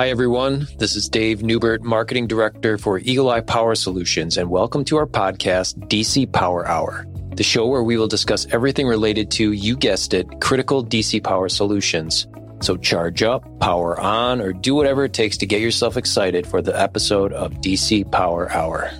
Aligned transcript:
Hi, 0.00 0.08
everyone. 0.08 0.66
This 0.78 0.96
is 0.96 1.10
Dave 1.10 1.42
Newbert, 1.42 1.82
Marketing 1.82 2.26
Director 2.26 2.78
for 2.78 3.00
Eagle 3.00 3.28
Eye 3.28 3.42
Power 3.42 3.74
Solutions, 3.74 4.38
and 4.38 4.48
welcome 4.48 4.82
to 4.86 4.96
our 4.96 5.04
podcast, 5.04 5.76
DC 5.90 6.32
Power 6.32 6.66
Hour, 6.66 7.06
the 7.36 7.42
show 7.42 7.66
where 7.66 7.82
we 7.82 7.98
will 7.98 8.08
discuss 8.08 8.46
everything 8.50 8.86
related 8.86 9.30
to, 9.32 9.52
you 9.52 9.76
guessed 9.76 10.14
it, 10.14 10.40
critical 10.40 10.82
DC 10.82 11.22
power 11.22 11.50
solutions. 11.50 12.26
So 12.62 12.78
charge 12.78 13.22
up, 13.22 13.44
power 13.60 14.00
on, 14.00 14.40
or 14.40 14.54
do 14.54 14.74
whatever 14.74 15.04
it 15.04 15.12
takes 15.12 15.36
to 15.36 15.44
get 15.44 15.60
yourself 15.60 15.98
excited 15.98 16.46
for 16.46 16.62
the 16.62 16.80
episode 16.80 17.34
of 17.34 17.52
DC 17.56 18.10
Power 18.10 18.50
Hour. 18.50 18.90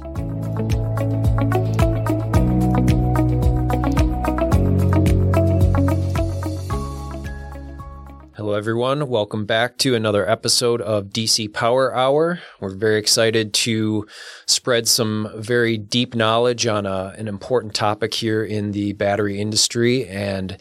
Hello, 8.51 8.59
everyone. 8.59 9.07
Welcome 9.07 9.47
back 9.47 9.79
to 9.79 9.95
another 9.95 10.29
episode 10.29 10.81
of 10.81 11.11
DC 11.11 11.55
Power 11.55 11.95
Hour. 11.95 12.41
We're 12.59 12.75
very 12.75 12.99
excited 12.99 13.55
to 13.55 14.09
spread 14.45 14.89
some 14.89 15.31
very 15.37 15.79
deep 15.79 16.17
knowledge 16.17 16.67
on 16.67 16.85
a, 16.85 17.15
an 17.17 17.29
important 17.29 17.75
topic 17.75 18.13
here 18.13 18.43
in 18.43 18.73
the 18.73 18.93
battery 18.95 19.41
industry 19.41 20.05
and 20.09 20.59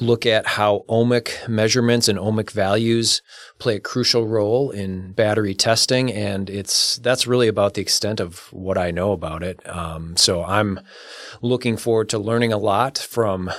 look 0.00 0.24
at 0.24 0.46
how 0.46 0.86
ohmic 0.88 1.46
measurements 1.46 2.08
and 2.08 2.18
ohmic 2.18 2.52
values 2.52 3.20
play 3.58 3.76
a 3.76 3.80
crucial 3.80 4.26
role 4.26 4.70
in 4.70 5.12
battery 5.12 5.52
testing. 5.52 6.10
And 6.10 6.48
it's 6.48 6.96
that's 6.96 7.26
really 7.26 7.48
about 7.48 7.74
the 7.74 7.82
extent 7.82 8.20
of 8.20 8.50
what 8.50 8.78
I 8.78 8.92
know 8.92 9.12
about 9.12 9.42
it. 9.42 9.60
Um, 9.68 10.16
so 10.16 10.42
I'm 10.42 10.80
looking 11.42 11.76
forward 11.76 12.08
to 12.08 12.18
learning 12.18 12.54
a 12.54 12.58
lot 12.58 12.96
from 12.96 13.50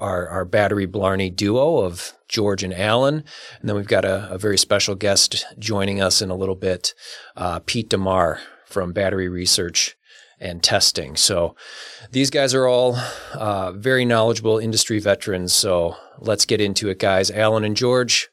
our, 0.00 0.28
our 0.28 0.44
battery 0.44 0.86
Blarney 0.86 1.30
duo 1.30 1.78
of 1.78 2.12
George 2.28 2.62
and 2.62 2.74
Alan. 2.74 3.24
And 3.60 3.68
then 3.68 3.76
we've 3.76 3.86
got 3.86 4.04
a, 4.04 4.30
a 4.30 4.38
very 4.38 4.58
special 4.58 4.94
guest 4.94 5.44
joining 5.58 6.00
us 6.00 6.20
in 6.20 6.30
a 6.30 6.36
little 6.36 6.54
bit, 6.54 6.94
uh, 7.36 7.60
Pete 7.60 7.88
DeMar 7.88 8.40
from 8.66 8.92
Battery 8.92 9.28
Research 9.28 9.96
and 10.40 10.62
Testing. 10.62 11.16
So 11.16 11.54
these 12.10 12.30
guys 12.30 12.54
are 12.54 12.66
all 12.66 12.96
uh, 13.34 13.72
very 13.72 14.04
knowledgeable 14.04 14.58
industry 14.58 14.98
veterans. 14.98 15.52
So 15.52 15.96
let's 16.18 16.44
get 16.44 16.60
into 16.60 16.88
it, 16.88 16.98
guys. 16.98 17.30
Alan 17.30 17.64
and 17.64 17.76
George, 17.76 18.28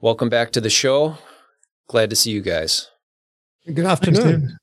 welcome 0.00 0.28
back 0.28 0.50
to 0.52 0.60
the 0.60 0.70
show. 0.70 1.18
Glad 1.88 2.10
to 2.10 2.16
see 2.16 2.30
you 2.30 2.40
guys. 2.40 2.88
Good 3.66 3.86
afternoon. 3.86 4.58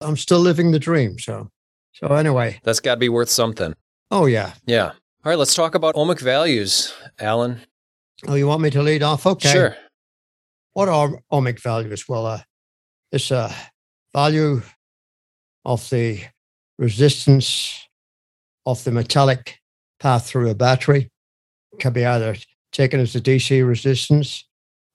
I'm 0.00 0.16
still 0.16 0.40
living 0.40 0.72
the 0.72 0.78
dream. 0.78 1.18
So, 1.18 1.50
so 1.92 2.08
anyway, 2.08 2.60
that's 2.64 2.80
got 2.80 2.94
to 2.94 3.00
be 3.00 3.08
worth 3.08 3.30
something. 3.30 3.74
Oh 4.10 4.26
yeah, 4.26 4.54
yeah. 4.66 4.92
All 5.24 5.30
right, 5.30 5.38
let's 5.38 5.54
talk 5.54 5.74
about 5.74 5.94
ohmic 5.94 6.20
values, 6.20 6.92
Alan. 7.18 7.58
Oh, 8.28 8.34
you 8.34 8.46
want 8.46 8.60
me 8.60 8.68
to 8.68 8.82
lead 8.82 9.02
off? 9.02 9.26
Okay. 9.26 9.50
Sure. 9.50 9.76
What 10.74 10.90
are 10.90 11.18
ohmic 11.32 11.60
values? 11.60 12.06
Well, 12.06 12.26
uh, 12.26 12.40
it's 13.10 13.30
a 13.30 13.50
value 14.12 14.60
of 15.64 15.88
the 15.88 16.20
resistance 16.78 17.88
of 18.66 18.84
the 18.84 18.90
metallic 18.90 19.60
path 19.98 20.26
through 20.26 20.50
a 20.50 20.54
battery. 20.54 21.10
It 21.72 21.78
can 21.78 21.94
be 21.94 22.04
either 22.04 22.36
taken 22.70 23.00
as 23.00 23.16
a 23.16 23.20
DC 23.22 23.66
resistance, 23.66 24.44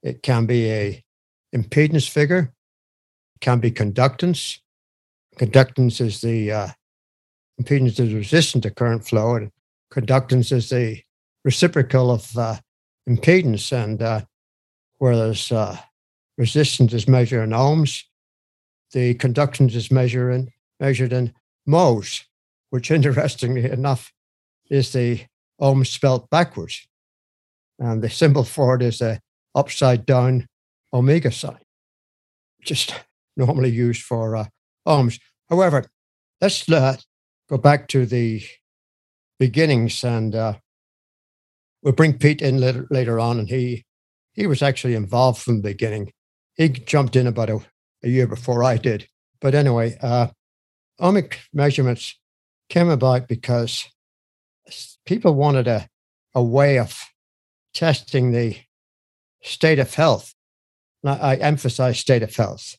it 0.03 0.21
can 0.21 0.45
be 0.45 0.69
a 0.69 1.03
impedance 1.55 2.08
figure, 2.08 2.53
it 3.33 3.41
can 3.41 3.59
be 3.59 3.71
conductance. 3.71 4.59
Conductance 5.39 5.99
is 5.99 6.21
the 6.21 6.52
uh, 6.52 6.67
impedance 7.59 7.99
is 7.99 8.14
resistant 8.14 8.61
to 8.61 8.69
current 8.69 9.03
flow, 9.03 9.33
and 9.33 9.52
conductance 9.93 10.51
is 10.51 10.69
the 10.69 11.01
reciprocal 11.43 12.11
of 12.11 12.37
uh, 12.37 12.57
impedance. 13.07 13.71
And 13.71 14.01
uh, 14.01 14.21
whereas 14.97 15.52
uh, 15.52 15.77
resistance 16.37 16.93
is 16.93 17.08
measured 17.08 17.43
in 17.43 17.49
ohms, 17.52 18.03
the 18.91 19.15
conductance 19.15 19.75
is 19.75 19.91
measured 19.91 20.33
in, 20.33 20.49
measured 20.80 21.14
in 21.14 21.33
mhos, 21.67 22.23
which 22.69 22.91
interestingly 22.97 23.65
enough 23.65 24.11
is 24.69 24.93
the 24.93 25.25
ohms 25.61 25.87
spelt 25.87 26.30
backwards. 26.30 26.87
And 27.80 28.02
the 28.02 28.09
symbol 28.09 28.43
for 28.43 28.75
it 28.75 28.81
is 28.81 29.02
a 29.02 29.19
upside 29.55 30.05
down 30.05 30.47
omega 30.93 31.31
sign, 31.31 31.59
just 32.61 32.93
normally 33.37 33.69
used 33.69 34.03
for 34.03 34.35
uh, 34.35 34.45
ohms. 34.87 35.19
However, 35.49 35.85
let's 36.41 36.69
uh, 36.69 36.97
go 37.49 37.58
back 37.58 37.87
to 37.89 38.05
the 38.05 38.43
beginnings, 39.39 40.04
and 40.04 40.36
uh, 40.36 40.54
we'll 41.82 41.94
bring 41.94 42.17
Pete 42.17 42.42
in 42.42 42.60
later, 42.60 42.86
later 42.92 43.20
on, 43.20 43.39
and 43.39 43.50
he 43.50 43.86
he 44.33 44.48
was 44.48 44.61
actually 44.61 44.95
involved 44.95 45.42
from 45.42 45.58
the 45.58 45.70
beginning. 45.70 46.14
He 46.55 46.70
jumped 46.70 47.16
in 47.16 47.27
about 47.27 47.50
a, 47.50 47.60
a 48.04 48.10
year 48.10 48.27
before 48.27 48.64
I 48.64 48.77
did. 48.77 49.08
But 49.42 49.55
anyway, 49.55 49.98
uh, 50.02 50.27
ohmic 51.00 51.38
measurements 51.54 52.17
came 52.70 52.89
about 52.89 53.27
because 53.27 53.86
people 55.05 55.33
wanted 55.33 55.67
a, 55.67 55.89
a 56.36 56.44
way 56.44 56.77
of 56.77 56.98
testing 57.73 58.32
the 58.32 58.58
state 59.42 59.80
of 59.80 59.94
health. 59.94 60.33
I, 61.04 61.17
I 61.17 61.36
emphasize 61.36 62.00
state 62.00 62.23
of 62.23 62.36
health 62.36 62.77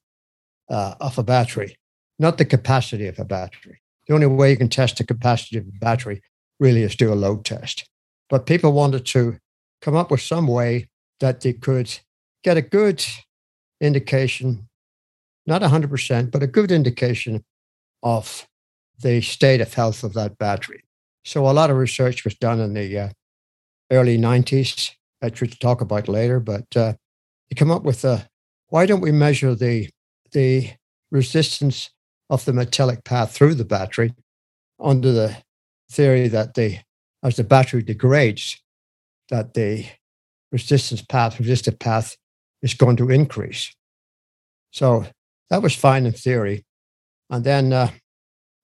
uh, 0.70 0.94
of 1.00 1.18
a 1.18 1.22
battery, 1.22 1.76
not 2.18 2.38
the 2.38 2.44
capacity 2.44 3.06
of 3.06 3.18
a 3.18 3.24
battery. 3.24 3.80
The 4.06 4.14
only 4.14 4.26
way 4.26 4.50
you 4.50 4.56
can 4.56 4.68
test 4.68 4.98
the 4.98 5.04
capacity 5.04 5.58
of 5.58 5.66
a 5.66 5.78
battery 5.78 6.22
really 6.60 6.82
is 6.82 6.94
do 6.94 7.12
a 7.12 7.14
load 7.14 7.44
test. 7.44 7.88
But 8.28 8.46
people 8.46 8.72
wanted 8.72 9.04
to 9.06 9.38
come 9.80 9.96
up 9.96 10.10
with 10.10 10.20
some 10.20 10.46
way 10.46 10.88
that 11.18 11.40
they 11.40 11.54
could 11.54 11.98
get 12.44 12.56
a 12.56 12.62
good 12.62 13.04
indication, 13.80 14.68
not 15.46 15.62
100%, 15.62 16.30
but 16.30 16.42
a 16.42 16.46
good 16.46 16.70
indication 16.70 17.42
of 18.02 18.46
the 19.00 19.20
state 19.20 19.60
of 19.60 19.74
health 19.74 20.04
of 20.04 20.12
that 20.14 20.38
battery. 20.38 20.84
So 21.24 21.46
a 21.46 21.52
lot 21.52 21.70
of 21.70 21.76
research 21.76 22.24
was 22.24 22.34
done 22.34 22.60
in 22.60 22.74
the 22.74 22.98
uh, 22.98 23.08
early 23.90 24.18
90s, 24.18 24.92
which 25.20 25.40
we'll 25.40 25.50
talk 25.50 25.80
about 25.80 26.08
later, 26.08 26.40
but 26.40 26.64
uh, 26.76 26.94
you 27.48 27.56
come 27.56 27.70
up 27.70 27.82
with 27.82 28.04
a, 28.04 28.28
why 28.68 28.86
don't 28.86 29.00
we 29.00 29.12
measure 29.12 29.54
the, 29.54 29.88
the 30.32 30.70
resistance 31.10 31.90
of 32.28 32.44
the 32.44 32.52
metallic 32.52 33.04
path 33.04 33.32
through 33.32 33.54
the 33.54 33.64
battery 33.64 34.14
under 34.78 35.12
the 35.12 35.36
theory 35.90 36.28
that 36.28 36.54
the 36.54 36.78
as 37.22 37.36
the 37.36 37.44
battery 37.44 37.82
degrades, 37.82 38.62
that 39.28 39.54
the 39.54 39.86
resistance 40.52 41.02
path, 41.02 41.38
resistive 41.38 41.78
path 41.78 42.16
is 42.62 42.74
going 42.74 42.96
to 42.96 43.10
increase. 43.10 43.74
So 44.70 45.06
that 45.50 45.62
was 45.62 45.74
fine 45.74 46.06
in 46.06 46.12
theory. 46.12 46.64
And 47.28 47.44
then 47.44 47.72
uh, 47.72 47.90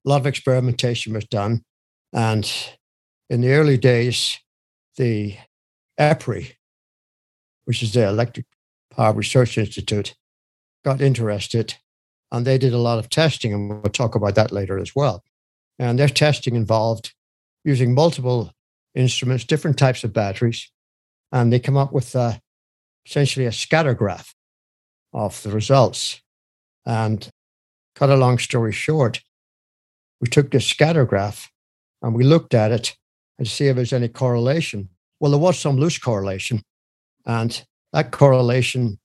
a 0.04 0.09
lot 0.09 0.20
of 0.20 0.26
experimentation 0.26 1.12
was 1.12 1.26
done. 1.26 1.62
And 2.12 2.50
in 3.28 3.41
the 3.41 3.53
early 3.53 3.76
days, 3.76 4.38
the 4.97 5.36
EPRI, 6.00 6.54
which 7.65 7.82
is 7.82 7.92
the 7.92 8.09
Electric 8.09 8.47
Power 8.91 9.12
Research 9.12 9.59
Institute, 9.59 10.15
got 10.84 11.00
interested 11.00 11.75
and 12.32 12.47
they 12.47 12.59
did 12.59 12.72
a 12.72 12.78
lot 12.78 12.98
of 12.98 13.09
testing. 13.09 13.53
And 13.53 13.69
we'll 13.69 13.92
talk 13.92 14.15
about 14.15 14.34
that 14.36 14.53
later 14.53 14.78
as 14.78 14.94
well. 14.94 15.22
And 15.78 15.98
their 15.98 16.09
testing 16.09 16.54
involved 16.54 17.15
using 17.66 17.93
multiple 17.93 18.53
instruments, 18.94 19.44
different 19.44 19.77
types 19.77 20.04
of 20.04 20.12
batteries, 20.12 20.71
and 21.32 21.53
they 21.53 21.59
come 21.59 21.77
up 21.77 21.93
with 21.93 22.15
uh, 22.15 22.32
essentially 23.04 23.44
a 23.44 23.53
scatter 23.53 23.93
graph 23.93 24.34
of 25.12 25.43
the 25.43 25.50
results. 25.50 26.22
And 26.87 27.28
cut 27.97 28.09
a 28.09 28.16
long 28.16 28.38
story 28.38 28.72
short, 28.72 29.21
we 30.21 30.28
took 30.28 30.53
this 30.53 30.65
scatter 30.65 31.04
graph 31.04 31.51
and 32.01 32.15
we 32.15 32.22
looked 32.22 32.54
at 32.54 32.71
it 32.71 32.97
and 33.36 33.48
see 33.48 33.66
if 33.66 33.74
there's 33.74 33.92
any 33.92 34.09
correlation. 34.09 34.89
Well, 35.18 35.33
there 35.33 35.41
was 35.41 35.59
some 35.59 35.77
loose 35.77 35.98
correlation, 35.98 36.63
and 37.24 37.66
that 37.92 38.13
correlation 38.13 38.98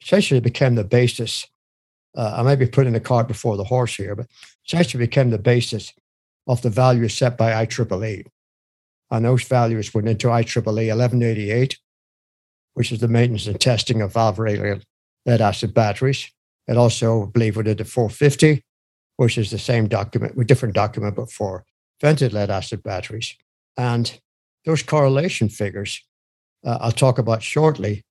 essentially 0.00 0.40
became 0.40 0.76
the 0.76 0.84
basis. 0.84 1.48
Uh, 2.16 2.36
I 2.36 2.42
may 2.42 2.54
be 2.54 2.66
putting 2.66 2.92
the 2.92 3.00
cart 3.00 3.26
before 3.26 3.56
the 3.56 3.64
horse 3.64 3.96
here, 3.96 4.14
but 4.14 4.26
essentially 4.66 5.04
became 5.04 5.30
the 5.30 5.38
basis 5.38 5.92
of 6.46 6.62
the 6.62 6.70
values 6.70 7.14
set 7.14 7.36
by 7.36 7.52
IEEE. 7.64 8.26
And 9.10 9.24
those 9.24 9.44
values 9.44 9.92
went 9.92 10.08
into 10.08 10.28
IEEE 10.28 10.64
1188, 10.64 11.78
which 12.74 12.92
is 12.92 13.00
the 13.00 13.08
maintenance 13.08 13.46
and 13.46 13.60
testing 13.60 14.00
of 14.00 14.14
valve 14.14 14.38
regulated 14.38 14.84
lead 15.26 15.40
acid 15.40 15.74
batteries. 15.74 16.30
It 16.66 16.76
also, 16.76 17.24
I 17.24 17.26
believe, 17.26 17.56
went 17.56 17.68
into 17.68 17.84
450, 17.84 18.64
which 19.16 19.36
is 19.38 19.50
the 19.50 19.58
same 19.58 19.88
document, 19.88 20.38
a 20.38 20.44
different 20.44 20.74
document, 20.74 21.16
but 21.16 21.30
for 21.30 21.64
vented 22.00 22.32
lead 22.32 22.50
acid 22.50 22.82
batteries. 22.82 23.36
And 23.76 24.18
those 24.64 24.82
correlation 24.82 25.48
figures, 25.48 26.04
uh, 26.64 26.78
I'll 26.80 26.92
talk 26.92 27.18
about 27.18 27.42
shortly. 27.42 28.04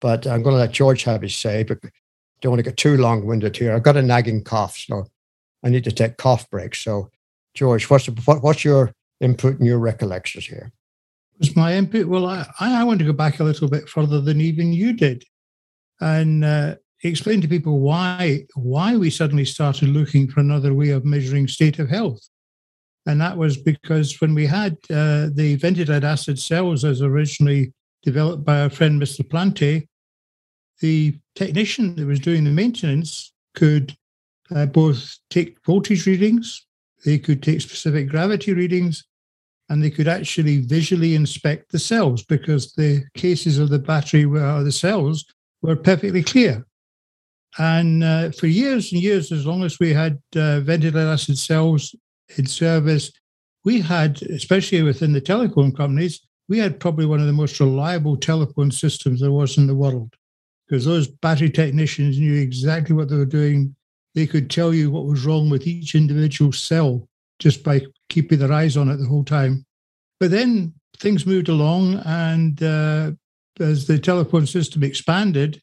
But 0.00 0.26
I'm 0.26 0.42
going 0.42 0.54
to 0.54 0.60
let 0.60 0.72
George 0.72 1.04
have 1.04 1.22
his 1.22 1.36
say, 1.36 1.62
but 1.62 1.78
don't 2.40 2.52
want 2.52 2.58
to 2.58 2.70
get 2.70 2.76
too 2.76 2.98
long 2.98 3.24
winded 3.24 3.56
here. 3.56 3.74
I've 3.74 3.82
got 3.82 3.96
a 3.96 4.02
nagging 4.02 4.44
cough, 4.44 4.76
so 4.76 5.06
I 5.64 5.70
need 5.70 5.84
to 5.84 5.92
take 5.92 6.18
cough 6.18 6.48
breaks. 6.50 6.84
So 6.84 7.10
George, 7.56 7.90
what's, 7.90 8.06
what, 8.06 8.42
what's 8.42 8.64
your 8.64 8.92
input 9.20 9.58
and 9.58 9.66
your 9.66 9.78
recollections 9.78 10.46
here? 10.46 10.70
Was 11.38 11.56
my 11.56 11.74
input? 11.74 12.06
Well, 12.06 12.26
I, 12.26 12.46
I 12.60 12.84
want 12.84 13.00
to 13.00 13.04
go 13.04 13.12
back 13.12 13.40
a 13.40 13.44
little 13.44 13.68
bit 13.68 13.88
further 13.88 14.20
than 14.20 14.40
even 14.40 14.72
you 14.72 14.92
did. 14.92 15.24
and 16.00 16.44
uh, 16.44 16.76
explain 17.02 17.40
to 17.40 17.48
people 17.48 17.78
why 17.80 18.44
why 18.54 18.96
we 18.96 19.10
suddenly 19.10 19.44
started 19.44 19.88
looking 19.88 20.28
for 20.28 20.40
another 20.40 20.74
way 20.74 20.90
of 20.90 21.04
measuring 21.04 21.48
state 21.48 21.78
of 21.78 21.88
health. 21.88 22.20
And 23.06 23.20
that 23.20 23.36
was 23.36 23.56
because 23.56 24.20
when 24.20 24.34
we 24.34 24.46
had 24.46 24.72
uh, 24.90 25.28
the 25.32 25.56
vented 25.60 25.88
lead 25.88 26.04
acid 26.04 26.38
cells 26.38 26.84
as 26.84 27.02
originally 27.02 27.72
developed 28.02 28.44
by 28.44 28.62
our 28.62 28.70
friend 28.70 29.00
Mr. 29.00 29.28
Plante, 29.28 29.88
the 30.80 31.16
technician 31.34 31.94
that 31.96 32.06
was 32.06 32.18
doing 32.18 32.44
the 32.44 32.50
maintenance 32.50 33.32
could 33.54 33.96
uh, 34.54 34.66
both 34.66 35.16
take 35.30 35.64
voltage 35.64 36.06
readings, 36.06 36.65
they 37.06 37.18
could 37.18 37.42
take 37.42 37.60
specific 37.60 38.08
gravity 38.08 38.52
readings, 38.52 39.04
and 39.70 39.82
they 39.82 39.90
could 39.90 40.08
actually 40.08 40.58
visually 40.58 41.14
inspect 41.14 41.70
the 41.70 41.78
cells 41.78 42.24
because 42.24 42.72
the 42.72 43.04
cases 43.14 43.58
of 43.58 43.68
the 43.68 43.78
battery 43.78 44.26
were 44.26 44.62
the 44.64 44.72
cells 44.72 45.24
were 45.62 45.76
perfectly 45.76 46.22
clear. 46.22 46.66
And 47.58 48.02
uh, 48.04 48.32
for 48.32 48.48
years 48.48 48.92
and 48.92 49.00
years, 49.00 49.30
as 49.30 49.46
long 49.46 49.62
as 49.62 49.78
we 49.78 49.94
had 49.94 50.20
uh, 50.34 50.60
vented 50.60 50.94
lead 50.94 51.06
acid 51.06 51.38
cells 51.38 51.94
in 52.36 52.46
service, 52.46 53.12
we 53.64 53.80
had, 53.80 54.20
especially 54.22 54.82
within 54.82 55.12
the 55.12 55.20
telecom 55.20 55.76
companies, 55.76 56.20
we 56.48 56.58
had 56.58 56.80
probably 56.80 57.06
one 57.06 57.20
of 57.20 57.26
the 57.26 57.32
most 57.32 57.58
reliable 57.60 58.16
telephone 58.16 58.72
systems 58.72 59.20
there 59.20 59.32
was 59.32 59.58
in 59.58 59.68
the 59.68 59.74
world 59.74 60.14
because 60.66 60.84
those 60.84 61.06
battery 61.06 61.50
technicians 61.50 62.18
knew 62.18 62.34
exactly 62.34 62.94
what 62.94 63.08
they 63.08 63.16
were 63.16 63.24
doing. 63.24 63.75
They 64.16 64.26
could 64.26 64.50
tell 64.50 64.72
you 64.72 64.90
what 64.90 65.04
was 65.04 65.26
wrong 65.26 65.50
with 65.50 65.66
each 65.66 65.94
individual 65.94 66.50
cell 66.50 67.06
just 67.38 67.62
by 67.62 67.82
keeping 68.08 68.38
their 68.38 68.52
eyes 68.52 68.76
on 68.76 68.88
it 68.88 68.96
the 68.96 69.06
whole 69.06 69.24
time. 69.24 69.66
But 70.18 70.30
then 70.30 70.72
things 70.96 71.26
moved 71.26 71.50
along, 71.50 72.00
and 72.06 72.62
uh, 72.62 73.12
as 73.60 73.86
the 73.86 73.98
telephone 73.98 74.46
system 74.46 74.82
expanded, 74.82 75.60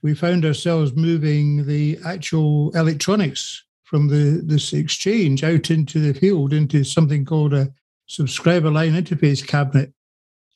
we 0.00 0.14
found 0.14 0.44
ourselves 0.44 0.94
moving 0.94 1.66
the 1.66 1.98
actual 2.04 2.70
electronics 2.76 3.64
from 3.82 4.06
the 4.06 4.42
this 4.44 4.72
exchange 4.72 5.42
out 5.42 5.70
into 5.70 5.98
the 5.98 6.16
field 6.16 6.52
into 6.52 6.84
something 6.84 7.24
called 7.24 7.52
a 7.52 7.72
subscriber 8.06 8.70
line 8.70 8.92
interface 8.92 9.44
cabinet, 9.44 9.92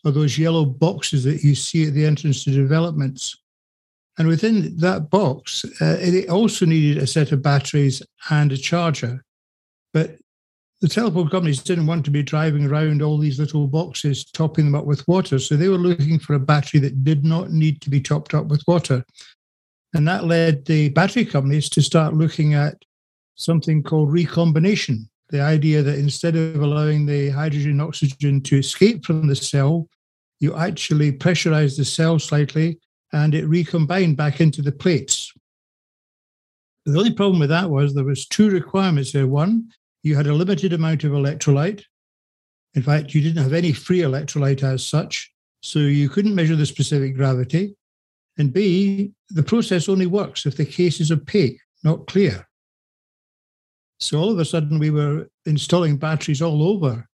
or 0.05 0.13
those 0.13 0.39
yellow 0.39 0.65
boxes 0.65 1.25
that 1.25 1.43
you 1.43 1.57
see 1.57 1.89
at 1.89 1.95
the 1.95 2.07
entrance 2.07 2.45
to 2.45 2.53
developments. 2.53 3.37
And 4.19 4.29
within 4.29 4.77
that 4.79 5.11
box, 5.11 5.65
uh, 5.81 5.97
it 6.01 6.29
also 6.29 6.67
needed 6.67 7.03
a 7.03 7.07
set 7.07 7.33
of 7.33 7.43
batteries 7.43 8.03
and 8.31 8.53
a 8.53 8.57
charger. 8.57 9.25
But 9.95 10.17
the 10.81 10.89
telephone 10.89 11.31
companies 11.31 11.63
didn't 11.63 11.87
want 11.87 12.05
to 12.05 12.11
be 12.11 12.23
driving 12.23 12.67
around 12.67 13.01
all 13.01 13.17
these 13.17 13.39
little 13.39 13.67
boxes, 13.67 14.25
topping 14.25 14.67
them 14.67 14.75
up 14.75 14.85
with 14.85 15.07
water. 15.09 15.39
So 15.39 15.57
they 15.57 15.69
were 15.69 15.79
looking 15.79 16.19
for 16.19 16.35
a 16.35 16.41
battery 16.41 16.81
that 16.81 17.05
did 17.05 17.25
not 17.25 17.51
need 17.51 17.81
to 17.83 17.91
be 17.91 18.01
topped 18.01 18.35
up 18.35 18.47
with 18.47 18.63
water. 18.67 19.05
And 19.95 20.07
that 20.09 20.25
led 20.25 20.67
the 20.67 20.91
battery 20.91 21.25
companies 21.25 21.69
to 21.71 21.83
start 21.83 22.15
looking 22.15 22.55
at 22.55 22.77
something 23.37 23.83
called 23.83 24.13
recombination 24.13 25.09
the 25.33 25.41
idea 25.41 25.83
that 25.83 25.99
instead 25.99 26.37
of 26.37 26.63
allowing 26.63 27.07
the 27.07 27.31
hydrogen 27.31 27.73
and 27.73 27.83
oxygen 27.83 28.41
to 28.43 28.59
escape 28.59 29.05
from 29.05 29.27
the 29.27 29.35
cell, 29.35 29.89
you 30.41 30.55
actually 30.55 31.11
pressurize 31.11 31.77
the 31.77 31.87
cell 31.87 32.19
slightly 32.19 32.79
and 33.13 33.35
it 33.35 33.47
recombined 33.47 34.17
back 34.17 34.41
into 34.41 34.63
the 34.63 34.73
plates. 34.73 35.33
The 36.85 36.99
only 36.99 37.13
problem 37.13 37.39
with 37.39 37.51
that 37.51 37.71
was 37.71 37.95
there 37.95 38.05
was 38.05 38.27
two 38.27 38.51
requirements 38.51 39.13
there. 39.13 39.27
One, 39.27 39.69
you 40.03 40.17
had 40.17 40.27
a 40.27 40.35
limited 40.35 40.73
amount 40.73 41.05
of 41.05 41.13
electrolyte. 41.13 41.85
In 42.75 42.83
fact, 42.83 43.15
you 43.15 43.21
didn't 43.21 43.43
have 43.43 43.53
any 43.53 43.73
free 43.73 44.01
electrolyte 44.01 44.63
as 44.63 44.85
such, 44.85 45.31
so 45.63 45.79
you 45.79 46.09
couldn't 46.09 46.35
measure 46.35 46.57
the 46.57 46.67
specific 46.67 47.15
gravity. 47.15 47.77
And 48.39 48.53
B, 48.53 49.13
the 49.29 49.43
process 49.43 49.89
only 49.89 50.07
works 50.07 50.47
if 50.47 50.57
the 50.57 50.65
case 50.65 51.01
is 51.01 51.13
opaque, 51.13 51.61
not 51.85 52.07
clear. 52.07 52.49
So 54.01 54.19
all 54.19 54.33
of 54.33 54.39
a 54.39 54.45
sudden, 54.45 54.79
we 54.79 54.91
were 54.91 55.29
installing 55.47 55.99
batteries 55.99 56.43
all 56.43 56.63
over 56.63 57.07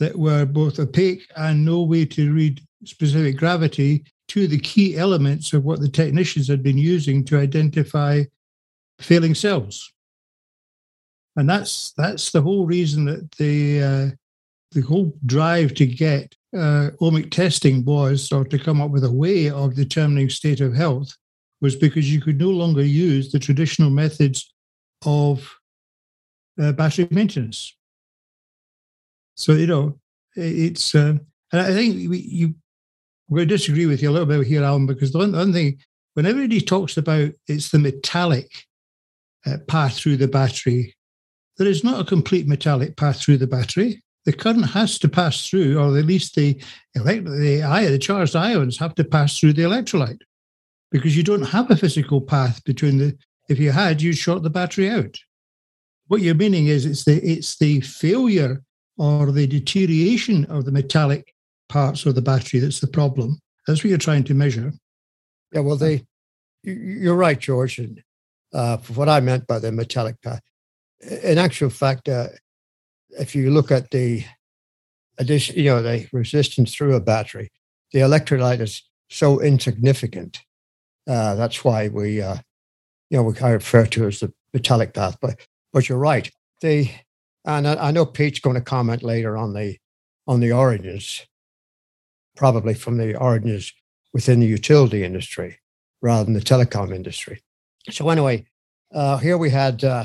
that 0.00 0.18
were 0.18 0.46
both 0.46 0.80
opaque 0.80 1.24
and 1.36 1.64
no 1.64 1.82
way 1.82 2.04
to 2.06 2.32
read 2.32 2.60
specific 2.84 3.36
gravity 3.36 4.04
to 4.28 4.46
the 4.46 4.58
key 4.58 4.96
elements 4.96 5.52
of 5.52 5.64
what 5.64 5.80
the 5.80 5.88
technicians 5.88 6.48
had 6.48 6.62
been 6.62 6.78
using 6.78 7.24
to 7.24 7.38
identify 7.38 8.22
failing 9.00 9.34
cells 9.34 9.92
and 11.38 11.48
that's 11.48 11.92
that's 11.92 12.32
the 12.32 12.42
whole 12.42 12.66
reason 12.66 13.04
that 13.04 13.30
the 13.32 13.82
uh, 13.82 14.10
the 14.72 14.80
whole 14.80 15.12
drive 15.24 15.72
to 15.74 15.86
get 15.86 16.34
uh, 16.54 16.90
ohmic 17.00 17.30
testing 17.30 17.84
was, 17.84 18.32
or 18.32 18.44
to 18.44 18.58
come 18.58 18.80
up 18.80 18.90
with 18.90 19.04
a 19.04 19.12
way 19.12 19.48
of 19.48 19.76
determining 19.76 20.28
state 20.28 20.60
of 20.60 20.74
health, 20.74 21.16
was 21.60 21.76
because 21.76 22.12
you 22.12 22.20
could 22.20 22.40
no 22.40 22.50
longer 22.50 22.84
use 22.84 23.30
the 23.30 23.38
traditional 23.38 23.88
methods 23.88 24.52
of 25.06 25.48
uh, 26.60 26.72
battery 26.72 27.06
maintenance. 27.12 27.72
So 29.36 29.52
you 29.52 29.68
know, 29.68 30.00
it's 30.34 30.92
uh, 30.92 31.18
and 31.52 31.60
I 31.60 31.72
think 31.72 32.10
we, 32.10 32.18
you 32.18 32.54
we 33.28 33.44
disagree 33.44 33.86
with 33.86 34.02
you 34.02 34.10
a 34.10 34.12
little 34.12 34.26
bit 34.26 34.46
here, 34.46 34.64
Alan, 34.64 34.86
because 34.86 35.12
the 35.12 35.18
one, 35.18 35.32
the 35.32 35.38
one 35.38 35.52
thing 35.52 35.78
when 36.14 36.26
everybody 36.26 36.60
talks 36.60 36.96
about 36.96 37.30
it's 37.46 37.70
the 37.70 37.78
metallic 37.78 38.50
uh, 39.46 39.58
path 39.68 39.96
through 39.96 40.16
the 40.16 40.28
battery 40.28 40.94
there 41.58 41.66
is 41.66 41.84
not 41.84 42.00
a 42.00 42.04
complete 42.04 42.46
metallic 42.46 42.96
path 42.96 43.20
through 43.20 43.36
the 43.38 43.46
battery. 43.46 44.02
The 44.24 44.32
current 44.32 44.70
has 44.70 44.98
to 45.00 45.08
pass 45.08 45.48
through, 45.48 45.78
or 45.78 45.98
at 45.98 46.06
least 46.06 46.34
the 46.34 46.60
elect- 46.94 47.24
the, 47.24 47.62
ion, 47.62 47.90
the 47.90 47.98
charged 47.98 48.36
ions 48.36 48.78
have 48.78 48.94
to 48.94 49.04
pass 49.04 49.38
through 49.38 49.54
the 49.54 49.62
electrolyte, 49.62 50.20
because 50.90 51.16
you 51.16 51.22
don't 51.22 51.42
have 51.42 51.70
a 51.70 51.76
physical 51.76 52.20
path 52.20 52.62
between 52.64 52.98
the. 52.98 53.16
If 53.48 53.58
you 53.58 53.72
had, 53.72 54.02
you'd 54.02 54.18
short 54.18 54.42
the 54.42 54.50
battery 54.50 54.90
out. 54.90 55.16
What 56.06 56.20
you're 56.20 56.34
meaning 56.34 56.66
is 56.66 56.86
it's 56.86 57.04
the 57.04 57.16
it's 57.22 57.58
the 57.58 57.80
failure 57.80 58.62
or 58.98 59.32
the 59.32 59.46
deterioration 59.46 60.44
of 60.46 60.64
the 60.64 60.72
metallic 60.72 61.34
parts 61.68 62.06
of 62.06 62.14
the 62.14 62.22
battery 62.22 62.60
that's 62.60 62.80
the 62.80 62.86
problem. 62.86 63.38
That's 63.66 63.84
what 63.84 63.90
you're 63.90 63.98
trying 63.98 64.24
to 64.24 64.34
measure. 64.34 64.72
Yeah, 65.52 65.60
well, 65.60 65.76
they, 65.76 66.04
you're 66.62 67.14
right, 67.14 67.38
George. 67.38 67.78
And 67.78 68.02
uh, 68.52 68.78
what 68.94 69.08
I 69.08 69.20
meant 69.20 69.46
by 69.46 69.58
the 69.58 69.72
metallic 69.72 70.20
path, 70.22 70.42
in 71.22 71.38
actual 71.38 71.70
fact, 71.70 72.08
uh, 72.08 72.28
if 73.18 73.34
you 73.34 73.50
look 73.50 73.70
at 73.70 73.90
the 73.90 74.24
addition, 75.18 75.56
you 75.56 75.64
know, 75.64 75.82
the 75.82 76.06
resistance 76.12 76.74
through 76.74 76.94
a 76.94 77.00
battery, 77.00 77.50
the 77.92 78.00
electrolyte 78.00 78.60
is 78.60 78.82
so 79.10 79.40
insignificant. 79.40 80.42
Uh, 81.06 81.34
that's 81.34 81.64
why 81.64 81.88
we, 81.88 82.20
uh, 82.20 82.36
you 83.10 83.16
know, 83.16 83.22
we 83.22 83.32
kind 83.32 83.54
of 83.54 83.62
refer 83.62 83.86
to 83.86 84.04
it 84.04 84.08
as 84.08 84.20
the 84.20 84.32
metallic 84.52 84.94
path. 84.94 85.16
But 85.20 85.40
but 85.72 85.88
you're 85.88 85.98
right. 85.98 86.30
The 86.60 86.90
and 87.44 87.66
I, 87.66 87.88
I 87.88 87.90
know 87.90 88.04
Pete's 88.04 88.40
going 88.40 88.56
to 88.56 88.62
comment 88.62 89.02
later 89.02 89.36
on 89.36 89.54
the 89.54 89.76
on 90.26 90.40
the 90.40 90.52
origins, 90.52 91.26
probably 92.38 92.72
from 92.72 92.96
the 92.98 93.16
origins 93.16 93.72
within 94.12 94.38
the 94.38 94.46
utility 94.46 95.02
industry 95.02 95.58
rather 96.00 96.24
than 96.24 96.34
the 96.34 96.40
telecom 96.40 96.94
industry. 96.94 97.42
So 97.90 98.08
anyway, 98.08 98.46
uh, 98.94 99.18
here 99.18 99.36
we 99.36 99.50
had 99.50 99.82
uh, 99.82 100.04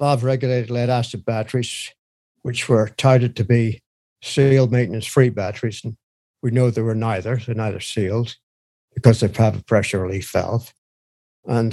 valve 0.00 0.24
regulated 0.24 0.70
lead 0.70 0.88
acid 0.88 1.22
batteries, 1.26 1.92
which 2.40 2.66
were 2.66 2.88
touted 2.96 3.36
to 3.36 3.44
be 3.44 3.82
sealed 4.22 4.72
maintenance 4.72 5.04
free 5.04 5.28
batteries. 5.28 5.82
And 5.84 5.98
we 6.42 6.50
know 6.50 6.70
they 6.70 6.80
were 6.80 6.94
neither. 6.94 7.36
They're 7.36 7.54
neither 7.54 7.80
sealed 7.80 8.36
because 8.94 9.20
they 9.20 9.28
have 9.28 9.58
a 9.58 9.64
pressure 9.64 10.00
relief 10.00 10.30
valve. 10.32 10.72
And 11.44 11.72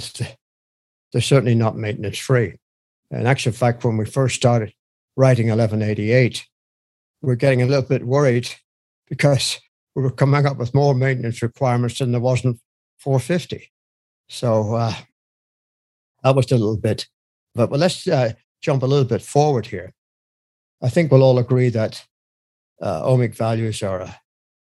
they're 1.12 1.22
certainly 1.22 1.54
not 1.54 1.78
maintenance 1.78 2.18
free. 2.18 2.56
In 3.10 3.26
actual 3.26 3.52
fact, 3.52 3.84
when 3.84 3.96
we 3.96 4.04
first 4.04 4.36
started 4.36 4.74
writing 5.16 5.48
1188, 5.48 6.46
we're 7.22 7.36
getting 7.36 7.62
a 7.62 7.66
little 7.66 7.88
bit 7.88 8.04
worried 8.04 8.50
because 9.08 9.58
we 9.94 10.02
were 10.02 10.10
coming 10.10 10.46
up 10.46 10.58
with 10.58 10.74
more 10.74 10.94
maintenance 10.94 11.42
requirements 11.42 11.98
than 11.98 12.12
there 12.12 12.20
wasn't 12.20 12.60
450. 12.98 13.70
So 14.28 14.74
uh, 14.74 14.94
that 16.22 16.34
was 16.36 16.50
a 16.52 16.56
little 16.56 16.76
bit 16.76 17.06
but, 17.66 17.70
let's 17.72 18.06
uh, 18.06 18.32
jump 18.60 18.82
a 18.82 18.86
little 18.86 19.04
bit 19.04 19.20
forward 19.20 19.66
here. 19.66 19.92
I 20.80 20.88
think 20.88 21.10
we'll 21.10 21.24
all 21.24 21.38
agree 21.38 21.70
that 21.70 22.04
uh, 22.80 23.02
ohmic 23.02 23.34
values 23.34 23.82
are 23.82 24.00
a 24.00 24.20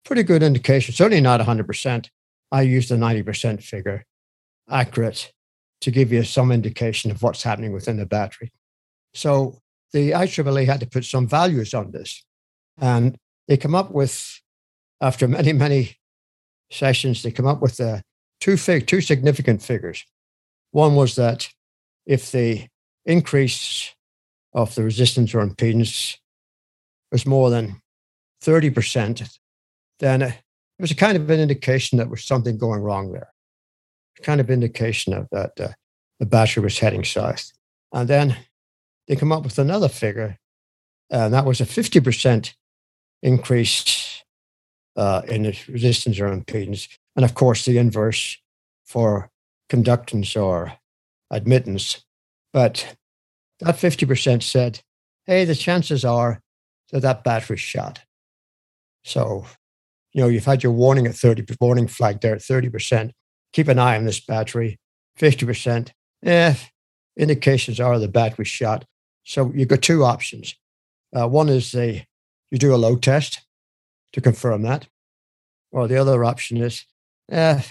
pretty 0.05 0.23
good 0.23 0.41
indication, 0.41 0.95
certainly 0.95 1.21
not 1.21 1.41
100%. 1.41 2.09
I 2.51 2.61
use 2.61 2.87
the 2.87 2.95
90% 2.95 3.61
figure, 3.61 4.05
accurate, 4.69 5.33
to 5.81 5.91
give 5.91 6.11
you 6.13 6.23
some 6.23 6.51
indication 6.51 7.11
of 7.11 7.21
what's 7.21 7.43
happening 7.43 7.73
within 7.73 7.97
the 7.97 8.05
battery. 8.05 8.51
So 9.13 9.59
the 9.91 10.11
IEEE 10.11 10.65
had 10.65 10.79
to 10.79 10.87
put 10.87 11.03
some 11.03 11.27
values 11.27 11.73
on 11.73 11.91
this. 11.91 12.25
And 12.79 13.17
they 13.47 13.57
come 13.57 13.75
up 13.75 13.91
with, 13.91 14.39
after 15.01 15.27
many, 15.27 15.53
many 15.53 15.97
sessions, 16.71 17.23
they 17.23 17.31
come 17.31 17.47
up 17.47 17.61
with 17.61 17.79
uh, 17.79 18.01
two, 18.39 18.57
fig- 18.57 18.87
two 18.87 19.01
significant 19.01 19.61
figures. 19.61 20.05
One 20.71 20.95
was 20.95 21.15
that 21.15 21.49
if 22.05 22.31
the 22.31 22.67
increase 23.05 23.93
of 24.53 24.75
the 24.75 24.83
resistance 24.83 25.33
or 25.33 25.45
impedance 25.45 26.17
was 27.11 27.25
more 27.25 27.49
than 27.49 27.81
30%, 28.43 29.37
then 29.99 30.21
it 30.21 30.33
was 30.79 30.91
a 30.91 30.95
kind 30.95 31.17
of 31.17 31.29
an 31.29 31.39
indication 31.39 31.97
that 31.97 32.05
there 32.05 32.11
was 32.11 32.25
something 32.25 32.57
going 32.57 32.81
wrong 32.81 33.11
there. 33.11 33.33
kind 34.23 34.41
of 34.41 34.49
indication 34.49 35.13
of 35.13 35.27
that 35.31 35.51
uh, 35.59 35.69
the 36.19 36.25
battery 36.25 36.63
was 36.63 36.79
heading 36.79 37.03
south. 37.03 37.51
And 37.93 38.07
then 38.07 38.37
they 39.07 39.15
come 39.15 39.31
up 39.31 39.43
with 39.43 39.57
another 39.57 39.89
figure, 39.89 40.37
and 41.09 41.33
that 41.33 41.45
was 41.45 41.61
a 41.61 41.65
50% 41.65 42.53
increase 43.23 44.08
uh, 44.99 45.21
in 45.29 45.43
the 45.43 45.57
resistance 45.69 46.19
or 46.19 46.27
impedance. 46.27 46.89
And 47.15 47.23
of 47.23 47.33
course, 47.33 47.63
the 47.63 47.77
inverse 47.77 48.37
for 48.85 49.31
conductance 49.69 50.39
or 50.39 50.73
admittance. 51.31 52.03
But 52.51 52.97
that 53.61 53.75
50% 53.75 54.43
said, 54.43 54.81
hey, 55.25 55.45
the 55.45 55.55
chances 55.55 56.03
are 56.03 56.41
that 56.91 57.01
that 57.01 57.23
battery's 57.23 57.61
shot. 57.61 58.01
So, 59.05 59.45
you 60.11 60.21
know, 60.21 60.27
you've 60.27 60.45
had 60.45 60.63
your 60.63 60.73
warning 60.73 61.07
at 61.07 61.15
30, 61.15 61.45
warning 61.61 61.87
flag 61.87 62.19
there 62.19 62.35
at 62.35 62.41
30%. 62.41 63.11
Keep 63.53 63.69
an 63.69 63.79
eye 63.79 63.95
on 63.95 64.03
this 64.03 64.19
battery. 64.19 64.79
50%, 65.17 65.91
eh, 66.25 66.55
indications 67.15 67.79
are 67.79 67.99
the 67.99 68.07
battery's 68.09 68.49
shot. 68.49 68.83
So 69.23 69.51
you've 69.55 69.69
got 69.69 69.81
two 69.81 70.03
options. 70.03 70.55
Uh, 71.15 71.27
one 71.27 71.47
is 71.47 71.73
a, 71.73 72.05
you 72.51 72.57
do 72.57 72.75
a 72.75 72.77
load 72.77 73.01
test 73.01 73.45
to 74.13 74.21
confirm 74.21 74.63
that. 74.63 74.87
Or 75.71 75.87
the 75.87 75.97
other 75.97 76.23
option 76.25 76.57
is 76.57 76.85
eh, 77.31 77.61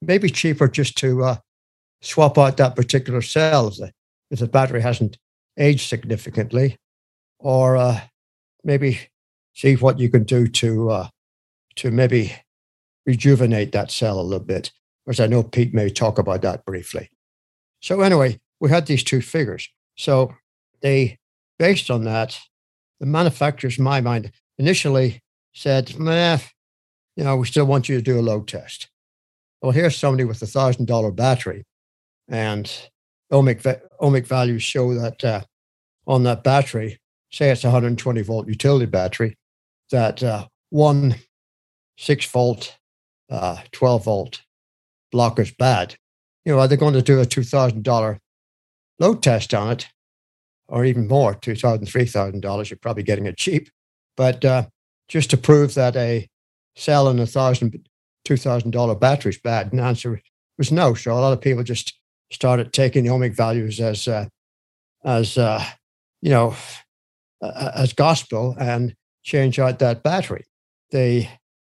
maybe 0.00 0.30
cheaper 0.30 0.68
just 0.68 0.96
to 0.98 1.24
uh, 1.24 1.36
swap 2.00 2.38
out 2.38 2.56
that 2.58 2.76
particular 2.76 3.22
cell 3.22 3.68
if 3.68 3.76
the, 3.76 3.92
if 4.30 4.38
the 4.38 4.46
battery 4.46 4.80
hasn't 4.80 5.18
aged 5.58 5.88
significantly, 5.88 6.76
or 7.40 7.76
uh, 7.76 8.00
maybe 8.64 9.00
see 9.54 9.74
what 9.74 9.98
you 9.98 10.08
can 10.08 10.24
do 10.24 10.46
to 10.46 10.90
uh, 10.90 11.08
to 11.76 11.90
maybe 11.90 12.32
rejuvenate 13.06 13.72
that 13.72 13.90
cell 13.90 14.20
a 14.20 14.22
little 14.22 14.44
bit. 14.44 14.70
Whereas 15.04 15.20
I 15.20 15.26
know 15.26 15.42
Pete 15.42 15.72
may 15.72 15.88
talk 15.88 16.18
about 16.18 16.42
that 16.42 16.64
briefly. 16.64 17.08
So 17.80 18.02
anyway, 18.02 18.38
we 18.60 18.68
had 18.70 18.86
these 18.86 19.02
two 19.02 19.22
figures. 19.22 19.68
So 19.96 20.34
they, 20.82 21.18
based 21.58 21.90
on 21.90 22.04
that, 22.04 22.38
the 23.00 23.06
manufacturers, 23.06 23.78
in 23.78 23.84
my 23.84 24.00
mind, 24.00 24.32
initially 24.58 25.22
said, 25.54 25.98
"Meh, 25.98 26.38
you 27.16 27.24
know, 27.24 27.36
we 27.36 27.46
still 27.46 27.66
want 27.66 27.88
you 27.88 27.96
to 27.96 28.02
do 28.02 28.18
a 28.18 28.22
load 28.22 28.48
test." 28.48 28.88
Well, 29.62 29.72
here's 29.72 29.96
somebody 29.96 30.24
with 30.24 30.42
a 30.42 30.46
thousand 30.46 30.86
dollar 30.86 31.10
battery, 31.10 31.64
and 32.28 32.70
ohmic 33.32 33.80
ohmic 34.00 34.26
values 34.26 34.62
show 34.62 34.94
that 34.94 35.24
uh, 35.24 35.42
on 36.06 36.22
that 36.24 36.44
battery, 36.44 36.98
say 37.30 37.50
it's 37.50 37.64
a 37.64 37.68
120 37.68 38.22
volt 38.22 38.48
utility 38.48 38.86
battery, 38.86 39.36
that 39.90 40.22
uh, 40.22 40.46
one 40.70 41.16
six 41.98 42.24
volt, 42.26 42.76
uh, 43.30 43.58
12 43.72 44.04
volt 44.04 44.42
block 45.10 45.38
is 45.38 45.50
bad. 45.50 45.96
You 46.44 46.52
know, 46.52 46.60
are 46.60 46.68
they 46.68 46.76
going 46.76 46.94
to 46.94 47.02
do 47.02 47.20
a 47.20 47.26
$2,000 47.26 48.18
load 48.98 49.22
test 49.22 49.52
on 49.52 49.72
it 49.72 49.88
or 50.68 50.84
even 50.84 51.08
more, 51.08 51.34
$2,000, 51.34 51.80
$3,000? 51.80 52.70
You're 52.70 52.78
probably 52.78 53.02
getting 53.02 53.26
it 53.26 53.36
cheap. 53.36 53.68
But 54.16 54.44
uh, 54.44 54.66
just 55.08 55.30
to 55.30 55.36
prove 55.36 55.74
that 55.74 55.96
a 55.96 56.28
cell 56.76 57.08
in 57.08 57.18
a 57.18 57.26
thousand, 57.26 57.88
$2,000 58.26 59.00
battery 59.00 59.30
is 59.30 59.38
bad, 59.38 59.70
and 59.70 59.78
the 59.78 59.82
answer 59.84 60.20
was 60.56 60.70
no. 60.70 60.94
So 60.94 61.12
a 61.12 61.14
lot 61.14 61.32
of 61.32 61.40
people 61.40 61.64
just 61.64 61.98
started 62.30 62.72
taking 62.72 63.06
ohmic 63.06 63.34
values 63.34 63.80
as, 63.80 64.06
uh, 64.06 64.26
as 65.04 65.38
uh, 65.38 65.64
you 66.20 66.30
know, 66.30 66.54
as 67.42 67.92
gospel 67.92 68.54
and 68.58 68.94
change 69.22 69.58
out 69.58 69.78
that 69.78 70.02
battery. 70.02 70.44
The 70.90 71.28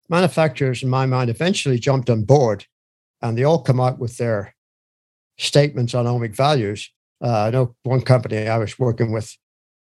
manufacturers, 0.09 0.83
in 0.83 0.89
my 0.89 1.07
mind, 1.07 1.31
eventually 1.31 1.79
jumped 1.79 2.11
on 2.11 2.25
board 2.25 2.67
and 3.23 3.37
they 3.37 3.45
all 3.45 3.63
come 3.63 3.81
out 3.81 3.99
with 3.99 4.17
their 4.17 4.55
statements 5.39 5.95
on 5.95 6.07
ohmic 6.07 6.35
values. 6.35 6.91
Uh, 7.23 7.45
I 7.45 7.51
know 7.51 7.75
one 7.83 8.03
company 8.03 8.49
I 8.49 8.59
was 8.59 8.79
working 8.79 9.13
with 9.13 9.37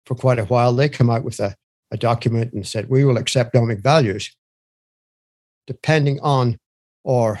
for 0.06 0.14
quite 0.14 0.38
a 0.38 0.44
while, 0.44 0.72
they 0.72 0.88
come 0.88 1.10
out 1.10 1.22
with 1.22 1.38
a, 1.38 1.54
a 1.92 1.96
document 1.96 2.52
and 2.52 2.66
said, 2.66 2.88
we 2.88 3.04
will 3.04 3.18
accept 3.18 3.54
ohmic 3.54 3.82
values 3.82 4.34
depending 5.66 6.18
on 6.20 6.58
or 7.04 7.38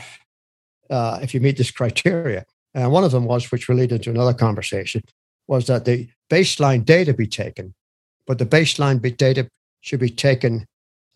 uh, 0.90 1.18
if 1.22 1.34
you 1.34 1.40
meet 1.40 1.56
this 1.56 1.70
criteria. 1.70 2.44
And 2.74 2.92
one 2.92 3.02
of 3.02 3.10
them 3.10 3.24
was, 3.24 3.50
which 3.50 3.68
related 3.68 4.02
to 4.02 4.10
another 4.10 4.34
conversation, 4.34 5.02
was 5.48 5.66
that 5.66 5.84
the 5.84 6.08
baseline 6.30 6.84
data 6.84 7.12
be 7.12 7.26
taken, 7.26 7.74
but 8.26 8.38
the 8.38 8.46
baseline 8.46 9.00
data 9.16 9.48
should 9.80 10.00
be 10.00 10.10
taken 10.10 10.66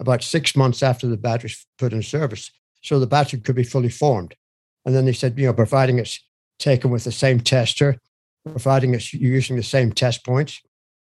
about 0.01 0.23
six 0.23 0.57
months 0.57 0.83
after 0.83 1.07
the 1.07 1.17
battery's 1.17 1.65
put 1.79 1.93
in 1.93 2.03
service. 2.03 2.51
So 2.83 2.99
the 2.99 3.07
battery 3.07 3.41
could 3.41 3.57
be 3.57 3.65
fully 3.65 3.89
formed. 3.89 4.35
And 4.85 4.95
then 4.95 5.05
they 5.05 5.13
said, 5.13 5.39
you 5.39 5.47
know, 5.47 5.53
providing 5.53 5.99
it's 5.99 6.21
taken 6.59 6.91
with 6.91 7.05
the 7.05 7.13
same 7.13 7.41
tester, 7.41 7.99
providing 8.45 8.95
it's 8.95 9.13
using 9.13 9.57
the 9.57 9.63
same 9.63 9.93
test 9.93 10.25
points, 10.25 10.61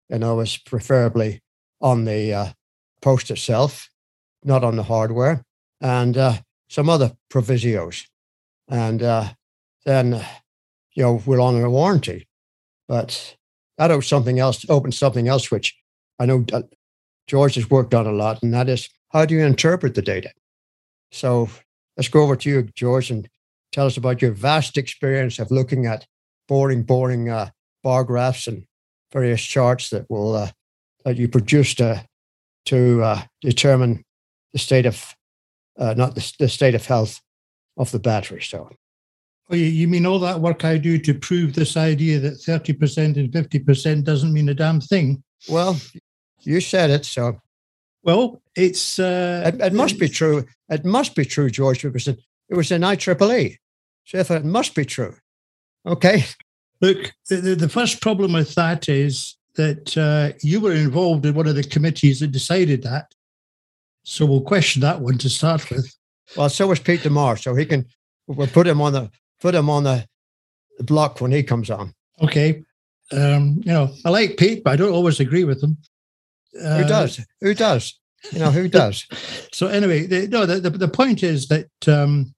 and 0.09 0.23
always 0.23 0.57
preferably 0.57 1.41
on 1.81 2.05
the 2.05 2.33
uh, 2.33 2.47
post 3.01 3.31
itself, 3.31 3.89
not 4.43 4.63
on 4.63 4.75
the 4.75 4.83
hardware, 4.83 5.43
and 5.79 6.17
uh, 6.17 6.33
some 6.69 6.89
other 6.89 7.13
provisios. 7.31 8.05
And 8.69 9.03
uh, 9.03 9.29
then, 9.85 10.23
you 10.93 11.03
know, 11.03 11.21
we're 11.25 11.41
on 11.41 11.61
a 11.61 11.69
warranty. 11.69 12.27
But 12.87 13.35
that 13.77 13.91
opens 13.91 14.07
something 14.07 14.39
else, 14.39 14.65
opens 14.69 14.97
something 14.97 15.27
else, 15.27 15.49
which 15.49 15.75
I 16.19 16.25
know 16.25 16.45
uh, 16.53 16.63
George 17.27 17.55
has 17.55 17.69
worked 17.69 17.93
on 17.93 18.05
a 18.05 18.11
lot, 18.11 18.43
and 18.43 18.53
that 18.53 18.69
is 18.69 18.89
how 19.09 19.25
do 19.25 19.35
you 19.35 19.41
interpret 19.41 19.95
the 19.95 20.01
data? 20.01 20.31
So 21.11 21.49
let's 21.97 22.09
go 22.09 22.23
over 22.23 22.35
to 22.35 22.49
you, 22.49 22.63
George, 22.75 23.11
and 23.11 23.27
tell 23.71 23.85
us 23.85 23.97
about 23.97 24.21
your 24.21 24.31
vast 24.31 24.77
experience 24.77 25.39
of 25.39 25.51
looking 25.51 25.85
at 25.85 26.05
boring, 26.47 26.83
boring 26.83 27.29
uh, 27.29 27.49
bar 27.83 28.03
graphs 28.03 28.47
and 28.47 28.65
various 29.11 29.41
charts 29.41 29.89
that 29.89 30.09
will 30.09 30.35
uh, 30.35 30.51
that 31.05 31.17
you 31.17 31.27
produced 31.27 31.81
uh, 31.81 31.99
to 32.65 33.03
uh, 33.03 33.21
determine 33.41 34.03
the 34.53 34.59
state 34.59 34.85
of 34.85 35.15
uh, 35.77 35.93
not 35.95 36.15
the, 36.15 36.33
the 36.39 36.49
state 36.49 36.75
of 36.75 36.85
health 36.85 37.21
of 37.77 37.91
the 37.91 37.99
battery. 37.99 38.41
So 38.41 38.69
Oh, 39.51 39.55
you 39.55 39.87
mean 39.89 40.05
all 40.05 40.19
that 40.19 40.39
work 40.39 40.63
I 40.63 40.77
do 40.77 40.97
to 40.99 41.13
prove 41.13 41.53
this 41.53 41.75
idea 41.75 42.19
that 42.19 42.35
30% 42.35 43.17
and 43.17 43.29
50% 43.29 44.03
doesn't 44.05 44.31
mean 44.31 44.47
a 44.47 44.53
damn 44.53 44.79
thing? 44.79 45.21
Well, 45.49 45.77
you 46.39 46.61
said 46.61 46.89
it, 46.89 47.05
so. 47.05 47.37
Well, 48.01 48.41
it's. 48.55 48.97
Uh, 48.97 49.51
it, 49.53 49.61
it 49.61 49.73
must 49.73 49.99
be 49.99 50.07
true. 50.07 50.45
It 50.69 50.85
must 50.85 51.15
be 51.15 51.25
true, 51.25 51.49
George, 51.49 51.81
because 51.83 52.07
it, 52.07 52.19
it 52.49 52.55
was 52.55 52.71
an 52.71 52.83
IEEE. 52.83 53.57
So 54.05 54.19
if 54.19 54.31
it 54.31 54.45
must 54.45 54.73
be 54.73 54.85
true. 54.85 55.15
Okay. 55.85 56.23
Look, 56.79 57.11
the, 57.29 57.55
the 57.55 57.69
first 57.69 58.01
problem 58.01 58.33
with 58.33 58.55
that 58.55 58.87
is 58.87 59.35
that 59.55 59.97
uh, 59.97 60.37
you 60.41 60.59
were 60.61 60.73
involved 60.73 61.25
in 61.25 61.35
one 61.35 61.47
of 61.47 61.55
the 61.55 61.63
committees 61.63 62.19
that 62.19 62.31
decided 62.31 62.83
that. 62.83 63.13
So 64.03 64.25
we'll 64.25 64.41
question 64.41 64.81
that 64.81 65.01
one 65.01 65.17
to 65.19 65.29
start 65.29 65.69
with. 65.69 65.93
Well, 66.35 66.49
so 66.49 66.67
was 66.67 66.79
Pete 66.79 67.03
DeMar, 67.03 67.37
so 67.37 67.55
he 67.55 67.65
can 67.65 67.85
we'll 68.27 68.47
put 68.47 68.67
him 68.67 68.81
on 68.81 68.93
the 68.93 69.11
put 69.39 69.55
him 69.55 69.69
on 69.69 69.83
the, 69.83 70.05
block 70.79 71.21
when 71.21 71.31
he 71.31 71.43
comes 71.43 71.69
on. 71.69 71.93
Okay. 72.23 72.63
Um, 73.11 73.61
you 73.63 73.71
know, 73.71 73.93
I 74.03 74.09
like 74.09 74.37
Pete, 74.37 74.63
but 74.63 74.71
I 74.71 74.75
don't 74.77 74.93
always 74.93 75.19
agree 75.19 75.43
with 75.43 75.61
him. 75.61 75.77
Uh, 76.59 76.77
who 76.79 76.87
does? 76.87 77.19
Who 77.41 77.53
does? 77.53 77.99
You 78.31 78.39
know, 78.39 78.49
who 78.49 78.67
does? 78.67 79.05
so 79.53 79.67
anyway, 79.67 80.07
the, 80.07 80.27
no, 80.27 80.47
the, 80.47 80.59
the, 80.59 80.71
the 80.71 80.87
point 80.87 81.21
is 81.21 81.47
that 81.49 81.69
um, 81.87 82.33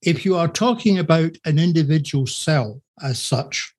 if 0.00 0.24
you 0.24 0.36
are 0.36 0.48
talking 0.48 0.98
about 0.98 1.36
an 1.44 1.58
individual 1.58 2.26
cell 2.26 2.80
as 3.02 3.20
such, 3.20 3.74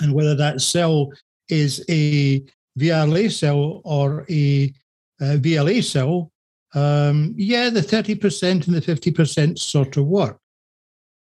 and 0.00 0.14
whether 0.14 0.34
that 0.34 0.62
cell 0.62 1.10
is 1.48 1.84
a 1.88 2.44
VRLA 2.78 3.30
cell 3.32 3.80
or 3.84 4.26
a, 4.28 4.72
VLA 5.18 5.82
cell, 5.82 6.30
um, 6.74 7.32
yeah, 7.38 7.70
the 7.70 7.80
30% 7.80 8.66
and 8.66 8.76
the 8.76 8.82
50% 8.82 9.58
sort 9.58 9.96
of 9.96 10.04
work. 10.04 10.38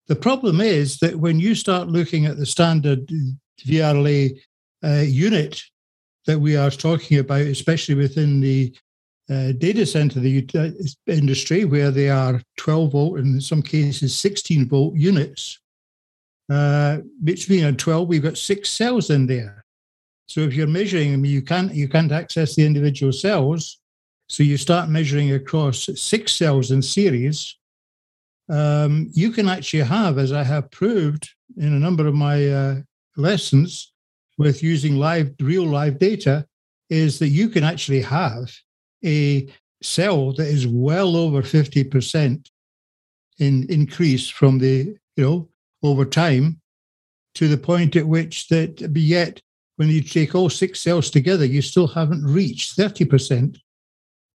The 0.07 0.15
problem 0.15 0.59
is 0.61 0.97
that 0.99 1.19
when 1.19 1.39
you 1.39 1.53
start 1.53 1.87
looking 1.87 2.25
at 2.25 2.37
the 2.37 2.45
standard 2.45 3.07
VRLA 3.63 4.39
uh, 4.83 5.03
unit 5.05 5.61
that 6.25 6.39
we 6.39 6.55
are 6.55 6.71
talking 6.71 7.19
about, 7.19 7.41
especially 7.41 7.95
within 7.95 8.39
the 8.39 8.75
uh, 9.29 9.51
data 9.53 9.85
center 9.85 10.19
the 10.19 10.47
uh, 10.55 10.69
industry, 11.07 11.65
where 11.65 11.89
they 11.89 12.09
are 12.09 12.41
12 12.57 12.91
volt 12.91 13.19
and 13.19 13.35
in 13.35 13.41
some 13.41 13.61
cases 13.61 14.17
16 14.17 14.67
volt 14.67 14.95
units, 14.95 15.59
uh, 16.51 16.99
which 17.23 17.47
being 17.47 17.65
a 17.65 17.73
12, 17.73 18.07
we've 18.07 18.21
got 18.21 18.37
six 18.37 18.69
cells 18.69 19.09
in 19.09 19.25
there. 19.25 19.64
So 20.27 20.41
if 20.41 20.53
you're 20.53 20.67
measuring 20.67 21.11
them, 21.11 21.25
you 21.25 21.41
can't 21.41 21.73
you 21.73 21.87
can't 21.87 22.11
access 22.11 22.55
the 22.55 22.65
individual 22.65 23.11
cells. 23.11 23.79
So 24.27 24.43
you 24.43 24.57
start 24.57 24.89
measuring 24.89 25.33
across 25.33 25.87
six 25.95 26.33
cells 26.33 26.71
in 26.71 26.81
series, 26.81 27.55
um, 28.49 29.09
you 29.13 29.31
can 29.31 29.47
actually 29.47 29.83
have, 29.83 30.17
as 30.17 30.31
I 30.31 30.43
have 30.43 30.71
proved 30.71 31.29
in 31.57 31.73
a 31.73 31.79
number 31.79 32.07
of 32.07 32.13
my 32.13 32.47
uh, 32.47 32.75
lessons 33.17 33.93
with 34.37 34.61
using 34.61 34.95
live, 34.97 35.33
real 35.39 35.65
live 35.65 35.97
data, 35.97 36.45
is 36.89 37.19
that 37.19 37.29
you 37.29 37.49
can 37.49 37.63
actually 37.63 38.01
have 38.01 38.51
a 39.03 39.47
cell 39.81 40.33
that 40.33 40.47
is 40.47 40.67
well 40.67 41.15
over 41.15 41.41
50% 41.41 42.49
in 43.39 43.65
increase 43.69 44.29
from 44.29 44.59
the 44.59 44.95
you 45.15 45.23
know, 45.23 45.49
over 45.83 46.05
time 46.05 46.61
to 47.35 47.47
the 47.47 47.57
point 47.57 47.95
at 47.95 48.07
which 48.07 48.47
that, 48.49 48.81
yet 48.95 49.41
when 49.77 49.89
you 49.89 50.01
take 50.01 50.35
all 50.35 50.49
six 50.49 50.79
cells 50.79 51.09
together, 51.09 51.45
you 51.45 51.61
still 51.61 51.87
haven't 51.87 52.23
reached 52.25 52.77
30%. 52.77 53.57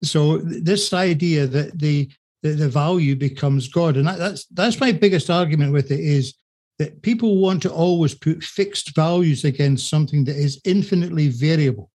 So 0.02 0.38
this 0.38 0.92
idea 0.92 1.46
that 1.46 1.78
the, 1.78 2.10
the, 2.42 2.52
the 2.52 2.68
value 2.68 3.16
becomes 3.16 3.68
God, 3.68 3.96
and 3.96 4.06
that, 4.06 4.18
that's, 4.18 4.46
that's 4.46 4.80
my 4.80 4.92
biggest 4.92 5.30
argument 5.30 5.72
with 5.72 5.90
it 5.90 6.00
is 6.00 6.34
that 6.78 7.02
people 7.02 7.36
want 7.36 7.62
to 7.62 7.70
always 7.70 8.14
put 8.14 8.42
fixed 8.42 8.94
values 8.94 9.44
against 9.44 9.90
something 9.90 10.24
that 10.24 10.36
is 10.36 10.60
infinitely 10.64 11.28
variable. 11.28 11.90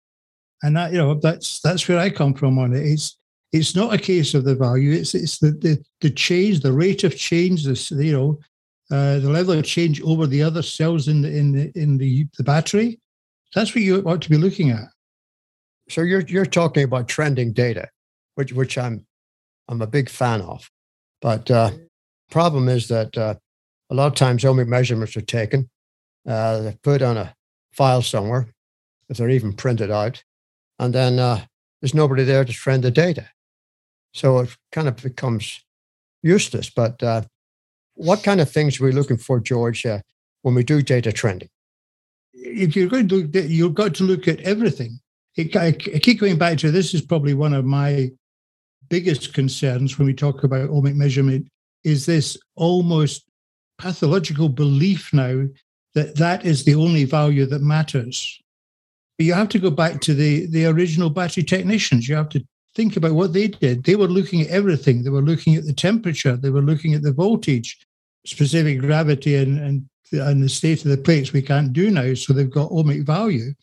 And 0.62 0.76
that, 0.76 0.92
you 0.92 0.98
know, 0.98 1.14
that's 1.14 1.62
that's 1.62 1.88
where 1.88 2.00
I 2.00 2.10
come 2.10 2.34
from 2.34 2.60
on 2.60 2.74
it. 2.74 2.86
It's 2.86 3.18
it's 3.54 3.76
not 3.76 3.94
a 3.94 3.98
case 3.98 4.34
of 4.34 4.44
the 4.44 4.56
value. 4.56 4.92
It's 4.92 5.16
it's 5.16 5.38
the 5.40 5.52
the, 5.52 5.84
the 6.02 6.10
change, 6.10 6.60
the 6.60 6.74
rate 6.74 7.06
of 7.06 7.18
change, 7.18 7.64
this 7.64 7.92
you 7.92 8.12
know, 8.12 8.40
uh, 8.92 9.20
the 9.20 9.30
level 9.30 9.58
of 9.58 9.64
change 9.64 10.02
over 10.02 10.28
the 10.28 10.44
other 10.44 10.62
cells 10.62 11.08
in 11.08 11.22
the 11.22 11.30
in 11.30 11.52
the 11.54 11.72
in 11.76 11.98
the, 11.98 12.28
the 12.38 12.44
battery. 12.44 13.00
That's 13.56 13.74
what 13.76 13.84
you 13.84 14.02
ought 14.02 14.22
to 14.22 14.30
be 14.30 14.38
looking 14.38 14.72
at. 14.72 14.88
So 15.90 16.02
you're 16.02 16.22
you're 16.22 16.46
talking 16.46 16.84
about 16.84 17.08
trending 17.08 17.54
data, 17.54 17.90
which 18.36 18.54
which 18.54 18.78
I'm 18.78 19.06
I'm 19.68 19.82
a 19.82 19.88
big 19.88 20.10
fan 20.10 20.42
of. 20.42 20.70
But 21.22 21.50
uh, 21.52 21.72
problem 22.32 22.68
is 22.68 22.88
that 22.88 23.18
uh, 23.18 23.36
a 23.90 23.96
lot 23.96 24.08
of 24.08 24.16
times 24.16 24.44
only 24.44 24.66
measurements 24.66 25.16
are 25.16 25.22
taken, 25.22 25.70
uh, 26.28 26.62
they're 26.62 26.80
put 26.84 27.02
on 27.02 27.18
a 27.18 27.36
file 27.72 28.02
somewhere, 28.02 28.48
if 29.10 29.18
they're 29.18 29.30
even 29.30 29.54
printed 29.54 29.92
out, 29.92 30.24
and 30.80 30.94
then 30.94 31.20
uh, 31.20 31.46
there's 31.82 31.94
nobody 31.94 32.24
there 32.24 32.46
to 32.46 32.54
trend 32.54 32.84
the 32.84 32.92
data. 32.92 33.30
So 34.14 34.40
it 34.40 34.56
kind 34.72 34.88
of 34.88 34.98
becomes 34.98 35.64
useless. 36.22 36.70
But 36.70 37.02
uh, 37.04 37.24
what 37.96 38.24
kind 38.24 38.42
of 38.42 38.50
things 38.50 38.80
are 38.80 38.86
we 38.86 38.92
looking 38.92 39.18
for, 39.18 39.40
George, 39.40 39.86
uh, 39.86 40.00
when 40.42 40.56
we 40.56 40.64
do 40.64 40.82
data 40.82 41.12
trending? 41.12 41.50
If 42.46 42.76
you're 42.76 42.90
going 42.90 43.08
to 43.08 43.16
look, 43.16 43.46
you've 43.50 43.74
got 43.74 43.96
to 43.96 44.04
look 44.04 44.28
at 44.28 44.40
everything. 44.42 45.00
I, 45.38 45.68
I 45.68 45.72
keep 45.72 46.20
going 46.20 46.38
back 46.38 46.58
to 46.60 46.72
this 46.72 46.94
is 46.94 47.02
probably 47.02 47.34
one 47.34 47.54
of 47.54 47.66
my 47.66 48.12
biggest 48.90 49.34
concerns 49.34 49.98
when 49.98 50.06
we 50.06 50.14
talk 50.14 50.44
about 50.44 50.70
ohmic 50.70 50.96
measurement 50.96 51.48
is 51.84 52.06
this 52.06 52.38
almost 52.56 53.26
pathological 53.78 54.50
belief 54.50 55.12
now 55.14 55.46
that 55.96 56.16
that 56.16 56.46
is 56.46 56.64
the 56.64 56.76
only 56.76 57.06
value 57.06 57.46
that 57.46 57.62
matters. 57.62 58.40
But 59.18 59.26
you 59.26 59.34
have 59.34 59.50
to 59.50 59.60
go 59.60 59.70
back 59.70 60.02
to 60.02 60.14
the, 60.14 60.48
the 60.48 60.66
original 60.66 61.10
battery 61.10 61.44
technicians. 61.44 62.08
You 62.08 62.16
have 62.16 62.30
to 62.30 62.44
think 62.76 62.98
about 62.98 63.14
what 63.14 63.34
they 63.34 63.48
did. 63.48 63.84
They 63.84 63.96
were 63.96 64.08
looking 64.08 64.42
at 64.42 64.48
everything. 64.48 65.04
They 65.04 65.10
were 65.10 65.22
looking 65.22 65.56
at 65.56 65.66
the 65.66 65.74
temperature, 65.74 66.36
they 66.36 66.50
were 66.50 66.62
looking 66.62 66.94
at 66.94 67.04
the 67.04 67.14
voltage, 67.14 67.78
specific 68.26 68.80
gravity, 68.80 69.36
and, 69.36 69.60
and, 69.60 69.90
Uh, 70.14 70.24
and 70.26 70.42
the 70.42 70.50
state 70.50 70.84
of 70.84 70.92
the 70.92 70.98
plates 70.98 71.34
we 71.34 71.42
can't 71.42 71.74
do 71.74 71.90
now. 71.90 72.14
So 72.14 72.34
they've 72.34 72.50
got 72.50 72.72
ohmic 72.72 73.06
value. 73.06 73.54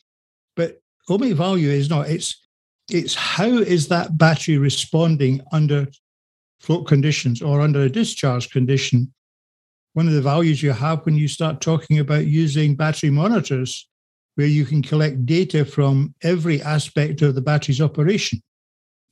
But 0.56 0.80
ohmic 1.08 1.34
value 1.34 1.70
is 1.70 1.88
not, 1.88 2.08
it's 2.08 2.36
it's 2.90 3.14
how 3.14 3.46
is 3.46 3.86
that 3.88 4.18
battery 4.18 4.58
responding 4.58 5.40
under 5.52 5.86
float 6.58 6.88
conditions 6.88 7.40
or 7.40 7.60
under 7.60 7.82
a 7.82 7.90
discharge 7.90 8.50
condition. 8.50 9.12
One 9.92 10.08
of 10.08 10.14
the 10.14 10.22
values 10.22 10.62
you 10.62 10.72
have 10.72 11.04
when 11.04 11.16
you 11.16 11.28
start 11.28 11.60
talking 11.60 12.00
about 12.00 12.26
using 12.26 12.74
battery 12.74 13.10
monitors, 13.10 13.88
where 14.34 14.46
you 14.46 14.64
can 14.64 14.82
collect 14.82 15.26
data 15.26 15.64
from 15.64 16.14
every 16.22 16.62
aspect 16.62 17.22
of 17.22 17.34
the 17.34 17.40
battery's 17.40 17.80
operation 17.80 18.42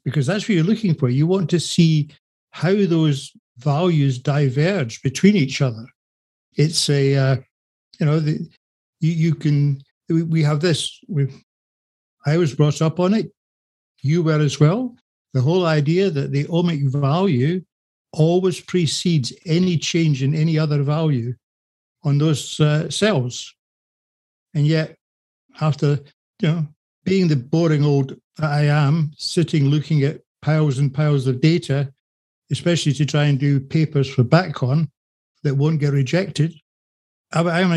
because 0.05 0.27
that's 0.27 0.45
what 0.45 0.55
you're 0.55 0.65
looking 0.65 0.95
for. 0.95 1.09
You 1.09 1.27
want 1.27 1.51
to 1.51 1.61
see 1.61 2.11
how 2.51 2.75
those 2.75 3.33
values 3.59 4.19
diverge 4.19 5.03
between 5.03 5.37
each 5.37 5.61
other. 5.61 5.87
It's 6.59 6.91
a, 6.91 7.15
uh, 7.15 7.37
you 7.99 8.07
know, 8.07 8.21
the, 8.21 8.47
you, 9.01 9.13
you 9.13 9.35
can, 9.35 9.81
we, 10.11 10.23
we 10.23 10.43
have 10.43 10.61
this, 10.61 11.01
we 11.09 11.29
I 12.27 12.37
was 12.37 12.55
brought 12.55 12.83
up 12.83 13.01
on 13.01 13.15
it. 13.15 13.33
You 14.03 14.23
were 14.23 14.41
as 14.41 14.61
well. 14.61 14.95
The 15.33 15.41
whole 15.41 15.65
idea 15.65 16.11
that 16.11 16.33
the 16.33 16.45
ohmic 16.45 16.91
value 16.91 17.63
always 18.13 18.61
precedes 18.61 19.33
any 19.47 19.79
change 19.79 20.23
in 20.23 20.35
any 20.35 20.59
other 20.59 20.83
value 20.83 21.35
on 22.03 22.19
those 22.19 22.59
uh, 22.61 22.91
cells. 22.91 23.55
And 24.55 24.67
yet, 24.67 24.97
after 25.61 26.01
you 26.41 26.49
know 26.49 26.67
being 27.05 27.29
the 27.29 27.37
boring 27.37 27.85
old 27.85 28.17
I 28.41 28.65
am, 28.65 29.13
sitting 29.17 29.67
looking 29.67 30.03
at 30.03 30.21
piles 30.43 30.79
and 30.79 30.93
piles 30.93 31.27
of 31.27 31.41
data, 31.41 31.93
especially 32.51 32.93
to 32.95 33.07
try 33.07 33.25
and 33.25 33.39
do 33.39 33.61
papers 33.61 34.09
for 34.09 34.25
BatCon 34.25 34.89
that 35.43 35.55
won't 35.57 35.81
get 35.81 35.93
rejected. 35.93 36.55
I, 37.33 37.41
I, 37.43 37.77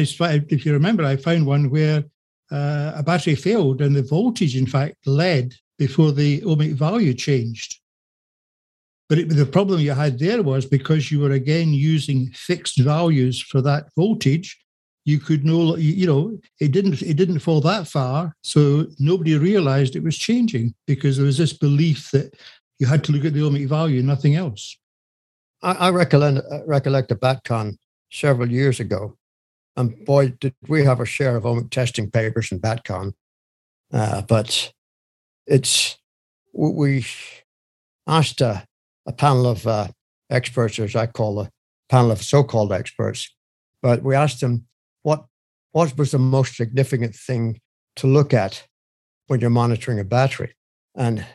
if 0.49 0.65
you 0.65 0.73
remember, 0.73 1.03
I 1.03 1.17
found 1.17 1.45
one 1.45 1.69
where 1.69 2.03
uh, 2.51 2.93
a 2.95 3.03
battery 3.03 3.35
failed 3.35 3.81
and 3.81 3.95
the 3.95 4.03
voltage, 4.03 4.55
in 4.55 4.65
fact, 4.65 4.95
led 5.05 5.53
before 5.77 6.11
the 6.11 6.41
ohmic 6.41 6.73
value 6.73 7.13
changed. 7.13 7.79
But 9.09 9.19
it, 9.19 9.29
the 9.29 9.45
problem 9.45 9.81
you 9.81 9.91
had 9.91 10.19
there 10.19 10.41
was 10.41 10.65
because 10.65 11.11
you 11.11 11.19
were 11.19 11.31
again 11.31 11.73
using 11.73 12.31
fixed 12.31 12.79
values 12.79 13.41
for 13.41 13.61
that 13.61 13.89
voltage, 13.97 14.57
you 15.05 15.19
could 15.19 15.43
no 15.43 15.75
you 15.77 16.05
know 16.05 16.37
it 16.59 16.71
didn't 16.71 17.01
it 17.01 17.15
didn't 17.15 17.39
fall 17.39 17.59
that 17.61 17.87
far 17.87 18.35
so 18.43 18.85
nobody 18.99 19.37
realized 19.37 19.95
it 19.95 20.03
was 20.03 20.17
changing 20.17 20.73
because 20.85 21.17
there 21.17 21.25
was 21.25 21.37
this 21.37 21.53
belief 21.53 22.11
that 22.11 22.35
you 22.79 22.85
had 22.85 23.03
to 23.03 23.11
look 23.11 23.25
at 23.25 23.33
the 23.33 23.39
ohmic 23.39 23.67
value 23.67 24.03
nothing 24.03 24.35
else 24.35 24.77
i, 25.63 25.71
I 25.73 25.89
recollect 25.89 26.45
uh, 26.51 26.65
recollect 26.65 27.11
a 27.11 27.15
BatCon 27.15 27.77
several 28.11 28.51
years 28.51 28.79
ago 28.79 29.17
and 29.75 30.05
boy 30.05 30.29
did 30.39 30.53
we 30.67 30.83
have 30.83 30.99
a 30.99 31.05
share 31.05 31.35
of 31.35 31.43
ohmic 31.43 31.69
testing 31.69 32.09
papers 32.11 32.51
in 32.51 32.59
BatCon 32.59 33.13
uh, 33.93 34.21
but 34.21 34.71
it's 35.47 35.97
we 36.53 37.05
asked 38.07 38.41
a, 38.41 38.65
a 39.05 39.13
panel 39.13 39.47
of 39.47 39.65
uh, 39.67 39.87
experts 40.29 40.79
as 40.79 40.95
i 40.95 41.05
call 41.05 41.39
a 41.39 41.49
panel 41.89 42.11
of 42.11 42.21
so-called 42.21 42.71
experts 42.71 43.33
but 43.81 44.03
we 44.03 44.15
asked 44.15 44.41
them 44.41 44.65
what 45.03 45.25
what 45.71 45.97
was 45.97 46.11
the 46.11 46.19
most 46.19 46.55
significant 46.55 47.15
thing 47.15 47.61
to 47.95 48.07
look 48.07 48.33
at 48.33 48.67
when 49.27 49.39
you're 49.39 49.49
monitoring 49.49 49.99
a 49.99 50.03
battery? 50.03 50.53
And 50.95 51.25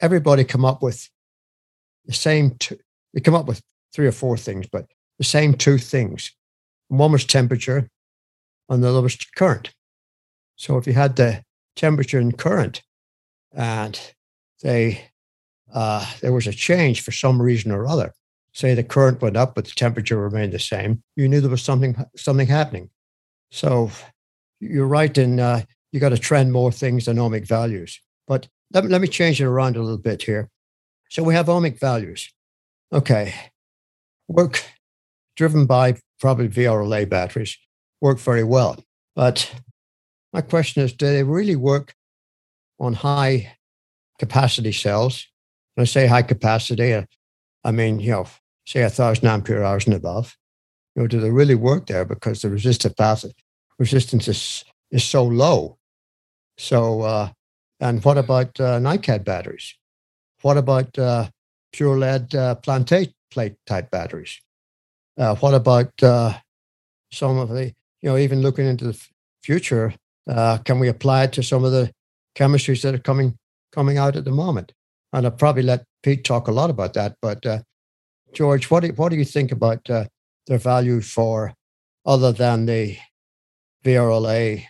everybody 0.00 0.44
come 0.44 0.64
up 0.64 0.82
with 0.82 1.08
the 2.06 2.12
same 2.12 2.56
two, 2.58 2.78
they 3.12 3.20
come 3.20 3.34
up 3.34 3.46
with 3.46 3.62
three 3.92 4.06
or 4.06 4.12
four 4.12 4.36
things, 4.36 4.66
but 4.70 4.86
the 5.18 5.24
same 5.24 5.54
two 5.54 5.78
things. 5.78 6.32
One 6.88 7.12
was 7.12 7.24
temperature, 7.24 7.88
and 8.68 8.82
the 8.82 8.88
other 8.88 9.02
was 9.02 9.16
current. 9.36 9.72
So 10.56 10.76
if 10.76 10.86
you 10.86 10.92
had 10.92 11.16
the 11.16 11.42
temperature 11.76 12.18
and 12.18 12.36
current, 12.36 12.82
and 13.52 13.98
they 14.62 15.04
uh, 15.72 16.04
there 16.20 16.32
was 16.32 16.46
a 16.46 16.52
change 16.52 17.00
for 17.00 17.12
some 17.12 17.40
reason 17.40 17.70
or 17.70 17.86
other, 17.86 18.12
say 18.52 18.74
the 18.74 18.82
current 18.82 19.22
went 19.22 19.36
up 19.36 19.54
but 19.54 19.64
the 19.64 19.70
temperature 19.70 20.18
remained 20.18 20.52
the 20.52 20.58
same, 20.58 21.02
you 21.16 21.28
knew 21.28 21.40
there 21.40 21.50
was 21.50 21.62
something 21.62 21.96
something 22.16 22.46
happening. 22.46 22.90
So 23.50 23.90
you're 24.60 24.86
right 24.86 25.16
in 25.16 25.40
uh, 25.40 25.62
you 25.92 26.00
got 26.00 26.10
to 26.10 26.18
trend 26.18 26.52
more 26.52 26.72
things 26.72 27.06
than 27.06 27.16
ohmic 27.16 27.46
values. 27.46 28.00
But 28.26 28.48
let, 28.72 28.84
let 28.84 29.00
me 29.00 29.08
change 29.08 29.40
it 29.40 29.46
around 29.46 29.76
a 29.76 29.82
little 29.82 29.98
bit 29.98 30.22
here. 30.22 30.48
So 31.08 31.22
we 31.22 31.34
have 31.34 31.46
ohmic 31.46 31.78
values. 31.80 32.32
Okay, 32.92 33.34
work 34.26 34.64
driven 35.36 35.64
by 35.64 35.96
probably 36.18 36.48
VRLA 36.48 37.08
batteries 37.08 37.56
work 38.00 38.18
very 38.18 38.42
well. 38.42 38.82
But 39.14 39.54
my 40.32 40.40
question 40.40 40.82
is, 40.82 40.92
do 40.92 41.06
they 41.06 41.22
really 41.22 41.56
work 41.56 41.94
on 42.78 42.94
high 42.94 43.56
capacity 44.18 44.72
cells? 44.72 45.26
When 45.74 45.82
I 45.82 45.86
say 45.86 46.06
high 46.06 46.22
capacity, 46.22 46.92
uh, 46.94 47.04
I 47.62 47.70
mean, 47.70 48.00
you 48.00 48.10
know, 48.10 48.26
say 48.66 48.82
a 48.82 48.90
thousand 48.90 49.28
ampere 49.28 49.62
hours 49.62 49.86
and 49.86 49.94
above. 49.94 50.36
You 50.94 51.02
know, 51.02 51.08
do 51.08 51.20
they 51.20 51.30
really 51.30 51.54
work 51.54 51.86
there 51.86 52.04
because 52.04 52.42
the 52.42 52.50
resistive 52.50 52.96
path 52.96 53.24
resistance 53.78 54.28
is 54.28 54.64
is 54.90 55.04
so 55.04 55.24
low? 55.24 55.78
So, 56.58 57.02
uh, 57.02 57.30
and 57.78 58.04
what 58.04 58.18
about 58.18 58.58
uh, 58.60 58.78
NiCad 58.78 59.24
batteries? 59.24 59.74
What 60.42 60.56
about 60.56 60.98
uh, 60.98 61.28
pure 61.72 61.96
lead 61.98 62.34
uh, 62.34 62.56
Planté 62.56 63.12
plate 63.30 63.56
type 63.66 63.90
batteries? 63.90 64.40
Uh, 65.18 65.34
what 65.36 65.54
about 65.54 65.90
uh, 66.02 66.32
some 67.12 67.38
of 67.38 67.48
the, 67.50 67.66
you 68.00 68.10
know, 68.10 68.16
even 68.16 68.40
looking 68.40 68.66
into 68.66 68.86
the 68.86 69.06
future, 69.42 69.94
uh, 70.28 70.58
can 70.58 70.78
we 70.78 70.88
apply 70.88 71.24
it 71.24 71.32
to 71.32 71.42
some 71.42 71.64
of 71.64 71.72
the 71.72 71.90
chemistries 72.36 72.82
that 72.82 72.94
are 72.94 72.98
coming 72.98 73.36
coming 73.72 73.98
out 73.98 74.16
at 74.16 74.24
the 74.24 74.30
moment? 74.30 74.72
And 75.12 75.26
I'll 75.26 75.32
probably 75.32 75.62
let 75.62 75.84
Pete 76.02 76.24
talk 76.24 76.48
a 76.48 76.52
lot 76.52 76.70
about 76.70 76.94
that. 76.94 77.16
But 77.20 77.44
uh, 77.44 77.60
George, 78.32 78.70
what 78.70 78.82
do, 78.82 78.88
what 78.94 79.10
do 79.10 79.16
you 79.16 79.24
think 79.24 79.52
about 79.52 79.84
their 79.84 80.58
value 80.58 81.00
for 81.00 81.52
other 82.06 82.32
than 82.32 82.66
the 82.66 82.96
VRLA 83.84 84.64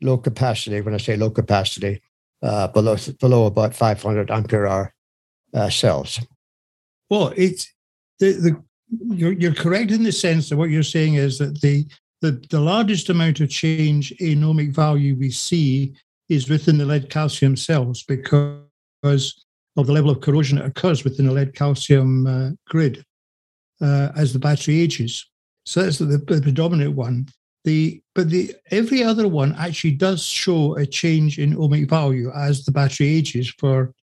low 0.00 0.18
capacity? 0.18 0.80
When 0.80 0.94
I 0.94 0.98
say 0.98 1.16
low 1.16 1.30
capacity, 1.30 2.02
uh, 2.42 2.68
below 2.68 2.96
below 3.20 3.46
about 3.46 3.74
500 3.74 4.30
ampere 4.30 4.66
hour 4.66 4.92
uh, 5.54 5.70
cells. 5.70 6.20
Well, 7.10 7.32
it's 7.36 7.72
the, 8.18 8.32
the 8.32 8.62
you're, 9.14 9.32
you're 9.32 9.54
correct 9.54 9.90
in 9.90 10.02
the 10.02 10.12
sense 10.12 10.48
that 10.48 10.56
what 10.56 10.70
you're 10.70 10.82
saying 10.82 11.14
is 11.14 11.38
that 11.38 11.60
the, 11.60 11.86
the, 12.20 12.42
the 12.50 12.60
largest 12.60 13.08
amount 13.08 13.40
of 13.40 13.50
change 13.50 14.12
in 14.12 14.40
ohmic 14.40 14.72
value 14.72 15.14
we 15.16 15.30
see 15.30 15.94
is 16.28 16.48
within 16.48 16.78
the 16.78 16.84
lead 16.84 17.10
calcium 17.10 17.56
cells 17.56 18.02
because 18.02 19.44
of 19.76 19.86
the 19.86 19.92
level 19.92 20.10
of 20.10 20.20
corrosion 20.20 20.58
that 20.58 20.66
occurs 20.66 21.04
within 21.04 21.26
the 21.26 21.32
lead 21.32 21.54
calcium 21.54 22.26
uh, 22.26 22.50
grid 22.68 23.04
uh, 23.80 24.10
as 24.16 24.32
the 24.32 24.38
battery 24.38 24.80
ages. 24.80 25.26
So 25.66 25.82
that's 25.82 25.98
the, 25.98 26.06
the, 26.06 26.18
predominant 26.18 26.94
one. 26.94 27.28
The 27.64 28.02
but 28.14 28.28
the 28.28 28.54
every 28.70 29.04
other 29.04 29.28
one 29.28 29.54
actually 29.56 29.92
does 29.92 30.24
show 30.24 30.76
a 30.76 30.84
change 30.84 31.38
in 31.38 31.54
ohmic 31.54 31.88
value 31.88 32.32
as 32.34 32.64
the 32.64 32.72
battery 32.72 33.08
ages 33.08 33.48
for 33.58 33.94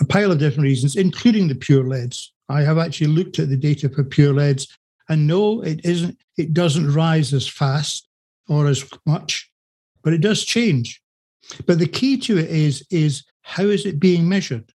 a 0.00 0.04
pile 0.04 0.32
of 0.32 0.38
different 0.38 0.64
reasons, 0.64 0.96
including 0.96 1.48
the 1.48 1.54
pure 1.54 1.84
leads. 1.84 2.32
I 2.48 2.62
have 2.62 2.78
actually 2.78 3.08
looked 3.08 3.38
at 3.38 3.48
the 3.48 3.56
data 3.56 3.88
for 3.88 4.04
pure 4.04 4.32
leads, 4.32 4.68
and 5.08 5.26
no, 5.26 5.62
it 5.62 5.84
isn't. 5.84 6.18
It 6.36 6.52
doesn't 6.52 6.92
rise 6.92 7.32
as 7.32 7.48
fast 7.48 8.08
or 8.48 8.66
as 8.66 8.84
much, 9.06 9.50
but 10.02 10.12
it 10.12 10.20
does 10.20 10.44
change. 10.44 11.00
But 11.66 11.78
the 11.78 11.88
key 11.88 12.18
to 12.18 12.38
it 12.38 12.50
is 12.50 12.84
is 12.90 13.24
how 13.42 13.64
is 13.64 13.86
it 13.86 14.00
being 14.00 14.28
measured? 14.28 14.72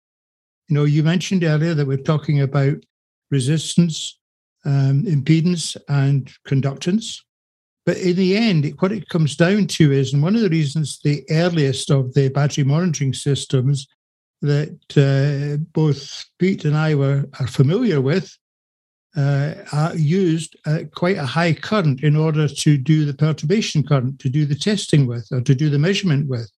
You 0.68 0.74
know, 0.74 0.85
you 0.85 1.02
mentioned 1.02 1.44
earlier 1.44 1.74
that 1.74 1.87
we're 1.87 1.96
talking 1.96 2.40
about 2.42 2.76
resistance, 3.31 4.18
um, 4.64 5.04
impedance, 5.04 5.76
and 5.88 6.31
conductance. 6.46 7.22
But 7.87 7.96
in 7.96 8.16
the 8.16 8.37
end, 8.37 8.70
what 8.81 8.92
it 8.92 9.09
comes 9.09 9.35
down 9.35 9.66
to 9.68 9.92
is, 9.92 10.12
and 10.12 10.22
one 10.22 10.37
of 10.37 10.42
the 10.42 10.50
reasons 10.50 11.00
the 11.02 11.24
earliest 11.31 11.90
of 11.90 12.12
the 12.12 12.28
battery 12.28 12.64
monitoring 12.64 13.14
systems 13.14 13.88
that 14.42 14.79
uh, 14.96 15.62
both 15.72 16.24
Pete 16.38 16.64
and 16.64 16.77
I 16.77 16.94
were 16.94 17.24
are 17.40 17.46
familiar 17.46 18.01
with 18.01 18.37
uh, 19.16 19.92
used 19.96 20.57
uh, 20.66 20.81
quite 20.94 21.16
a 21.16 21.24
high 21.24 21.53
current 21.53 22.03
in 22.03 22.14
order 22.14 22.46
to 22.46 22.77
do 22.77 23.05
the 23.05 23.14
perturbation 23.14 23.83
current, 23.83 24.18
to 24.20 24.29
do 24.29 24.46
the 24.46 24.55
testing 24.55 25.07
with, 25.07 25.27
or 25.33 25.40
to 25.40 25.55
do 25.55 25.68
the 25.68 25.79
measurement 25.79 26.29
with. 26.29 26.51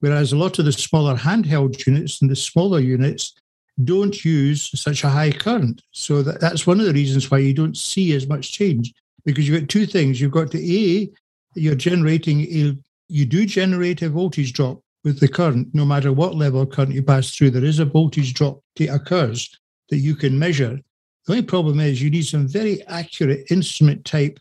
Whereas 0.00 0.32
a 0.32 0.36
lot 0.36 0.58
of 0.58 0.64
the 0.64 0.72
smaller 0.72 1.16
handheld 1.16 1.84
units 1.86 2.22
and 2.22 2.30
the 2.30 2.36
smaller 2.36 2.78
units 2.78 3.34
don't 3.82 4.24
use 4.24 4.70
such 4.80 5.02
a 5.02 5.08
high 5.08 5.32
current. 5.32 5.82
So 5.90 6.22
that, 6.22 6.40
that's 6.40 6.66
one 6.66 6.78
of 6.78 6.86
the 6.86 6.92
reasons 6.92 7.30
why 7.30 7.38
you 7.38 7.54
don't 7.54 7.76
see 7.76 8.12
as 8.14 8.28
much 8.28 8.52
change 8.52 8.92
because 9.24 9.48
you've 9.48 9.60
got 9.60 9.68
two 9.68 9.86
things. 9.86 10.20
You've 10.20 10.30
got 10.30 10.50
the 10.50 11.02
A, 11.02 11.10
you're 11.58 11.74
generating 11.74 12.42
a, 12.42 12.76
you 13.08 13.24
do 13.24 13.44
generate 13.44 14.02
a 14.02 14.08
voltage 14.08 14.52
drop 14.52 14.80
with 15.08 15.20
the 15.20 15.26
current, 15.26 15.66
no 15.72 15.86
matter 15.86 16.12
what 16.12 16.34
level 16.34 16.60
of 16.60 16.68
current 16.68 16.92
you 16.92 17.02
pass 17.02 17.34
through. 17.34 17.50
There 17.50 17.64
is 17.64 17.78
a 17.78 17.86
voltage 17.86 18.34
drop 18.34 18.60
that 18.76 18.94
occurs 18.94 19.58
that 19.88 19.96
you 19.96 20.14
can 20.14 20.38
measure. 20.38 20.78
The 21.26 21.32
only 21.32 21.44
problem 21.46 21.80
is 21.80 22.02
you 22.02 22.10
need 22.10 22.26
some 22.26 22.46
very 22.46 22.86
accurate 22.86 23.50
instrument 23.50 24.04
type 24.04 24.38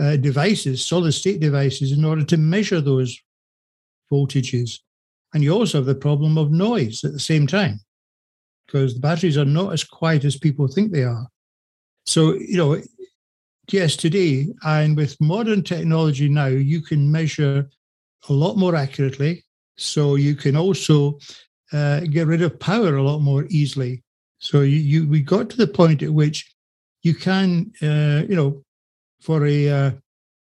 uh, 0.00 0.16
devices, 0.16 0.84
solid 0.84 1.12
state 1.12 1.38
devices, 1.38 1.92
in 1.92 2.04
order 2.04 2.24
to 2.24 2.36
measure 2.36 2.80
those 2.80 3.16
voltages. 4.12 4.80
And 5.34 5.44
you 5.44 5.52
also 5.52 5.78
have 5.78 5.86
the 5.86 5.94
problem 5.94 6.36
of 6.36 6.50
noise 6.50 7.04
at 7.04 7.12
the 7.12 7.20
same 7.20 7.46
time 7.46 7.78
because 8.66 8.94
the 8.94 9.00
batteries 9.00 9.38
are 9.38 9.44
not 9.44 9.72
as 9.72 9.84
quiet 9.84 10.24
as 10.24 10.36
people 10.36 10.66
think 10.66 10.90
they 10.90 11.04
are. 11.04 11.28
So, 12.06 12.34
you 12.34 12.56
know, 12.56 12.82
yes, 13.70 13.94
today 13.94 14.48
and 14.64 14.96
with 14.96 15.20
modern 15.20 15.62
technology 15.62 16.28
now, 16.28 16.46
you 16.46 16.80
can 16.80 17.10
measure 17.10 17.70
a 18.28 18.32
lot 18.32 18.56
more 18.56 18.74
accurately. 18.74 19.44
So 19.76 20.16
you 20.16 20.34
can 20.34 20.56
also 20.56 21.18
uh, 21.72 22.00
get 22.00 22.26
rid 22.26 22.42
of 22.42 22.58
power 22.58 22.96
a 22.96 23.02
lot 23.02 23.20
more 23.20 23.46
easily. 23.48 24.02
So 24.38 24.60
you, 24.60 24.78
you 24.78 25.08
we 25.08 25.20
got 25.20 25.48
to 25.50 25.56
the 25.56 25.66
point 25.66 26.02
at 26.02 26.12
which 26.12 26.52
you 27.02 27.14
can, 27.14 27.72
uh, 27.82 28.26
you 28.28 28.36
know, 28.36 28.62
for 29.20 29.46
a 29.46 29.68
uh, 29.68 29.90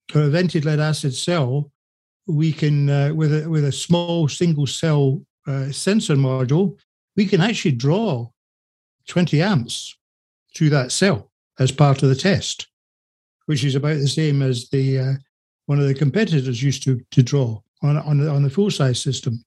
for 0.09 0.23
a 0.23 0.29
vented 0.29 0.65
lead 0.65 0.81
acid 0.81 1.15
cell, 1.15 1.71
we 2.27 2.53
can 2.53 2.89
uh, 2.89 3.13
with 3.15 3.45
a 3.45 3.49
with 3.49 3.65
a 3.65 3.73
small 3.73 4.29
single 4.29 4.67
cell 4.67 5.23
uh, 5.47 5.71
sensor 5.71 6.17
module, 6.17 6.79
we 7.17 7.27
can 7.27 7.41
actually 7.41 7.73
draw 7.73 8.29
20 9.09 9.43
amps 9.43 9.97
through 10.55 10.71
that 10.71 10.93
cell 10.93 11.31
as 11.59 11.73
part 11.73 12.03
of 12.03 12.09
the 12.09 12.15
test, 12.15 12.69
which 13.47 13.65
is 13.65 13.75
about 13.75 13.99
the 13.99 14.09
same 14.09 14.43
as 14.43 14.69
the 14.71 14.99
uh, 14.99 15.13
one 15.67 15.79
of 15.79 15.87
the 15.87 15.95
competitors 15.95 16.63
used 16.63 16.83
to 16.83 17.01
to 17.11 17.23
draw 17.23 17.61
on 17.83 17.99
on 17.99 18.19
the, 18.19 18.31
on 18.31 18.43
the 18.43 18.51
full 18.51 18.71
size 18.71 19.01
system. 19.01 19.45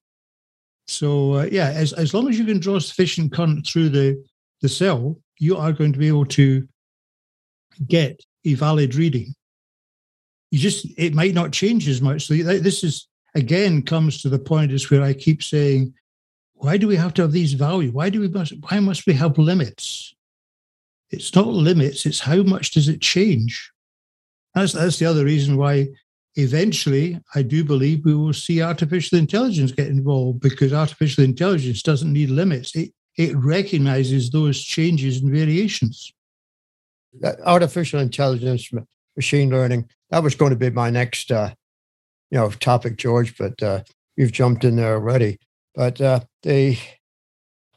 So 0.87 1.35
uh, 1.35 1.49
yeah, 1.51 1.69
as 1.69 1.93
as 1.93 2.13
long 2.13 2.29
as 2.29 2.37
you 2.37 2.45
can 2.45 2.59
draw 2.59 2.79
sufficient 2.79 3.33
current 3.33 3.65
through 3.65 3.89
the 3.89 4.23
the 4.61 4.69
cell, 4.69 5.19
you 5.39 5.57
are 5.57 5.73
going 5.73 5.93
to 5.93 5.99
be 5.99 6.07
able 6.07 6.25
to 6.25 6.67
get 7.87 8.21
a 8.45 8.53
valid 8.53 8.95
reading. 8.95 9.33
You 10.51 10.59
just 10.59 10.87
it 10.97 11.13
might 11.13 11.33
not 11.33 11.51
change 11.51 11.87
as 11.87 12.01
much. 12.01 12.27
So 12.27 12.35
this 12.35 12.83
is 12.83 13.07
again 13.33 13.81
comes 13.81 14.21
to 14.21 14.29
the 14.29 14.39
point 14.39 14.71
is 14.71 14.89
where 14.89 15.03
I 15.03 15.13
keep 15.13 15.43
saying 15.43 15.93
why 16.55 16.77
do 16.77 16.87
we 16.87 16.95
have 16.95 17.13
to 17.15 17.21
have 17.21 17.31
these 17.31 17.53
values? 17.53 17.91
Why 17.91 18.09
do 18.09 18.21
we 18.21 18.27
must 18.27 18.53
why 18.69 18.79
must 18.79 19.05
we 19.05 19.13
have 19.13 19.37
limits? 19.37 20.13
It's 21.11 21.35
not 21.35 21.47
limits, 21.47 22.05
it's 22.05 22.19
how 22.19 22.43
much 22.43 22.71
does 22.71 22.87
it 22.87 23.01
change? 23.01 23.71
That's 24.53 24.73
that's 24.73 24.99
the 24.99 25.05
other 25.05 25.25
reason 25.25 25.57
why 25.57 25.89
eventually 26.35 27.19
I 27.33 27.41
do 27.41 27.63
believe 27.63 28.05
we 28.05 28.15
will 28.15 28.33
see 28.33 28.61
artificial 28.61 29.17
intelligence 29.17 29.71
get 29.71 29.87
involved 29.87 30.41
because 30.41 30.73
artificial 30.73 31.23
intelligence 31.23 31.81
doesn't 31.81 32.11
need 32.11 32.29
limits. 32.29 32.75
It 32.75 32.91
it 33.17 33.35
recognizes 33.37 34.29
those 34.29 34.61
changes 34.61 35.21
and 35.21 35.31
variations. 35.31 36.11
Artificial 37.45 38.01
intelligence, 38.01 38.69
machine 39.15 39.49
learning, 39.49 39.89
that 40.09 40.23
was 40.23 40.35
going 40.35 40.49
to 40.49 40.57
be 40.57 40.69
my 40.69 40.89
next 40.89 41.31
uh, 41.31 41.53
you 42.29 42.37
know 42.37 42.49
topic, 42.49 42.97
George, 42.97 43.37
but 43.37 43.61
uh, 43.63 43.81
you've 44.17 44.31
jumped 44.31 44.63
in 44.63 44.75
there 44.75 44.95
already. 44.95 45.39
But 45.73 45.99
uh, 46.01 46.21
they, 46.43 46.79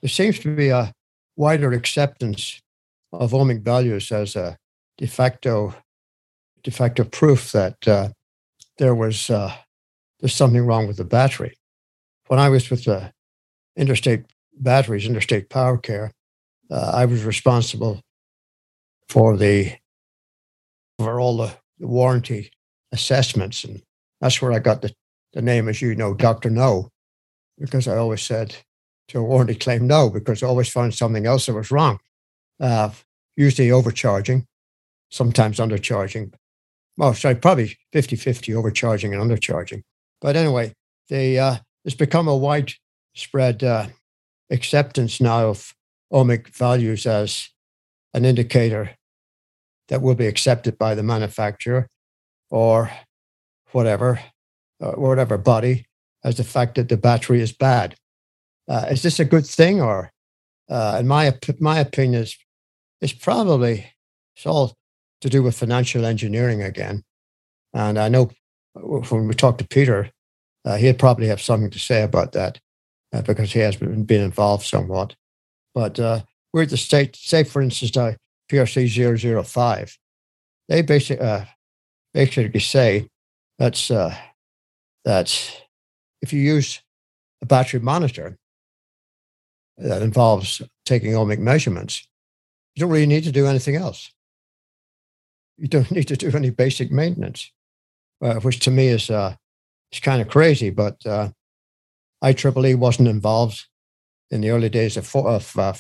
there 0.03 0.09
seems 0.09 0.39
to 0.41 0.55
be 0.55 0.69
a 0.69 0.93
wider 1.37 1.73
acceptance 1.73 2.61
of 3.13 3.33
ohmic 3.33 3.63
values 3.63 4.13
as 4.13 4.37
a 4.37 4.57
de 4.99 5.07
facto, 5.07 5.75
de 6.63 6.71
facto 6.71 7.05
proof 7.05 7.53
that 7.53 7.77
uh, 7.87 8.09
there 8.79 8.95
was 8.95 9.31
uh, 9.31 9.55
there's 10.21 10.35
something 10.35 10.65
wrong 10.65 10.87
with 10.87 10.97
the 10.97 11.05
battery. 11.05 11.57
When 12.29 12.39
I 12.39 12.49
was 12.49 12.71
with 12.71 12.85
the 12.85 13.13
Interstate 13.77 14.25
Batteries, 14.55 15.07
Interstate 15.07 15.49
Power 15.49 15.79
Care, 15.79 16.13
uh, 16.71 16.93
I 16.95 17.05
was 17.07 17.25
responsible 17.25 18.01
for 19.09 19.37
the 19.37 19.73
for 20.99 21.21
all 21.21 21.37
the, 21.37 21.53
the 21.79 21.87
warranty 21.87 22.51
assessments, 22.93 23.65
and 23.65 23.83
that's 24.21 24.43
where 24.43 24.53
I 24.53 24.59
got 24.59 24.83
the, 24.83 24.93
the 25.33 25.43
name, 25.43 25.69
as 25.69 25.81
you 25.81 25.95
know, 25.95 26.15
Doctor 26.15 26.51
No 26.51 26.91
because 27.59 27.89
I 27.89 27.97
always 27.97 28.23
said 28.23 28.57
to 29.09 29.19
a 29.19 29.23
warranty 29.23 29.55
claim 29.55 29.87
no, 29.87 30.11
because 30.11 30.43
I 30.43 30.47
always 30.47 30.69
found 30.69 30.95
something 30.95 31.27
else 31.27 31.47
that 31.47 31.55
was 31.55 31.71
wrong. 31.71 31.99
Uh, 32.61 32.91
usually 33.37 33.71
overcharging, 33.71 34.47
sometimes 35.11 35.59
undercharging. 35.59 36.33
Well, 36.99 37.15
sorry, 37.15 37.37
probably 37.37 37.79
50 37.93 38.17
50 38.17 38.55
overcharging 38.55 39.15
and 39.15 39.23
undercharging. 39.23 39.83
But 40.21 40.35
anyway, 40.35 40.75
they, 41.09 41.39
uh, 41.39 41.59
it's 41.85 41.95
become 41.95 42.27
a 42.27 42.37
widespread 42.37 43.63
uh, 43.63 43.87
acceptance 44.51 45.21
now 45.21 45.49
of 45.49 45.75
ohmic 46.13 46.49
values 46.49 47.07
as 47.07 47.51
an 48.15 48.25
indicator 48.25 48.91
that 49.87 50.03
will 50.03 50.17
be 50.17 50.27
accepted 50.27 50.77
by 50.77 50.97
the 50.97 51.05
manufacturer 51.05 51.87
or 52.51 52.91
whatever, 53.71 54.21
uh, 54.81 54.93
whatever 54.93 55.39
body 55.39 55.87
as 56.25 56.37
the 56.37 56.45
fact 56.45 56.75
that 56.75 56.89
the 56.89 56.97
battery 56.97 57.41
is 57.41 57.53
bad. 57.53 57.95
Uh, 58.67 58.87
is 58.91 59.03
this 59.03 59.21
a 59.21 59.25
good 59.25 59.47
thing, 59.47 59.81
or 59.81 60.11
uh, 60.69 60.97
in 60.99 61.07
my 61.07 61.33
my 61.61 61.79
opinion, 61.79 62.23
is 62.23 62.37
it's 63.01 63.13
probably 63.13 63.93
it's 64.37 64.45
all 64.45 64.75
to 65.21 65.29
do 65.29 65.43
with 65.43 65.59
financial 65.59 66.05
engineering 66.05 66.63
again. 66.63 67.05
And 67.75 67.99
I 67.99 68.09
know 68.09 68.31
when 68.75 69.29
we 69.29 69.35
talked 69.35 69.59
to 69.59 69.69
Peter, 69.69 70.11
uh, 70.65 70.77
he'd 70.77 70.99
probably 70.99 71.29
have 71.29 71.41
something 71.41 71.71
to 71.71 71.79
say 71.79 72.03
about 72.03 72.33
that 72.33 72.61
uh, 73.13 73.23
because 73.23 73.53
he 73.53 73.61
has 73.61 73.77
been, 73.77 74.05
been 74.05 74.23
involved 74.23 74.65
somewhat. 74.65 75.15
But 75.75 75.99
uh, 75.99 76.21
we're 76.53 76.63
at 76.63 76.71
the 76.71 76.77
state, 76.77 77.17
say 77.17 77.45
for 77.45 77.63
instance, 77.63 77.97
uh, 77.97 78.15
PRC 78.51 79.45
005, 79.45 79.99
they 80.69 80.83
basically, 80.83 81.25
uh, 81.25 81.45
basically 82.15 82.61
say 82.61 83.09
that's, 83.59 83.91
uh, 83.91 84.15
that's 85.05 85.61
if 86.23 86.33
you 86.33 86.41
use 86.41 86.83
a 87.43 87.47
battery 87.47 87.81
monitor 87.81 88.37
that 89.79 90.03
involves 90.03 90.61
taking 90.85 91.13
ohmic 91.13 91.39
measurements, 91.39 92.07
you 92.75 92.81
don't 92.81 92.91
really 92.91 93.07
need 93.07 93.25
to 93.25 93.33
do 93.33 93.47
anything 93.47 93.77
else. 93.77 94.13
You 95.59 95.69
don't 95.69 95.91
need 95.93 96.09
to 96.09 96.17
do 96.17 96.31
any 96.35 96.51
basic 96.51 96.91
maintenance, 96.91 97.51
uh, 98.23 98.35
which 98.37 98.61
to 98.61 98.71
me 98.71 98.89
is 98.89 99.11
uh, 99.11 99.35
is 99.93 100.01
kind 100.01 100.23
of 100.23 100.29
crazy. 100.29 100.71
But 100.71 101.05
uh, 101.05 101.31
IEEE 102.23 102.77
wasn't 102.77 103.09
involved 103.09 103.67
in 104.31 104.41
the 104.41 104.51
early 104.51 104.69
days 104.69 104.97
of, 104.97 105.15
of 105.15 105.59
uh, 105.59 105.75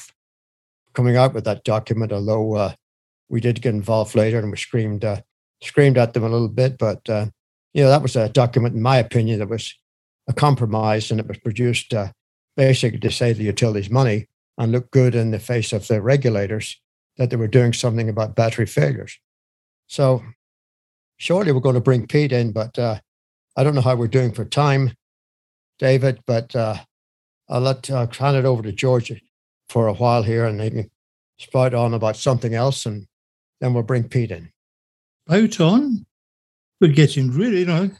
coming 0.94 1.16
out 1.16 1.34
with 1.34 1.44
that 1.44 1.64
document, 1.64 2.12
although 2.12 2.54
uh, 2.54 2.74
we 3.28 3.40
did 3.40 3.62
get 3.62 3.74
involved 3.74 4.14
later, 4.14 4.38
and 4.38 4.50
we 4.50 4.56
screamed 4.56 5.04
uh, 5.04 5.20
screamed 5.62 5.98
at 5.98 6.12
them 6.12 6.24
a 6.24 6.28
little 6.28 6.48
bit. 6.48 6.78
But 6.78 7.02
you 7.74 7.84
know, 7.84 7.90
that 7.90 8.02
was 8.02 8.16
a 8.16 8.28
document, 8.28 8.74
in 8.74 8.82
my 8.82 8.96
opinion, 8.96 9.38
that 9.38 9.48
was 9.48 9.74
a 10.26 10.32
compromise, 10.32 11.10
and 11.10 11.20
it 11.20 11.28
was 11.28 11.38
produced 11.38 11.94
basically 12.56 12.98
to 12.98 13.10
save 13.10 13.38
the 13.38 13.44
utilities 13.44 13.88
money 13.88 14.26
and 14.58 14.72
look 14.72 14.90
good 14.90 15.14
in 15.14 15.30
the 15.30 15.38
face 15.38 15.72
of 15.72 15.86
the 15.86 16.02
regulators 16.02 16.80
that 17.16 17.30
they 17.30 17.36
were 17.36 17.46
doing 17.46 17.72
something 17.72 18.08
about 18.08 18.34
battery 18.34 18.66
failures. 18.66 19.18
So, 19.88 20.22
shortly 21.16 21.52
we're 21.52 21.60
going 21.60 21.74
to 21.74 21.80
bring 21.80 22.06
Pete 22.06 22.32
in, 22.32 22.52
but 22.52 22.78
uh, 22.78 23.00
I 23.56 23.64
don't 23.64 23.74
know 23.74 23.80
how 23.80 23.96
we're 23.96 24.06
doing 24.06 24.32
for 24.32 24.44
time, 24.44 24.92
David. 25.78 26.20
But 26.26 26.54
uh, 26.54 26.76
I'll 27.48 27.60
let 27.60 27.90
uh, 27.90 28.06
hand 28.06 28.36
it 28.36 28.44
over 28.44 28.62
to 28.62 28.72
George 28.72 29.12
for 29.68 29.88
a 29.88 29.94
while 29.94 30.22
here, 30.22 30.46
and 30.46 30.60
they 30.60 30.70
can 30.70 30.90
spout 31.38 31.74
on 31.74 31.94
about 31.94 32.16
something 32.16 32.54
else, 32.54 32.86
and 32.86 33.06
then 33.60 33.74
we'll 33.74 33.82
bring 33.82 34.04
Pete 34.04 34.30
in. 34.30 34.50
Out 35.30 35.60
on? 35.60 36.06
We're 36.80 36.92
getting 36.92 37.30
really, 37.32 37.60
you 37.60 37.66
know, 37.66 37.90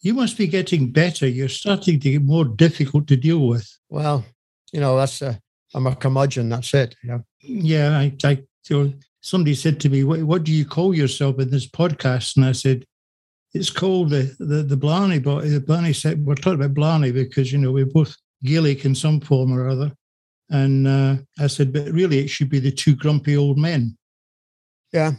you 0.00 0.14
must 0.14 0.38
be 0.38 0.46
getting 0.46 0.90
better. 0.90 1.26
You're 1.26 1.48
starting 1.48 2.00
to 2.00 2.10
get 2.10 2.22
more 2.22 2.44
difficult 2.44 3.06
to 3.08 3.16
deal 3.16 3.46
with. 3.46 3.68
Well, 3.88 4.24
you 4.72 4.80
know, 4.80 4.96
that's 4.96 5.20
uh, 5.20 5.34
I'm 5.74 5.86
a 5.86 5.94
curmudgeon. 5.94 6.48
That's 6.48 6.72
it. 6.74 6.94
Yeah. 7.02 7.18
Yeah. 7.40 7.98
I, 7.98 8.12
I 8.24 8.42
you 8.68 8.84
know, 8.84 8.92
somebody 9.26 9.56
said 9.56 9.80
to 9.80 9.88
me, 9.88 10.04
what, 10.04 10.22
what 10.22 10.44
do 10.44 10.52
you 10.52 10.64
call 10.64 10.94
yourself 10.94 11.40
in 11.40 11.50
this 11.50 11.66
podcast? 11.66 12.36
And 12.36 12.44
I 12.44 12.52
said, 12.52 12.84
it's 13.54 13.70
called 13.70 14.10
the 14.10 14.34
the, 14.38 14.62
the 14.62 14.76
Blarney. 14.76 15.18
But 15.18 15.42
the 15.42 15.60
Blarney 15.60 15.92
said, 15.92 16.24
we're 16.24 16.36
talking 16.36 16.60
about 16.60 16.74
Blarney 16.74 17.10
because, 17.10 17.50
you 17.52 17.58
know, 17.58 17.72
we're 17.72 17.86
both 17.86 18.14
Gaelic 18.44 18.84
in 18.84 18.94
some 18.94 19.20
form 19.20 19.52
or 19.52 19.68
other. 19.68 19.92
And 20.50 20.86
uh, 20.86 21.16
I 21.40 21.48
said, 21.48 21.72
but 21.72 21.90
really, 21.90 22.20
it 22.20 22.28
should 22.28 22.48
be 22.48 22.60
the 22.60 22.70
two 22.70 22.94
grumpy 22.94 23.36
old 23.36 23.58
men. 23.58 23.96
Yeah. 24.92 25.12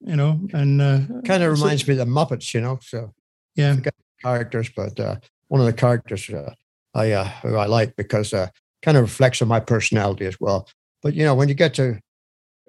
You 0.00 0.16
know, 0.16 0.40
and 0.52 0.82
uh, 0.82 0.98
kind 1.24 1.44
of 1.44 1.52
reminds 1.52 1.86
so, 1.86 1.92
me 1.92 1.98
of 2.00 2.04
the 2.04 2.12
Muppets, 2.12 2.52
you 2.52 2.60
know. 2.60 2.80
So 2.82 3.12
yeah, 3.54 3.76
characters, 4.20 4.68
but 4.74 4.98
uh, 4.98 5.16
one 5.46 5.60
of 5.60 5.66
the 5.66 5.72
characters 5.72 6.28
uh, 6.28 6.52
I 6.92 7.12
uh, 7.12 7.28
who 7.42 7.54
I 7.54 7.66
like 7.66 7.94
because 7.94 8.34
uh, 8.34 8.48
kind 8.82 8.96
of 8.96 9.04
reflects 9.04 9.40
on 9.42 9.46
my 9.46 9.60
personality 9.60 10.26
as 10.26 10.40
well. 10.40 10.68
But 11.02 11.14
you 11.14 11.24
know, 11.24 11.36
when 11.36 11.48
you 11.48 11.54
get 11.54 11.74
to 11.74 12.00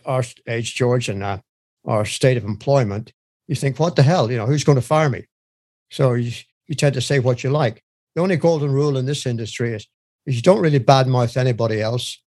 our 0.05 0.23
age, 0.47 0.75
George, 0.75 1.09
and 1.09 1.23
uh, 1.23 1.39
our 1.85 2.05
state 2.05 2.37
of 2.37 2.45
employment, 2.45 3.13
you 3.47 3.55
think, 3.55 3.79
what 3.79 3.95
the 3.95 4.03
hell? 4.03 4.31
You 4.31 4.37
know, 4.37 4.45
who's 4.45 4.63
going 4.63 4.77
to 4.77 4.81
fire 4.81 5.09
me? 5.09 5.25
So 5.91 6.13
you, 6.13 6.31
you 6.67 6.75
tend 6.75 6.93
to 6.95 7.01
say 7.01 7.19
what 7.19 7.43
you 7.43 7.49
like. 7.49 7.83
The 8.15 8.21
only 8.21 8.37
golden 8.37 8.71
rule 8.71 8.97
in 8.97 9.05
this 9.05 9.25
industry 9.25 9.73
is, 9.73 9.87
is 10.25 10.35
you 10.35 10.41
don't 10.41 10.61
really 10.61 10.79
badmouth 10.79 11.37
anybody 11.37 11.81
else 11.81 12.21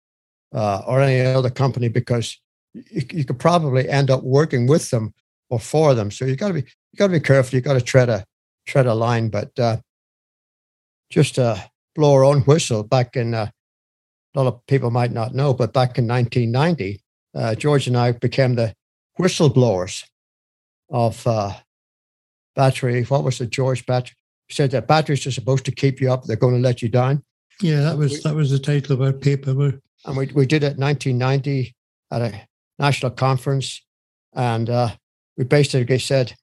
uh, 0.55 0.83
or 0.87 1.01
any 1.01 1.21
other 1.21 1.51
company 1.51 1.89
because 1.89 2.41
you, 2.73 3.03
you 3.13 3.25
could 3.25 3.39
probably 3.39 3.89
end 3.89 4.11
up 4.11 4.23
working 4.23 4.67
with 4.67 4.91
them 4.91 5.13
or 5.51 5.61
for 5.61 5.95
them. 5.95 6.11
So 6.11 6.25
you 6.25 6.37
got 6.37 6.49
to 6.49 6.55
be 6.55 6.61
you 6.61 6.97
got 6.97 7.09
to 7.09 7.13
be 7.13 7.21
careful. 7.21 7.57
You 7.57 7.63
got 7.63 7.75
to 7.75 7.81
tread 7.81 8.09
a 8.09 8.25
tread 8.67 8.87
a 8.87 8.95
line. 8.95 9.29
But 9.29 9.59
uh, 9.59 9.79
just 11.11 11.39
uh, 11.39 11.57
blow 11.95 12.15
our 12.15 12.25
own 12.25 12.41
whistle 12.43 12.83
back 12.83 13.17
in 13.17 13.35
uh, 13.35 13.51
a 14.35 14.41
lot 14.41 14.49
of 14.49 14.67
people 14.67 14.91
might 14.91 15.13
not 15.13 15.35
know, 15.35 15.53
but 15.53 15.73
back 15.73 15.99
in 15.99 16.07
1990, 16.07 17.02
uh, 17.35 17.55
George 17.55 17.87
and 17.87 17.97
I 17.97 18.13
became 18.13 18.55
the 18.55 18.75
whistleblowers 19.19 20.05
of 20.91 21.27
uh, 21.27 21.53
battery. 22.55 23.05
What 23.05 23.25
was 23.25 23.41
it, 23.41 23.51
George 23.51 23.87
battery? 23.87 24.17
Said 24.51 24.71
that 24.73 24.87
batteries 24.87 25.27
are 25.27 25.33
supposed 25.33 25.65
to 25.65 25.73
keep 25.73 26.01
you 26.01 26.13
up; 26.13 26.25
they're 26.25 26.37
going 26.37 26.55
to 26.55 26.61
let 26.61 26.83
you 26.83 26.89
down. 26.89 27.23
Yeah, 27.61 27.81
that 27.81 27.97
was 27.97 28.13
we, 28.13 28.21
that 28.21 28.35
was 28.35 28.51
the 28.51 28.59
title 28.59 28.93
of 28.95 29.01
our 29.01 29.13
paper. 29.13 29.81
And 30.05 30.17
we 30.17 30.27
we 30.35 30.47
did 30.47 30.63
it 30.63 30.77
in 30.77 30.81
1990 30.81 31.75
at 32.11 32.21
a 32.21 32.41
national 32.79 33.13
conference, 33.13 33.81
and 34.35 34.69
uh, 34.69 34.91
we 35.39 35.45
basically 35.45 35.99
said 35.99 36.35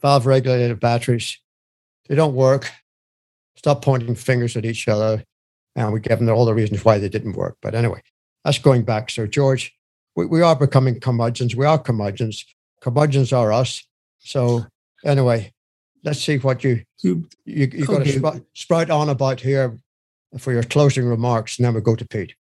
valve 0.00 0.24
regulated 0.24 0.80
batteries 0.80 1.38
they 2.08 2.14
don't 2.14 2.34
work. 2.34 2.70
Stop 3.56 3.82
pointing 3.82 4.14
fingers 4.14 4.56
at 4.56 4.64
each 4.64 4.88
other. 4.88 5.22
And 5.76 5.92
we 5.92 6.00
gave 6.00 6.18
them 6.18 6.28
all 6.30 6.44
the 6.44 6.54
reasons 6.54 6.84
why 6.84 6.98
they 6.98 7.08
didn't 7.08 7.34
work. 7.34 7.56
But 7.62 7.74
anyway, 7.74 8.02
that's 8.44 8.58
going 8.58 8.82
back. 8.82 9.10
So, 9.10 9.26
George, 9.26 9.72
we, 10.18 10.26
we 10.26 10.42
are 10.42 10.56
becoming 10.56 10.98
curmudgeons. 10.98 11.54
We 11.54 11.64
are 11.64 11.78
curmudgeons. 11.78 12.44
Curmudgeons 12.80 13.32
are 13.32 13.52
us. 13.52 13.84
So, 14.18 14.66
anyway, 15.04 15.52
let's 16.02 16.20
see 16.20 16.38
what 16.38 16.64
you 16.64 16.82
you 17.02 17.28
you, 17.44 17.68
you 17.72 17.86
got 17.86 18.04
to 18.04 18.12
sp- 18.18 18.42
sprout 18.52 18.90
on 18.90 19.10
about 19.10 19.40
here 19.40 19.78
for 20.38 20.52
your 20.52 20.64
closing 20.64 21.06
remarks, 21.06 21.56
and 21.56 21.64
then 21.64 21.74
we'll 21.74 21.84
go 21.84 21.94
to 21.94 22.04
Pete. 22.04 22.34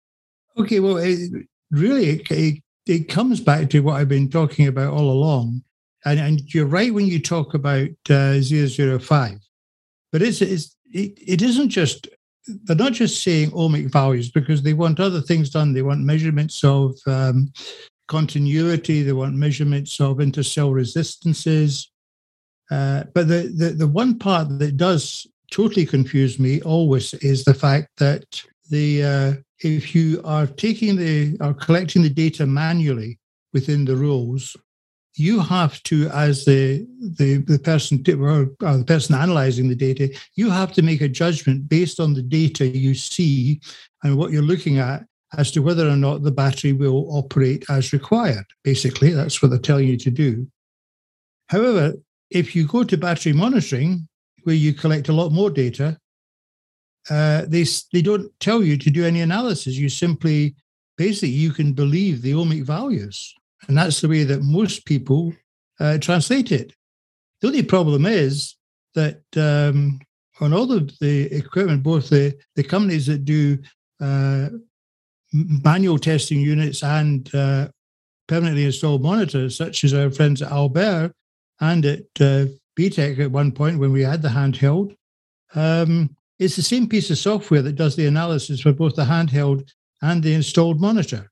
Okay, 0.57 0.81
well, 0.81 0.97
it, 0.97 1.47
really, 1.71 2.23
it, 2.31 2.63
it, 2.87 3.09
comes 3.11 3.41
back 3.41 3.69
to 3.69 3.81
what 3.81 3.97
I've 3.97 4.09
been 4.09 4.31
talking 4.31 4.67
about 4.67 4.95
all 4.95 5.11
along, 5.11 5.63
and, 6.07 6.19
and 6.19 6.55
you're 6.55 6.65
right 6.65 6.95
when 6.95 7.07
you 7.07 7.21
talk 7.21 7.53
about 7.53 7.91
uh, 8.09 8.41
005. 8.41 9.39
But 10.13 10.23
it's, 10.23 10.41
it's 10.41 10.75
it, 10.91 11.19
it 11.21 11.43
isn't 11.43 11.69
just 11.69 12.09
they're 12.47 12.77
not 12.77 12.93
just 12.93 13.23
saying 13.23 13.51
ohmic 13.51 13.91
values 13.91 14.31
because 14.31 14.63
they 14.63 14.73
want 14.73 15.01
other 15.01 15.21
things 15.21 15.51
done. 15.51 15.73
They 15.73 15.83
want 15.83 16.01
measurements 16.01 16.63
of 16.63 16.97
um, 17.07 17.53
continuity. 18.09 19.03
They 19.03 19.13
want 19.13 19.35
measurements 19.35 20.01
of 20.01 20.19
intercell 20.19 20.73
resistances. 20.73 21.91
Uh, 22.71 23.05
but 23.15 23.29
the, 23.29 23.53
the 23.57 23.71
the 23.71 23.89
one 23.89 24.19
part 24.19 24.59
that 24.59 24.77
does 24.77 25.27
totally 25.51 25.87
confuse 25.87 26.39
me 26.39 26.61
always 26.63 27.15
is 27.15 27.45
the 27.45 27.55
fact 27.55 27.89
that 27.99 28.25
the 28.71 29.03
uh, 29.03 29.33
if 29.61 29.95
you 29.95 30.21
are 30.25 30.47
taking 30.47 30.97
the 30.97 31.37
are 31.41 31.55
collecting 31.55 32.03
the 32.03 32.11
data 32.11 32.47
manually 32.47 33.19
within 33.53 33.85
the 33.85 33.97
rules, 33.97 34.57
you 35.17 35.41
have 35.41 35.83
to, 35.85 36.09
as 36.11 36.45
the 36.45 36.87
the, 37.01 37.39
the 37.39 37.59
person 37.59 38.05
or, 38.09 38.51
or 38.63 38.77
the 38.77 38.85
person 38.85 39.15
analyzing 39.15 39.69
the 39.69 39.75
data, 39.75 40.15
you 40.35 40.51
have 40.51 40.73
to 40.75 40.83
make 40.83 41.01
a 41.01 41.09
judgment 41.09 41.69
based 41.69 41.99
on 41.99 42.15
the 42.15 42.23
data 42.23 42.67
you 42.67 42.95
see 42.95 43.61
and 44.03 44.17
what 44.17 44.31
you're 44.31 44.43
looking 44.43 44.79
at 44.79 45.05
as 45.37 45.51
to 45.51 45.61
whether 45.61 45.89
or 45.89 45.97
not 45.97 46.23
the 46.23 46.31
battery 46.31 46.73
will 46.73 47.07
operate 47.17 47.65
as 47.69 47.93
required. 47.93 48.45
Basically, 48.63 49.11
that's 49.11 49.43
what 49.43 49.51
they're 49.51 49.59
telling 49.59 49.89
you 49.89 49.97
to 49.97 50.11
do. 50.11 50.47
However, 51.49 51.95
if 52.31 52.55
you 52.55 52.67
go 52.67 52.85
to 52.85 52.97
battery 52.97 53.33
monitoring, 53.33 54.09
where 54.45 54.55
you 54.55 54.73
collect 54.73 55.09
a 55.09 55.13
lot 55.13 55.33
more 55.33 55.51
data, 55.51 55.99
uh, 57.11 57.43
they 57.49 57.65
they 57.93 58.03
don't 58.03 58.31
tell 58.39 58.63
you 58.63 58.77
to 58.77 58.91
do 58.91 59.05
any 59.05 59.21
analysis. 59.21 59.75
You 59.75 59.89
simply 59.89 60.55
basically 60.97 61.31
you 61.31 61.53
can 61.53 61.73
believe 61.73 62.23
the 62.23 62.33
ohmic 62.33 62.63
values. 62.63 63.35
And 63.69 63.77
that's 63.77 64.01
the 64.01 64.09
way 64.09 64.25
that 64.25 64.43
most 64.43 64.85
people 64.85 65.33
uh, 65.81 65.99
translate 65.99 66.53
it. 66.53 66.73
The 67.41 67.49
only 67.49 67.63
problem 67.63 68.07
is 68.07 68.57
that 68.95 69.23
um, 69.37 70.01
on 70.41 70.53
all 70.53 70.73
of 70.73 70.99
the 70.99 71.25
equipment, 71.35 71.83
both 71.83 72.09
the, 72.09 72.37
the 72.55 72.63
companies 72.63 73.07
that 73.07 73.25
do 73.25 73.59
uh, 74.01 74.49
manual 75.33 75.99
testing 75.99 76.41
units 76.41 76.83
and 76.83 77.33
uh, 77.35 77.69
permanently 78.27 78.65
installed 78.65 79.03
monitors, 79.03 79.57
such 79.57 79.85
as 79.85 79.95
our 79.95 80.11
friends 80.11 80.43
at 80.43 80.51
Alber 80.51 81.13
and 81.61 81.85
at 81.85 82.05
uh, 82.21 82.47
BTECH 82.79 83.19
at 83.19 83.31
one 83.31 83.53
point 83.53 83.79
when 83.79 83.93
we 83.93 84.03
had 84.03 84.23
the 84.23 84.29
handheld, 84.29 84.95
um, 85.55 86.15
it's 86.39 86.57
the 86.57 86.63
same 86.63 86.89
piece 86.89 87.11
of 87.11 87.19
software 87.19 87.63
that 87.63 87.77
does 87.77 87.97
the 87.97 88.07
analysis 88.07 88.61
for 88.61 88.73
both 88.73 88.95
the 88.95 89.05
handheld 89.05 89.71
and 90.03 90.23
the 90.23 90.35
installed 90.35 90.81
monitor. 90.81 91.31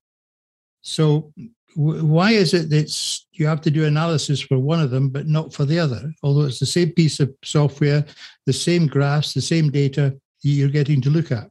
So 0.80 1.32
why 1.76 2.30
is 2.30 2.54
it 2.54 2.70
that 2.70 3.20
you 3.32 3.46
have 3.46 3.60
to 3.62 3.70
do 3.70 3.84
analysis 3.84 4.40
for 4.40 4.58
one 4.58 4.80
of 4.80 4.90
them 4.90 5.08
but 5.08 5.26
not 5.26 5.52
for 5.52 5.64
the 5.64 5.78
other? 5.78 6.12
Although 6.22 6.46
it's 6.46 6.60
the 6.60 6.66
same 6.66 6.90
piece 6.90 7.20
of 7.20 7.34
software 7.42 8.04
the 8.46 8.52
same 8.52 8.86
graphs 8.86 9.34
the 9.34 9.40
same 9.40 9.70
data 9.70 10.16
you're 10.42 10.68
getting 10.68 11.00
to 11.00 11.10
look 11.10 11.32
at. 11.32 11.48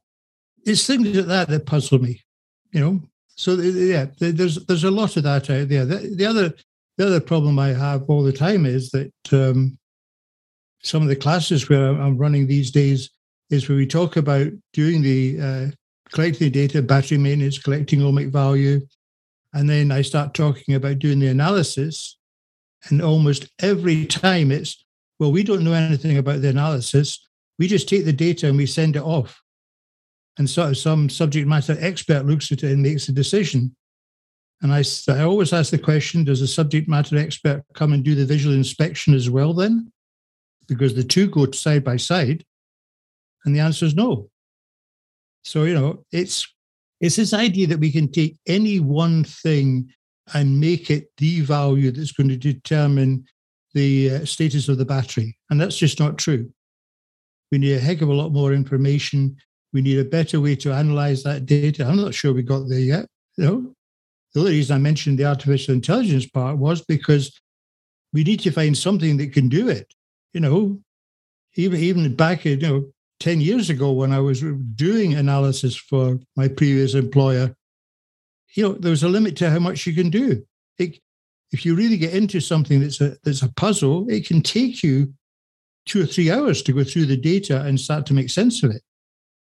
It's 0.66 0.86
things 0.86 1.16
like 1.16 1.26
that 1.26 1.50
that 1.50 1.66
puzzle 1.66 2.00
me 2.00 2.22
you 2.72 2.80
know? 2.80 3.02
So 3.36 3.54
yeah 3.54 4.08
there's 4.20 4.66
there's 4.66 4.84
a 4.84 4.92
lot 4.92 5.18
of 5.18 5.24
that 5.24 5.50
out 5.50 5.70
there. 5.70 5.86
The, 5.86 6.16
the 6.16 6.26
other 6.26 6.54
the 6.98 7.08
other 7.08 7.20
problem 7.20 7.60
i 7.60 7.70
have 7.70 8.04
all 8.08 8.24
the 8.24 8.34
time 8.34 8.66
is 8.66 8.90
that 8.92 9.12
um, 9.32 9.78
some 10.82 11.02
of 11.02 11.08
the 11.08 11.16
classes 11.16 11.70
where 11.70 11.90
i'm 11.90 12.18
running 12.18 12.48
these 12.48 12.72
days 12.72 13.10
is 13.50 13.68
where 13.68 13.78
we 13.78 13.88
talk 13.88 14.16
about 14.16 14.48
doing 14.74 15.02
the 15.02 15.40
uh, 15.42 15.68
collecting 16.12 16.46
the 16.46 16.50
data 16.50 16.82
battery 16.82 17.18
maintenance 17.18 17.58
collecting 17.58 18.00
ohmic 18.00 18.32
value 18.32 18.82
and 19.54 19.70
then 19.70 19.92
I 19.92 20.02
start 20.02 20.34
talking 20.34 20.76
about 20.76 21.00
doing 21.00 21.20
the 21.20 21.28
analysis. 21.28 22.18
And 22.90 23.02
almost 23.02 23.50
every 23.62 24.06
time 24.06 24.52
it's, 24.52 24.84
well, 25.20 25.32
we 25.32 25.44
don't 25.44 25.64
know 25.64 25.74
anything 25.74 26.18
about 26.18 26.42
the 26.42 26.50
analysis. 26.50 27.26
We 27.60 27.68
just 27.68 27.88
take 27.88 28.06
the 28.06 28.14
data 28.14 28.48
and 28.48 28.58
we 28.58 28.66
send 28.66 28.96
it 28.96 29.04
off. 29.04 29.42
And 30.38 30.50
sort 30.50 30.70
of 30.70 30.78
some 30.78 31.10
subject 31.10 31.48
matter 31.48 31.78
expert 31.80 32.26
looks 32.26 32.52
at 32.52 32.64
it 32.64 32.72
and 32.72 32.82
makes 32.82 33.08
a 33.08 33.12
decision. 33.12 33.76
And 34.62 34.74
I, 34.74 34.84
I 35.10 35.22
always 35.22 35.54
ask 35.54 35.70
the 35.70 35.78
question 35.78 36.24
does 36.24 36.42
a 36.42 36.48
subject 36.48 36.88
matter 36.88 37.18
expert 37.18 37.64
come 37.74 37.94
and 37.94 38.04
do 38.04 38.16
the 38.16 38.26
visual 38.26 38.56
inspection 38.56 39.14
as 39.14 39.30
well 39.30 39.54
then? 39.54 39.92
Because 40.68 40.96
the 40.96 41.04
two 41.04 41.28
go 41.28 41.52
side 41.52 41.84
by 41.84 41.98
side. 41.98 42.44
And 43.46 43.56
the 43.56 43.60
answer 43.60 43.86
is 43.86 43.94
no. 43.94 44.30
So, 45.44 45.66
you 45.66 45.74
know, 45.74 46.06
it's 46.12 46.48
it's 47.04 47.18
this 47.18 47.34
idea 47.34 47.68
that 47.68 47.82
we 47.82 47.92
can 47.92 48.10
take 48.10 48.38
any 48.48 48.80
one 48.80 49.26
thing 49.26 49.92
and 50.34 50.58
make 50.58 50.90
it 50.90 51.10
the 51.18 51.42
value 51.42 51.92
that's 51.92 52.14
going 52.14 52.30
to 52.30 52.38
determine 52.38 53.26
the 53.74 54.10
uh, 54.10 54.26
status 54.26 54.70
of 54.70 54.78
the 54.78 54.86
battery. 54.86 55.38
And 55.50 55.60
that's 55.60 55.76
just 55.76 56.00
not 56.00 56.18
true. 56.18 56.50
We 57.52 57.58
need 57.58 57.74
a 57.74 57.80
heck 57.80 58.02
of 58.02 58.08
a 58.08 58.14
lot 58.14 58.32
more 58.32 58.54
information. 58.54 59.36
We 59.74 59.82
need 59.82 60.00
a 60.00 60.06
better 60.06 60.40
way 60.40 60.56
to 60.56 60.72
analyze 60.72 61.24
that 61.24 61.46
data. 61.46 61.86
I'm 61.86 61.98
not 61.98 62.14
sure 62.14 62.32
we 62.32 62.42
got 62.42 62.70
there 62.70 62.80
yet. 62.80 63.06
You 63.38 63.44
know, 63.44 63.76
the 64.34 64.40
only 64.40 64.54
reason 64.54 64.78
I 64.78 64.80
mentioned 64.80 65.20
the 65.20 65.26
artificial 65.26 65.74
intelligence 65.74 66.26
part 66.26 66.58
was 66.58 66.86
because 66.86 67.38
we 68.14 68.24
need 68.24 68.40
to 68.42 68.52
find 68.52 68.78
something 68.78 69.18
that 69.18 69.34
can 69.34 69.50
do 69.50 69.68
it. 69.68 69.94
You 70.32 70.40
know, 70.40 70.80
even 71.56 71.82
even 71.82 72.16
back 72.16 72.46
you 72.46 72.56
know 72.56 72.86
10 73.20 73.42
years 73.42 73.70
ago 73.70 73.92
when 73.92 74.12
I 74.12 74.20
was 74.20 74.42
doing 74.76 75.14
analysis 75.14 75.76
for 75.76 76.20
my 76.36 76.48
previous 76.48 76.94
employer, 76.94 77.56
you 78.56 78.64
know, 78.64 78.74
there 78.74 78.92
was 78.92 79.04
a 79.04 79.10
limit 79.10 79.36
to 79.38 79.50
how 79.50 79.60
much 79.60 79.86
you 79.88 79.94
can 79.94 80.10
do. 80.10 80.46
It, 80.78 81.00
if 81.52 81.66
you 81.66 81.76
really 81.76 81.98
get 81.98 82.14
into 82.14 82.40
something 82.40 82.82
that's 82.82 83.00
a 83.02 83.16
that's 83.24 83.44
a 83.44 83.54
puzzle, 83.54 84.10
it 84.10 84.26
can 84.26 84.42
take 84.42 84.84
you 84.84 85.14
two 85.86 86.02
or 86.02 86.06
three 86.06 86.32
hours 86.32 86.62
to 86.64 86.74
go 86.74 86.84
through 86.84 87.06
the 87.06 87.18
data 87.18 87.62
and 87.62 87.80
start 87.80 88.06
to 88.08 88.14
make 88.14 88.30
sense 88.30 88.64
of 88.64 88.72
it. 88.72 88.82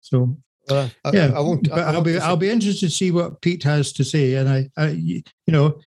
So 0.02 0.38
uh, 0.70 0.90
yeah, 1.12 1.32
I, 1.34 1.38
I 1.38 1.40
won't. 1.40 1.70
But 1.70 1.80
I 1.80 1.92
will 1.92 2.02
be 2.02 2.20
I'll 2.20 2.38
be 2.38 2.50
interested 2.50 2.88
to 2.88 2.94
see 2.94 3.12
what 3.12 3.42
Pete 3.42 3.64
has 3.64 3.92
to 3.94 4.04
say, 4.04 4.36
and 4.36 4.50
I, 4.50 4.70
I 4.78 4.90
you 4.90 5.24
know, 5.48 5.80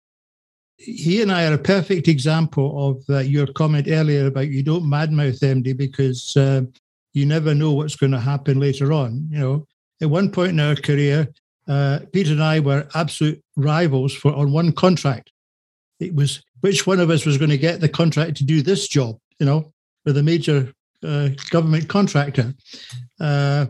he 0.78 1.22
and 1.22 1.32
I 1.32 1.48
are 1.48 1.54
a 1.54 1.60
perfect 1.60 2.08
example 2.08 2.90
of 2.90 3.04
uh, 3.10 3.20
your 3.20 3.48
comment 3.48 3.88
earlier 3.90 4.28
about 4.28 4.50
you 4.50 4.64
don't 4.64 4.90
madmouth 4.90 5.40
MD 5.40 5.76
because 5.76 6.36
uh, 6.36 6.62
you 7.16 7.26
never 7.26 7.56
know 7.56 7.72
what's 7.72 7.96
going 7.96 8.12
to 8.12 8.20
happen 8.20 8.60
later 8.60 8.94
on. 8.94 9.28
You 9.32 9.40
know, 9.40 9.68
at 10.02 10.10
one 10.10 10.32
point 10.32 10.52
in 10.52 10.60
our 10.60 10.76
career, 10.76 11.28
uh, 11.68 12.00
Pete 12.12 12.28
and 12.28 12.44
I 12.44 12.60
were 12.60 12.88
absolute 12.94 13.42
rivals 13.56 14.14
for 14.14 14.34
on 14.34 14.52
one 14.52 14.72
contract. 14.72 15.32
It 16.00 16.14
was 16.14 16.44
which 16.62 16.86
one 16.86 17.00
of 17.00 17.10
us 17.10 17.26
was 17.26 17.38
going 17.38 17.52
to 17.52 17.58
get 17.58 17.80
the 17.80 17.90
contract 17.90 18.38
to 18.38 18.44
do 18.44 18.62
this 18.62 18.88
job. 18.88 19.18
You 19.40 19.46
know, 19.46 19.74
with 20.06 20.18
a 20.18 20.24
major 20.24 20.72
uh, 21.04 21.30
government 21.50 21.88
contractor. 21.88 22.54
Uh, 23.20 23.68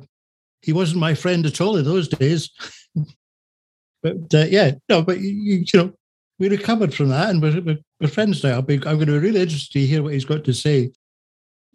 he 0.62 0.73
wasn't 0.73 0.99
my 0.99 1.13
friend 1.13 1.45
at 1.45 1.62
all 1.62 1.77
in 1.77 1.86
those 1.86 2.08
days. 2.08 2.49
but 4.03 4.34
uh, 4.34 4.45
yeah, 4.49 4.71
no, 4.89 5.01
but 5.01 5.19
you, 5.19 5.31
you 5.31 5.65
know, 5.73 5.93
we 6.39 6.49
recovered 6.49 6.93
from 6.93 7.10
that 7.10 7.29
and 7.29 7.41
we're, 7.41 7.77
we're, 7.99 8.08
friends 8.08 8.43
now. 8.43 8.58
I'm 8.58 8.65
going 8.65 8.99
to 8.99 9.05
be 9.05 9.17
really 9.17 9.41
interested 9.41 9.73
to 9.73 9.86
hear 9.86 10.03
what 10.03 10.13
he's 10.13 10.25
got 10.25 10.43
to 10.43 10.53
say. 10.53 10.91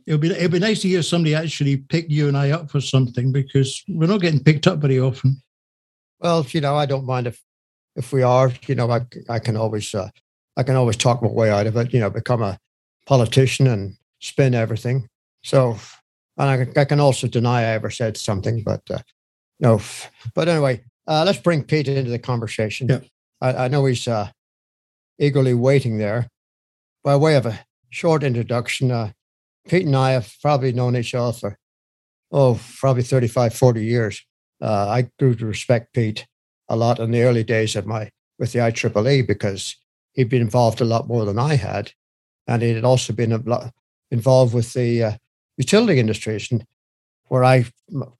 It'll 0.06 0.18
be 0.18 0.30
it'll 0.30 0.48
be 0.48 0.58
nice 0.58 0.82
to 0.82 0.88
hear 0.88 1.02
somebody 1.02 1.34
actually 1.34 1.76
pick 1.76 2.10
you 2.10 2.28
and 2.28 2.36
I 2.36 2.50
up 2.50 2.70
for 2.70 2.80
something 2.80 3.32
because 3.32 3.82
we're 3.88 4.06
not 4.06 4.20
getting 4.20 4.42
picked 4.42 4.66
up 4.66 4.78
very 4.78 4.98
often. 4.98 5.42
Well, 6.20 6.46
you 6.50 6.60
know, 6.60 6.76
I 6.76 6.86
don't 6.86 7.06
mind 7.06 7.26
if 7.26 7.42
if 7.96 8.12
we 8.12 8.22
are. 8.22 8.52
You 8.66 8.74
know, 8.74 8.90
I 8.90 9.06
I 9.28 9.38
can 9.38 9.56
always 9.56 9.94
uh, 9.94 10.10
I 10.56 10.62
can 10.62 10.76
always 10.76 10.96
talk 10.96 11.22
my 11.22 11.28
way 11.28 11.50
out 11.50 11.66
of 11.66 11.76
it. 11.76 11.92
You 11.92 12.00
know, 12.00 12.10
become 12.10 12.42
a 12.42 12.58
politician 13.06 13.66
and 13.66 13.96
spin 14.20 14.54
everything. 14.54 15.08
So, 15.42 15.76
and 16.36 16.70
I, 16.76 16.80
I 16.80 16.84
can 16.84 17.00
also 17.00 17.26
deny 17.26 17.60
I 17.60 17.74
ever 17.74 17.90
said 17.90 18.16
something, 18.16 18.62
but 18.62 18.82
uh, 18.90 18.98
no. 19.58 19.80
But 20.34 20.48
anyway, 20.48 20.82
uh, 21.06 21.24
let's 21.24 21.40
bring 21.40 21.64
Pete 21.64 21.88
into 21.88 22.10
the 22.10 22.18
conversation. 22.18 22.88
Yeah. 22.88 23.00
I, 23.40 23.64
I 23.64 23.68
know 23.68 23.84
he's 23.86 24.06
uh, 24.06 24.30
eagerly 25.18 25.54
waiting 25.54 25.98
there. 25.98 26.28
By 27.02 27.16
way 27.16 27.36
of 27.36 27.46
a 27.46 27.58
short 27.88 28.22
introduction, 28.22 28.90
uh, 28.90 29.12
Pete 29.70 29.87
and 29.87 29.94
I 29.94 30.11
have 30.11 30.35
probably 30.42 30.72
known 30.72 30.96
each 30.96 31.14
other 31.14 31.33
for, 31.33 31.59
oh, 32.33 32.61
probably 32.80 33.04
35, 33.04 33.54
40 33.54 33.85
years. 33.85 34.26
Uh, 34.61 34.88
I 34.88 35.09
grew 35.16 35.37
to 35.37 35.46
respect 35.46 35.94
Pete 35.94 36.26
a 36.68 36.74
lot 36.74 36.98
in 36.98 37.12
the 37.12 37.22
early 37.22 37.44
days 37.44 37.76
of 37.76 37.87
my 37.87 38.11
with 38.37 38.50
the 38.50 38.59
IEEE 38.59 39.28
because 39.28 39.76
he'd 40.14 40.28
been 40.28 40.42
involved 40.42 40.80
a 40.80 40.85
lot 40.85 41.06
more 41.06 41.24
than 41.24 41.38
I 41.38 41.54
had, 41.54 41.92
and 42.48 42.62
he 42.62 42.70
had 42.74 42.83
also 42.83 43.12
been 43.12 43.30
lot 43.44 43.72
involved 44.11 44.54
with 44.54 44.72
the 44.72 45.04
uh, 45.04 45.12
utility 45.56 46.00
industries, 46.00 46.50
and 46.50 46.66
where 47.28 47.44
I 47.44 47.66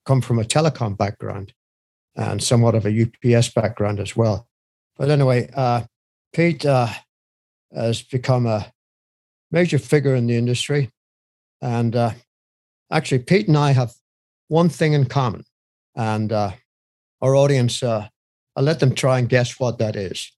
come 0.05 0.21
from 0.21 0.39
a 0.39 0.45
telecom 0.45 0.97
background 0.97 1.53
and 2.15 2.41
somewhat 2.41 2.75
of 2.75 2.85
a 2.85 3.07
UPS 3.35 3.49
background 3.49 3.99
as 3.99 4.15
well. 4.15 4.47
But 4.95 5.09
anyway, 5.09 5.49
uh, 5.53 5.81
Pete 6.31 6.65
uh, 6.65 6.87
has 7.75 8.03
become 8.03 8.45
a 8.45 8.71
major 9.51 9.79
figure 9.79 10.15
in 10.15 10.27
the 10.27 10.37
industry. 10.37 10.91
And 11.61 11.95
uh, 11.95 12.11
actually, 12.91 13.19
Pete 13.19 13.47
and 13.47 13.57
I 13.57 13.71
have 13.71 13.93
one 14.47 14.69
thing 14.69 14.93
in 14.93 15.05
common. 15.05 15.43
And 15.95 16.31
uh, 16.31 16.51
our 17.21 17.35
audience, 17.35 17.83
uh, 17.83 18.07
I'll 18.55 18.63
let 18.63 18.79
them 18.79 18.95
try 18.95 19.19
and 19.19 19.29
guess 19.29 19.59
what 19.59 19.77
that 19.77 19.95
is. 19.95 20.31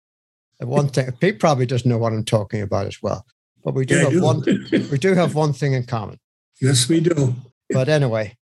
And 0.59 0.69
one 0.69 0.89
thing, 0.89 1.11
Pete 1.19 1.39
probably 1.39 1.65
doesn't 1.65 1.89
know 1.89 1.97
what 1.97 2.13
I'm 2.13 2.25
talking 2.25 2.61
about 2.61 2.87
as 2.87 3.01
well. 3.01 3.25
But 3.63 3.75
we 3.75 3.85
do 3.85 3.95
yeah, 3.95 4.03
have 4.03 4.11
do. 4.11 4.21
one. 4.21 4.43
we 4.91 4.97
do 4.97 5.13
have 5.13 5.35
one 5.35 5.53
thing 5.53 5.73
in 5.73 5.85
common. 5.85 6.19
Yes, 6.61 6.87
we 6.89 6.99
do. 6.99 7.35
But 7.69 7.87
anyway, 7.87 8.37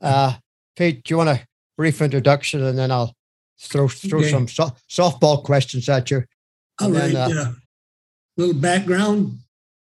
uh, 0.00 0.34
Pete, 0.76 1.02
do 1.04 1.14
you 1.14 1.18
want 1.18 1.30
a 1.30 1.46
brief 1.76 2.02
introduction, 2.02 2.62
and 2.62 2.78
then 2.78 2.90
I'll 2.90 3.14
throw 3.58 3.88
throw 3.88 4.20
okay. 4.20 4.30
some 4.30 4.48
so- 4.48 4.76
softball 4.88 5.42
questions 5.42 5.88
at 5.88 6.10
you. 6.10 6.24
All 6.80 6.90
right. 6.90 7.12
Then, 7.12 7.16
uh, 7.16 7.28
yeah. 7.28 7.52
Little 8.36 8.60
background. 8.60 9.38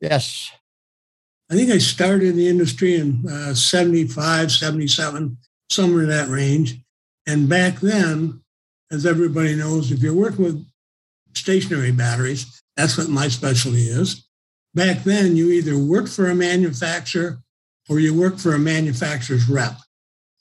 Yes. 0.01 0.51
I 1.51 1.55
think 1.55 1.71
I 1.71 1.79
started 1.79 2.29
in 2.29 2.37
the 2.37 2.47
industry 2.47 2.95
in 2.95 3.27
uh, 3.27 3.53
75, 3.55 4.51
77, 4.51 5.37
somewhere 5.69 6.03
in 6.03 6.09
that 6.09 6.29
range. 6.29 6.77
And 7.25 7.49
back 7.49 7.79
then, 7.79 8.41
as 8.91 9.05
everybody 9.05 9.55
knows, 9.55 9.91
if 9.91 10.01
you're 10.01 10.13
working 10.13 10.45
with 10.45 10.65
stationary 11.33 11.91
batteries, 11.91 12.61
that's 12.77 12.97
what 12.97 13.09
my 13.09 13.27
specialty 13.27 13.87
is. 13.87 14.27
Back 14.75 15.03
then, 15.03 15.35
you 15.35 15.49
either 15.51 15.77
worked 15.77 16.09
for 16.09 16.29
a 16.29 16.35
manufacturer 16.35 17.39
or 17.89 17.99
you 17.99 18.13
worked 18.13 18.39
for 18.39 18.53
a 18.53 18.59
manufacturer's 18.59 19.49
rep. 19.49 19.75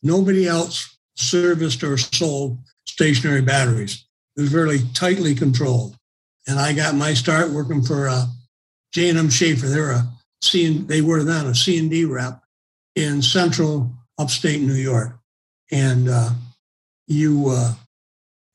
Nobody 0.02 0.46
else 0.46 0.98
serviced 1.16 1.82
or 1.82 1.96
sold 1.96 2.58
stationary 2.86 3.40
batteries. 3.40 4.04
It 4.36 4.42
was 4.42 4.52
very 4.52 4.80
tightly 4.92 5.34
controlled. 5.34 5.96
And 6.46 6.58
I 6.58 6.74
got 6.74 6.94
my 6.94 7.14
start 7.14 7.50
working 7.50 7.82
for 7.82 8.08
uh, 8.08 8.26
J&M 8.92 9.30
Schaefer. 9.30 9.66
They 9.66 9.80
were 9.80 9.90
a 9.92 10.08
C 10.42 10.78
they 10.78 11.00
were 11.00 11.24
then 11.24 11.46
a 11.46 11.54
C&D 11.54 12.04
rep 12.04 12.40
in 12.94 13.22
central 13.22 13.92
upstate 14.18 14.60
New 14.60 14.74
York. 14.74 15.18
And 15.70 16.08
uh, 16.08 16.30
you, 17.06 17.48
uh, 17.48 17.74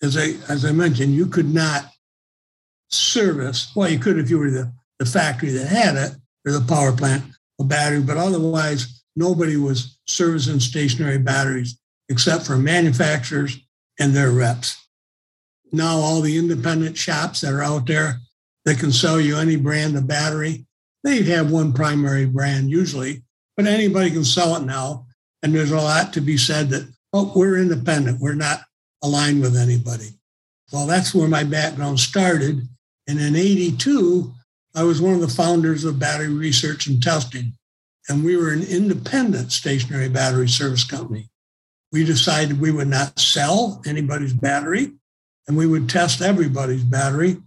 as 0.02 0.18
I 0.18 0.34
as 0.52 0.66
I 0.66 0.72
mentioned, 0.72 1.14
you 1.14 1.28
could 1.28 1.54
not 1.54 1.86
service. 2.90 3.72
Well, 3.76 3.90
you 3.90 4.00
could 4.00 4.20
if 4.20 4.30
you 4.30 4.38
were 4.38 4.52
the, 4.52 4.72
the 5.00 5.06
factory 5.06 5.50
that 5.52 5.68
had 5.68 5.96
it 5.96 6.16
or 6.46 6.52
the 6.52 6.62
power 6.62 6.92
plant, 6.92 7.24
a 7.60 7.64
battery, 7.64 8.02
but 8.02 8.18
otherwise 8.18 9.04
nobody 9.16 9.58
was 9.58 10.00
servicing 10.08 10.60
stationary 10.60 11.18
batteries 11.18 11.80
except 12.10 12.46
for 12.46 12.58
manufacturers 12.58 13.58
and 14.00 14.14
their 14.14 14.32
reps. 14.32 14.78
Now 15.72 15.98
all 15.98 16.22
the 16.22 16.38
independent 16.38 16.98
shops 16.98 17.42
that 17.42 17.54
are 17.54 17.64
out 17.64 17.88
there 17.88 18.20
that 18.66 18.80
can 18.80 18.92
sell 18.92 19.20
you 19.20 19.38
any 19.38 19.56
brand 19.56 19.96
of 19.98 20.08
battery, 20.08 20.66
they 21.04 21.24
have 21.24 21.52
one 21.52 21.74
primary 21.74 22.26
brand 22.26 22.70
usually, 22.70 23.24
but 23.58 23.68
anybody 23.68 24.10
can 24.10 24.24
sell 24.24 24.56
it 24.56 24.64
now. 24.64 25.06
And 25.42 25.54
there's 25.54 25.72
a 25.72 25.78
lot 25.78 26.14
to 26.14 26.22
be 26.22 26.38
said 26.38 26.70
that, 26.70 26.90
oh, 27.12 27.32
we're 27.36 27.58
independent. 27.58 28.22
We're 28.22 28.34
not 28.34 28.62
aligned 29.04 29.42
with 29.42 29.58
anybody. 29.58 30.12
Well, 30.72 30.88
that's 30.88 31.14
where 31.14 31.28
my 31.28 31.44
background 31.44 32.00
started. 32.00 32.68
And 33.08 33.20
in 33.20 33.36
82, 33.36 34.34
I 34.76 34.84
was 34.84 35.02
one 35.02 35.14
of 35.14 35.22
the 35.22 35.28
founders 35.28 35.84
of 35.84 36.00
Battery 36.00 36.30
Research 36.30 36.88
and 36.88 37.04
Testing. 37.04 37.54
And 38.08 38.24
we 38.24 38.38
were 38.38 38.52
an 38.52 38.64
independent 38.64 39.52
stationary 39.52 40.10
battery 40.10 40.48
service 40.48 40.84
company. 40.84 41.30
We 41.92 42.04
decided 42.06 42.60
we 42.60 42.72
would 42.72 42.88
not 42.88 43.20
sell 43.20 43.82
anybody's 43.86 44.34
battery 44.34 44.94
and 45.48 45.58
we 45.58 45.68
would 45.68 45.90
test 45.90 46.22
everybody's 46.22 46.84
battery. 46.84 47.38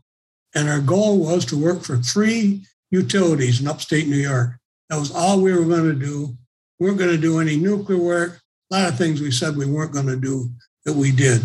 And 0.54 0.68
our 0.68 0.80
goal 0.80 1.18
was 1.18 1.44
to 1.46 1.58
work 1.58 1.82
for 1.82 1.96
three 1.96 2.62
utilities 2.90 3.60
in 3.60 3.66
upstate 3.66 4.08
New 4.08 4.16
York. 4.16 4.58
That 4.88 4.98
was 4.98 5.10
all 5.10 5.40
we 5.40 5.52
were 5.52 5.64
going 5.64 5.84
to 5.84 5.94
do. 5.94 6.36
We 6.78 6.86
weren't 6.86 6.98
going 6.98 7.10
to 7.10 7.18
do 7.18 7.40
any 7.40 7.56
nuclear 7.56 7.98
work. 7.98 8.40
A 8.70 8.74
lot 8.74 8.88
of 8.88 8.98
things 8.98 9.20
we 9.20 9.30
said 9.30 9.56
we 9.56 9.66
weren't 9.66 9.92
going 9.92 10.06
to 10.06 10.16
do 10.16 10.50
that 10.84 10.94
we 10.94 11.10
did. 11.10 11.42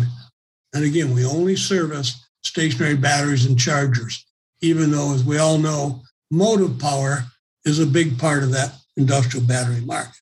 And 0.74 0.84
again, 0.84 1.14
we 1.14 1.24
only 1.24 1.56
service 1.56 2.26
stationary 2.42 2.96
batteries 2.96 3.46
and 3.46 3.58
chargers, 3.58 4.24
even 4.60 4.90
though, 4.90 5.14
as 5.14 5.24
we 5.24 5.38
all 5.38 5.58
know, 5.58 6.02
motive 6.30 6.78
power 6.78 7.24
is 7.64 7.78
a 7.78 7.86
big 7.86 8.18
part 8.18 8.42
of 8.42 8.52
that 8.52 8.72
industrial 8.96 9.46
battery 9.46 9.80
market. 9.80 10.20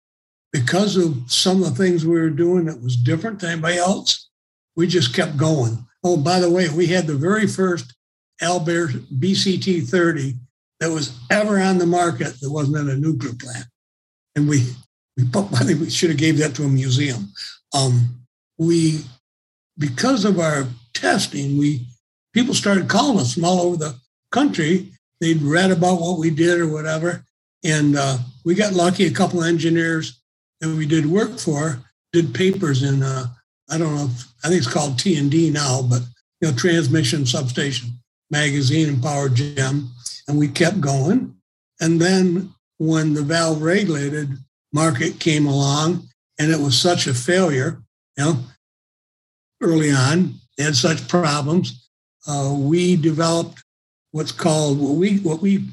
Because 0.52 0.96
of 0.96 1.30
some 1.30 1.62
of 1.62 1.70
the 1.70 1.82
things 1.82 2.04
we 2.04 2.18
were 2.18 2.30
doing 2.30 2.64
that 2.64 2.82
was 2.82 2.96
different 2.96 3.40
than 3.40 3.50
anybody 3.50 3.78
else, 3.78 4.28
we 4.76 4.86
just 4.86 5.14
kept 5.14 5.36
going. 5.36 5.86
Oh, 6.02 6.16
by 6.16 6.40
the 6.40 6.50
way, 6.50 6.68
we 6.68 6.86
had 6.86 7.06
the 7.06 7.14
very 7.14 7.46
first 7.46 7.94
Alber 8.42 8.88
BCT 9.18 9.88
30 9.88 10.34
that 10.80 10.90
was 10.90 11.18
ever 11.30 11.60
on 11.60 11.78
the 11.78 11.86
market 11.86 12.40
that 12.40 12.50
wasn't 12.50 12.76
in 12.76 12.88
a 12.88 12.96
nuclear 12.96 13.34
plant. 13.34 13.66
And 14.34 14.48
we, 14.48 14.66
we 15.16 15.24
I 15.34 15.64
think 15.64 15.80
we 15.80 15.90
should 15.90 16.10
have 16.10 16.18
gave 16.18 16.38
that 16.38 16.54
to 16.56 16.64
a 16.64 16.68
museum. 16.68 17.32
Um, 17.74 18.26
we, 18.58 19.00
because 19.78 20.24
of 20.24 20.38
our 20.38 20.66
testing, 20.94 21.58
we 21.58 21.86
people 22.32 22.54
started 22.54 22.88
calling 22.88 23.18
us 23.18 23.34
from 23.34 23.44
all 23.44 23.60
over 23.60 23.76
the 23.76 23.94
country. 24.32 24.90
They'd 25.20 25.42
read 25.42 25.70
about 25.70 26.00
what 26.00 26.18
we 26.18 26.30
did 26.30 26.60
or 26.60 26.68
whatever. 26.68 27.24
And 27.64 27.96
uh, 27.96 28.18
we 28.44 28.54
got 28.54 28.72
lucky. 28.72 29.04
A 29.04 29.10
couple 29.10 29.42
engineers 29.42 30.20
that 30.60 30.68
we 30.74 30.86
did 30.86 31.06
work 31.06 31.38
for 31.38 31.82
did 32.12 32.34
papers 32.34 32.82
in, 32.82 33.02
uh, 33.02 33.26
I 33.68 33.78
don't 33.78 33.94
know, 33.94 34.10
I 34.44 34.48
think 34.48 34.58
it's 34.58 34.72
called 34.72 34.98
T&D 34.98 35.50
now, 35.50 35.82
but, 35.82 36.02
you 36.40 36.48
know, 36.48 36.56
Transmission 36.56 37.26
Substation 37.26 37.90
Magazine 38.30 38.88
and 38.88 39.02
Power 39.02 39.28
Gem. 39.28 39.90
And 40.30 40.38
we 40.38 40.46
kept 40.46 40.80
going. 40.80 41.34
And 41.80 42.00
then 42.00 42.54
when 42.78 43.14
the 43.14 43.22
valve 43.22 43.62
regulated 43.62 44.28
market 44.72 45.18
came 45.18 45.44
along 45.44 46.06
and 46.38 46.52
it 46.52 46.60
was 46.60 46.80
such 46.80 47.08
a 47.08 47.14
failure, 47.14 47.82
you 48.16 48.24
know, 48.24 48.38
early 49.60 49.90
on, 49.90 50.34
they 50.56 50.62
had 50.62 50.76
such 50.76 51.08
problems. 51.08 51.88
Uh, 52.28 52.54
we 52.56 52.94
developed 52.94 53.64
what's 54.12 54.30
called 54.30 54.78
what 54.78 54.94
we 54.94 55.16
what 55.18 55.40
we 55.40 55.64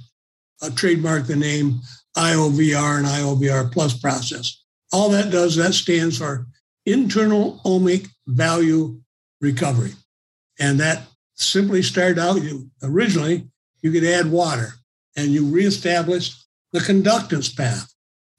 uh, 0.63 0.69
trademarked 0.69 1.27
the 1.27 1.35
name 1.35 1.79
IOVR 2.17 2.97
and 2.97 3.05
IOVR 3.05 3.71
Plus 3.71 3.95
process. 3.99 4.63
All 4.91 5.09
that 5.09 5.31
does 5.31 5.55
that 5.57 5.75
stands 5.75 6.17
for 6.17 6.47
internal 6.87 7.61
ohmic 7.63 8.07
value 8.25 8.99
recovery, 9.39 9.91
and 10.59 10.79
that 10.79 11.03
simply 11.35 11.83
started 11.83 12.17
out. 12.17 12.39
Originally, 12.81 13.47
you 13.81 13.91
could 13.91 14.03
add 14.03 14.31
water, 14.31 14.73
and 15.15 15.31
you 15.31 15.45
reestablish 15.45 16.35
the 16.71 16.79
conductance 16.79 17.55
path 17.55 17.93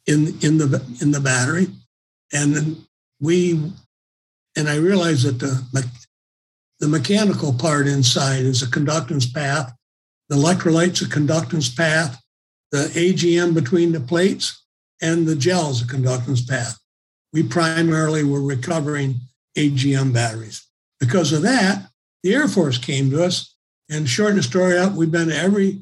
in 0.06 0.38
in 0.42 0.58
the 0.58 0.82
in 1.00 1.10
the 1.10 1.20
battery, 1.20 1.68
and 2.32 2.84
we 3.20 3.72
and 4.56 4.68
I 4.68 4.76
realized 4.76 5.26
that 5.26 5.38
the 5.38 5.64
the 6.80 6.88
mechanical 6.88 7.52
part 7.52 7.86
inside 7.86 8.42
is 8.42 8.62
a 8.62 8.66
conductance 8.66 9.32
path. 9.32 9.72
The 10.28 10.36
electrolyte's 10.36 11.02
a 11.02 11.06
conductance 11.06 11.74
path. 11.76 12.20
The 12.70 12.84
AGM 12.94 13.54
between 13.54 13.92
the 13.92 14.00
plates 14.00 14.62
and 15.00 15.26
the 15.26 15.36
gel 15.36 15.70
is 15.70 15.82
a 15.82 15.86
conductance 15.86 16.46
path. 16.46 16.78
We 17.32 17.42
primarily 17.42 18.24
were 18.24 18.42
recovering 18.42 19.16
AGM 19.56 20.12
batteries. 20.12 20.66
Because 21.00 21.32
of 21.32 21.42
that, 21.42 21.88
the 22.22 22.34
Air 22.34 22.48
Force 22.48 22.78
came 22.78 23.10
to 23.10 23.24
us 23.24 23.54
and 23.90 24.08
shorten 24.08 24.36
the 24.36 24.42
story 24.42 24.78
up, 24.78 24.92
we've 24.92 25.10
been 25.10 25.28
to 25.28 25.36
every 25.36 25.80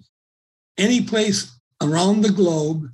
any 0.78 1.02
place 1.02 1.52
around 1.82 2.20
the 2.20 2.30
globe 2.30 2.88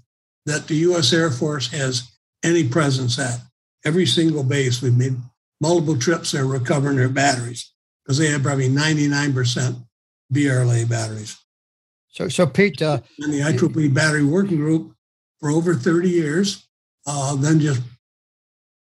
that 0.46 0.66
the 0.66 0.76
U.S. 0.76 1.12
Air 1.12 1.30
Force 1.30 1.70
has 1.72 2.10
any 2.42 2.68
presence 2.68 3.18
at. 3.18 3.40
Every 3.84 4.06
single 4.06 4.44
base, 4.44 4.80
we've 4.80 4.96
made 4.96 5.16
multiple 5.60 5.98
trips 5.98 6.32
there 6.32 6.46
recovering 6.46 6.96
their 6.96 7.08
batteries 7.08 7.72
because 8.04 8.18
they 8.18 8.28
had 8.28 8.42
probably 8.42 8.68
99% 8.68 9.84
VRLA 10.32 10.88
batteries. 10.88 11.36
So, 12.08 12.28
so 12.28 12.46
Pete, 12.46 12.82
uh, 12.82 13.00
and 13.20 13.32
the 13.32 13.40
IEEE 13.40 13.94
battery 13.94 14.24
working 14.24 14.58
group 14.58 14.94
for 15.40 15.50
over 15.50 15.74
30 15.74 16.10
years, 16.10 16.68
uh, 17.06 17.36
then 17.36 17.58
just 17.58 17.80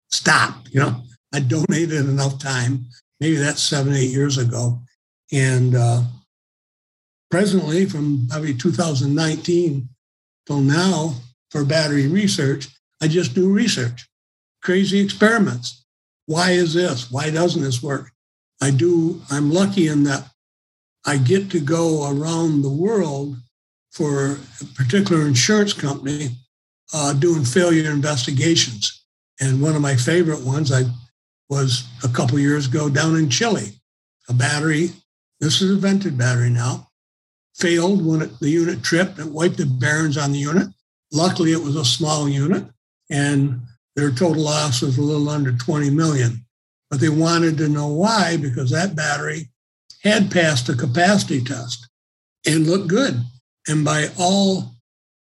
stopped. 0.09 0.69
You 0.71 0.81
know, 0.81 1.01
I 1.33 1.39
donated 1.39 2.07
enough 2.07 2.37
time. 2.39 2.85
Maybe 3.19 3.37
that's 3.37 3.61
seven, 3.61 3.93
eight 3.93 4.11
years 4.11 4.37
ago, 4.37 4.81
and 5.31 5.75
uh, 5.75 6.01
presently, 7.31 7.85
from 7.85 8.27
probably 8.29 8.53
2019 8.53 9.89
till 10.45 10.59
now, 10.59 11.15
for 11.49 11.63
battery 11.63 12.07
research, 12.07 12.67
I 13.01 13.07
just 13.07 13.35
do 13.35 13.49
research, 13.49 14.07
crazy 14.61 14.99
experiments 14.99 15.83
why 16.25 16.51
is 16.51 16.73
this? 16.73 17.11
Why 17.11 17.29
doesn't 17.29 17.61
this 17.61 17.83
work? 17.83 18.11
I 18.61 18.71
do, 18.71 19.21
I'm 19.29 19.51
lucky 19.51 19.87
in 19.87 20.03
that 20.05 20.29
I 21.05 21.17
get 21.17 21.51
to 21.51 21.59
go 21.59 22.09
around 22.09 22.61
the 22.61 22.69
world 22.69 23.35
for 23.91 24.37
a 24.61 24.65
particular 24.75 25.27
insurance 25.27 25.73
company 25.73 26.29
uh, 26.93 27.13
doing 27.13 27.43
failure 27.43 27.91
investigations. 27.91 29.03
And 29.41 29.61
one 29.61 29.75
of 29.75 29.81
my 29.81 29.95
favorite 29.95 30.41
ones 30.41 30.71
I 30.71 30.83
was 31.49 31.83
a 32.03 32.07
couple 32.07 32.39
years 32.39 32.67
ago 32.67 32.89
down 32.89 33.17
in 33.17 33.29
Chile. 33.29 33.73
A 34.29 34.33
battery, 34.33 34.91
this 35.43 35.61
is 35.61 35.71
a 35.71 35.75
vented 35.75 36.17
battery 36.17 36.49
now, 36.49 36.87
failed 37.55 38.05
when 38.05 38.21
it, 38.21 38.39
the 38.39 38.49
unit 38.49 38.81
tripped 38.81 39.19
and 39.19 39.33
wiped 39.33 39.57
the 39.57 39.65
bearings 39.65 40.17
on 40.17 40.31
the 40.31 40.39
unit. 40.39 40.67
Luckily, 41.11 41.51
it 41.51 41.61
was 41.61 41.75
a 41.75 41.83
small 41.83 42.29
unit. 42.29 42.65
And 43.09 43.59
their 43.95 44.09
total 44.09 44.43
loss 44.43 44.81
was 44.81 44.97
a 44.97 45.01
little 45.01 45.29
under 45.29 45.51
20 45.51 45.89
million. 45.89 46.45
But 46.89 47.01
they 47.01 47.09
wanted 47.09 47.57
to 47.57 47.67
know 47.67 47.87
why, 47.87 48.37
because 48.37 48.69
that 48.71 48.95
battery 48.95 49.49
had 50.03 50.31
passed 50.31 50.69
a 50.69 50.75
capacity 50.75 51.43
test 51.43 51.89
and 52.45 52.65
looked 52.65 52.87
good. 52.87 53.21
And 53.67 53.83
by 53.83 54.07
all 54.17 54.71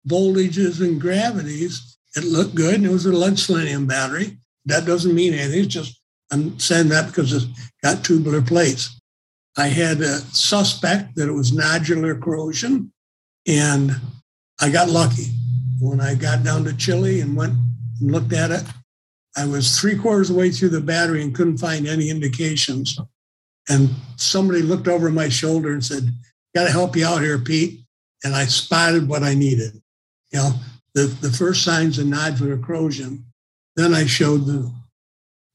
voltages 0.08 0.80
and 0.80 1.00
gravities, 1.00 1.98
it 2.14 2.24
looked 2.24 2.54
good. 2.54 2.76
And 2.76 2.86
it 2.86 2.90
was 2.90 3.06
a 3.06 3.12
lead 3.12 3.38
selenium 3.38 3.86
battery. 3.86 4.38
That 4.66 4.86
doesn't 4.86 5.14
mean 5.14 5.34
anything. 5.34 5.64
It's 5.64 5.74
just, 5.74 6.00
I'm 6.30 6.58
saying 6.60 6.90
that 6.90 7.08
because 7.08 7.32
it's 7.32 7.46
got 7.82 8.04
tubular 8.04 8.40
plates. 8.40 9.00
I 9.56 9.68
had 9.68 10.00
a 10.00 10.18
suspect 10.18 11.16
that 11.16 11.28
it 11.28 11.32
was 11.32 11.52
nodular 11.52 12.20
corrosion, 12.20 12.92
and 13.46 13.92
I 14.60 14.70
got 14.70 14.88
lucky. 14.88 15.26
When 15.80 16.00
I 16.00 16.14
got 16.14 16.44
down 16.44 16.64
to 16.64 16.76
Chile 16.76 17.20
and 17.20 17.36
went 17.36 17.54
and 18.00 18.12
looked 18.12 18.32
at 18.32 18.50
it. 18.50 18.64
I 19.36 19.46
was 19.46 19.78
three 19.78 19.96
quarters 19.96 20.30
of 20.30 20.36
the 20.36 20.40
way 20.40 20.50
through 20.50 20.68
the 20.70 20.80
battery 20.80 21.22
and 21.22 21.34
couldn't 21.34 21.58
find 21.58 21.86
any 21.86 22.10
indications. 22.10 22.98
And 23.68 23.90
somebody 24.16 24.62
looked 24.62 24.88
over 24.88 25.10
my 25.10 25.28
shoulder 25.28 25.72
and 25.72 25.84
said, 25.84 26.12
Got 26.54 26.64
to 26.64 26.70
help 26.70 26.96
you 26.96 27.06
out 27.06 27.22
here, 27.22 27.38
Pete. 27.38 27.80
And 28.24 28.34
I 28.34 28.44
spotted 28.44 29.08
what 29.08 29.22
I 29.22 29.34
needed. 29.34 29.80
You 30.32 30.38
know, 30.38 30.52
the, 30.94 31.04
the 31.04 31.30
first 31.30 31.64
signs 31.64 31.98
of 31.98 32.06
nodular 32.06 32.62
corrosion. 32.62 33.24
Then 33.74 33.94
I 33.94 34.04
showed 34.04 34.46
the, 34.46 34.70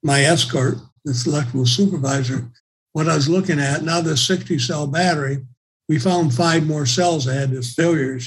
my 0.03 0.21
escort, 0.23 0.77
this 1.05 1.27
electrical 1.27 1.65
supervisor, 1.67 2.49
what 2.97 3.07
I 3.07 3.13
was 3.13 3.29
looking 3.29 3.59
at. 3.59 3.83
Now, 3.83 4.01
the 4.01 4.17
60 4.17 4.57
cell 4.57 4.87
battery, 4.87 5.45
we 5.87 5.99
found 5.99 6.33
five 6.33 6.65
more 6.65 6.87
cells 6.87 7.25
that 7.25 7.35
had 7.35 7.51
this 7.51 7.75
failure. 7.75 8.17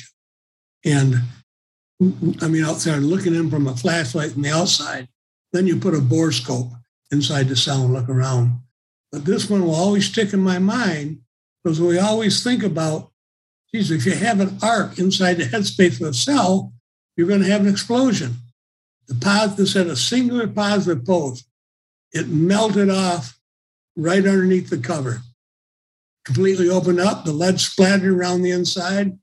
And 0.85 1.17
I 2.41 2.47
mean, 2.47 2.65
outside 2.65 2.99
looking 2.99 3.35
in 3.35 3.51
from 3.51 3.67
a 3.67 3.75
flashlight 3.75 4.31
from 4.31 4.43
the 4.43 4.53
outside. 4.53 5.09
Then 5.53 5.67
you 5.67 5.77
put 5.81 5.95
a 5.95 5.99
borescope 5.99 6.71
inside 7.11 7.49
the 7.49 7.57
cell 7.57 7.83
and 7.83 7.93
look 7.93 8.09
around. 8.09 8.61
But 9.11 9.25
this 9.25 9.51
one 9.51 9.65
will 9.65 9.75
always 9.75 10.09
stick 10.09 10.33
in 10.33 10.41
my 10.41 10.61
mind 10.61 11.19
because 11.65 11.81
we 11.81 11.99
always 11.99 12.45
think 12.45 12.63
about, 12.63 13.11
geez, 13.75 13.91
if 13.91 14.07
you 14.07 14.13
have 14.13 14.39
an 14.39 14.57
arc 14.63 15.01
inside 15.01 15.35
the 15.35 15.47
headspace 15.47 16.01
of 16.01 16.07
a 16.07 16.15
cell, 16.15 16.73
you're 17.17 17.27
going 17.27 17.43
to 17.43 17.51
have 17.51 17.63
an 17.63 17.69
explosion. 17.69 18.37
The 19.09 19.17
positive 19.17 19.69
said 19.69 19.89
a 19.89 19.97
singular 19.97 20.47
positive 20.47 21.05
pulse. 21.05 21.43
It 22.13 22.29
melted 22.29 22.89
off 22.89 23.40
right 23.97 24.25
underneath 24.25 24.71
the 24.71 24.79
cover. 24.79 25.21
Completely 26.25 26.69
opened 26.69 27.01
up, 27.01 27.25
the 27.25 27.33
lead 27.33 27.61
splattered 27.61 28.13
around 28.13 28.43
the 28.43 28.51
inside. 28.51 29.19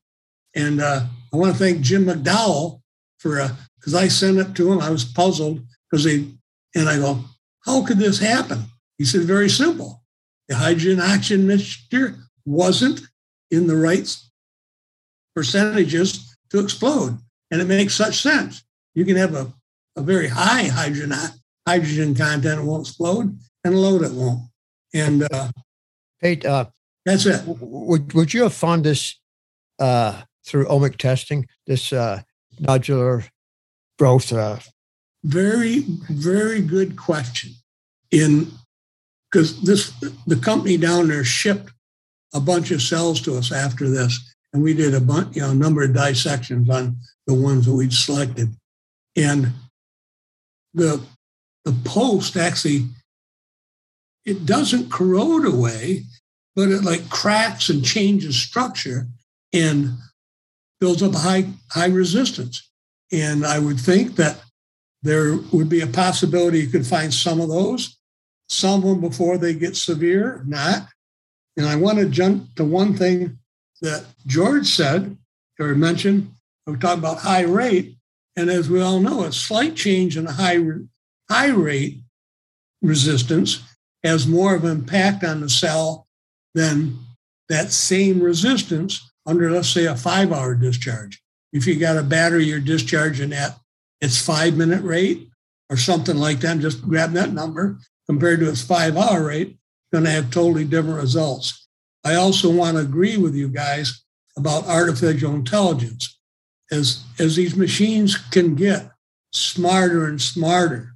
And 0.56 0.82
uh, 0.82 1.06
I 1.34 1.38
want 1.38 1.54
to 1.54 1.60
thank 1.60 1.82
Jim 1.82 2.06
McDowall 2.06 2.82
for 3.20 3.36
because 3.76 3.94
uh, 3.94 4.00
I 4.00 4.08
sent 4.08 4.38
it 4.38 4.56
to 4.56 4.72
him. 4.72 4.80
I 4.80 4.90
was 4.90 5.06
puzzled 5.06 5.62
because 5.90 6.06
he 6.06 6.38
and 6.76 6.90
I 6.90 6.98
go, 6.98 7.24
how 7.66 7.86
could 7.86 7.98
this 7.98 8.20
happen? 8.20 8.64
He 8.98 9.06
said, 9.06 9.22
very 9.22 9.50
simple. 9.50 10.04
The 10.48 10.56
hydrogen 10.56 11.02
oxygen 11.02 11.46
mixture 11.48 12.16
wasn't 12.46 13.02
in 13.52 13.68
the 13.68 13.76
right 13.76 14.16
percentages 15.36 16.36
to 16.50 16.60
explode. 16.60 17.18
And 17.52 17.62
it 17.62 17.66
makes 17.66 17.94
such 17.94 18.22
sense. 18.22 18.64
You 18.96 19.06
can 19.06 19.16
have 19.18 19.36
a, 19.36 19.54
a 19.96 20.02
very 20.02 20.28
high 20.28 20.64
hydrogen 20.64 21.14
hydrogen 21.68 22.16
content, 22.16 22.62
it 22.62 22.64
won't 22.64 22.88
explode, 22.88 23.38
and 23.64 23.74
a 23.74 23.78
low 23.78 24.02
it 24.02 24.12
won't. 24.14 24.50
And 24.98 25.28
uh, 25.32 25.52
Pete, 26.22 26.46
uh, 26.46 26.66
that's 27.06 27.26
it. 27.26 27.42
Would, 27.46 28.14
would 28.14 28.34
you 28.34 28.44
have 28.44 28.54
found 28.54 28.84
this 28.84 29.16
uh, 29.80 30.24
through 30.46 30.66
ohmic 30.66 30.98
testing, 30.98 31.48
this 31.68 31.94
uh, 31.94 32.22
nodular 32.62 33.28
growth? 34.00 34.34
Uh, 34.34 34.58
very, 35.24 35.80
very 36.10 36.62
good 36.62 36.98
question. 36.98 37.52
In 38.12 38.52
because 39.30 39.62
this 39.62 39.92
the 40.26 40.38
company 40.38 40.78
down 40.78 41.10
there 41.10 41.26
shipped 41.26 41.72
a 42.34 42.40
bunch 42.40 42.72
of 42.72 42.82
cells 42.82 43.22
to 43.22 43.36
us 43.36 43.52
after 43.52 43.90
this, 43.90 44.34
and 44.54 44.64
we 44.64 44.74
did 44.74 44.94
a 44.94 45.02
bunch, 45.02 45.36
you 45.36 45.42
know, 45.42 45.52
a 45.52 45.56
number 45.56 45.84
of 45.84 45.94
dissections 45.94 46.70
on 46.70 46.96
the 47.26 47.34
ones 47.34 47.66
that 47.66 47.74
we'd 47.74 47.92
selected, 47.94 48.56
and 49.18 49.52
the 50.74 51.02
the 51.66 51.74
post 51.84 52.38
actually 52.38 52.86
it 54.28 54.46
doesn't 54.46 54.92
corrode 54.92 55.46
away, 55.46 56.04
but 56.56 56.70
it 56.70 56.84
like 56.84 57.10
cracks 57.10 57.70
and 57.70 57.84
changes 57.84 58.40
structure. 58.40 59.08
And 59.54 59.98
builds 60.80 61.02
up 61.02 61.14
a 61.14 61.20
high 61.20 61.46
high 61.72 61.88
resistance. 61.88 62.70
And 63.12 63.46
I 63.46 63.60
would 63.60 63.80
think 63.80 64.16
that 64.16 64.42
there 65.02 65.38
would 65.52 65.70
be 65.70 65.82
a 65.82 65.88
possibility 65.88 66.60
you 66.60 66.68
could 66.68 66.86
find 66.86 67.14
some 67.14 67.40
of 67.40 67.50
those, 67.50 67.98
some 68.50 68.84
of 68.84 68.90
them 68.90 69.02
before 69.02 69.38
they 69.38 69.54
get 69.54 69.76
severe, 69.76 70.44
not. 70.46 70.88
And 71.56 71.66
I 71.66 71.76
want 71.76 72.00
to 72.00 72.10
jump 72.10 72.56
to 72.56 72.66
one 72.66 72.96
thing 72.96 73.40
that 73.82 74.06
George 74.26 74.68
said 74.68 75.18
or 75.60 75.74
mentioned. 75.76 76.32
We 76.66 76.78
talk 76.78 76.98
about 76.98 77.20
high 77.20 77.44
rate. 77.44 77.96
And 78.36 78.50
as 78.50 78.70
we 78.70 78.82
all 78.82 79.00
know, 79.00 79.24
a 79.24 79.32
slight 79.32 79.76
change 79.76 80.18
in 80.18 80.26
high, 80.26 80.60
high 81.30 81.50
rate 81.50 82.02
resistance 82.82 83.64
has 84.08 84.28
more 84.28 84.56
of 84.56 84.64
an 84.64 84.72
impact 84.72 85.24
on 85.24 85.42
the 85.42 85.50
cell 85.50 86.08
than 86.54 86.98
that 87.50 87.72
same 87.72 88.20
resistance 88.20 89.12
under, 89.26 89.52
let's 89.52 89.70
say, 89.70 89.86
a 89.86 89.96
five 89.96 90.32
hour 90.32 90.56
discharge. 90.56 91.22
If 91.54 91.68
you 91.68 91.76
got 91.76 91.98
a 91.98 92.04
battery 92.04 92.46
you're 92.46 92.60
discharging 92.60 93.34
at 93.34 93.58
its 94.02 94.24
five 94.24 94.56
minute 94.56 94.84
rate 94.84 95.30
or 95.70 95.78
something 95.78 96.18
like 96.18 96.40
that, 96.42 96.60
just 96.60 96.82
grab 96.82 97.12
that 97.14 97.34
number 97.34 97.78
compared 98.08 98.40
to 98.40 98.50
its 98.50 98.62
five 98.62 98.98
hour 98.98 99.26
rate, 99.28 99.58
going 99.92 100.06
to 100.06 100.12
have 100.12 100.32
totally 100.32 100.66
different 100.66 101.02
results. 101.02 101.68
I 102.04 102.16
also 102.16 102.50
want 102.52 102.78
to 102.78 102.84
agree 102.84 103.18
with 103.18 103.36
you 103.36 103.50
guys 103.50 104.04
about 104.38 104.68
artificial 104.68 105.34
intelligence. 105.34 106.18
As, 106.72 107.04
as 107.18 107.36
these 107.38 107.56
machines 107.56 108.18
can 108.18 108.56
get 108.56 108.92
smarter 109.32 110.06
and 110.08 110.22
smarter 110.22 110.94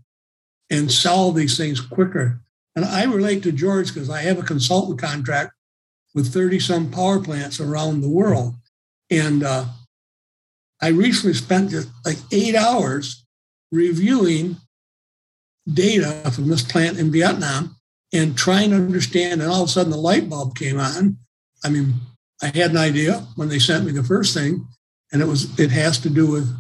and 0.70 0.92
solve 0.92 1.36
these 1.36 1.58
things 1.58 1.80
quicker. 1.80 2.42
And 2.76 2.86
I 2.86 3.04
relate 3.04 3.44
to 3.44 3.52
George 3.52 3.94
because 3.94 4.10
I 4.10 4.22
have 4.22 4.40
a 4.40 4.44
consultant 4.44 5.00
contract 5.00 5.54
with 6.14 6.34
30 6.34 6.60
some 6.60 6.92
power 6.92 7.20
plants 7.20 7.60
around 7.60 8.02
the 8.02 8.10
world. 8.10 8.56
And 9.10 9.44
uh, 9.44 9.66
I 10.82 10.90
recently 10.90 11.34
spent 11.34 11.72
just 11.72 11.90
like 12.06 12.18
eight 12.32 12.56
hours 12.56 13.26
reviewing 13.72 14.58
data 15.72 16.32
from 16.32 16.48
this 16.48 16.64
plant 16.64 16.98
in 16.98 17.12
Vietnam 17.12 17.76
and 18.14 18.38
trying 18.38 18.72
to 18.72 18.78
understand. 18.78 19.42
And 19.42 19.52
all 19.52 19.64
of 19.64 19.70
a 19.70 19.72
sudden, 19.72 19.92
the 19.92 19.98
light 19.98 20.30
bulb 20.30 20.56
came 20.56 20.80
on. 20.80 21.18
I 21.64 21.70
mean, 21.70 21.94
I 22.42 22.48
had 22.48 22.72
an 22.72 22.78
idea 22.78 23.26
when 23.36 23.50
they 23.50 23.60
sent 23.60 23.86
me 23.86 23.92
the 23.92 24.04
first 24.04 24.34
thing, 24.34 24.66
and 25.12 25.22
it 25.22 25.28
was 25.28 25.60
it 25.60 25.72
has 25.72 26.00
to 26.00 26.10
do 26.10 26.28
with 26.28 26.52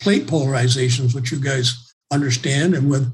plate 0.00 0.26
polarizations, 0.26 1.14
which 1.14 1.32
you 1.32 1.40
guys 1.40 1.92
understand, 2.12 2.74
and 2.74 2.88
with 2.88 3.12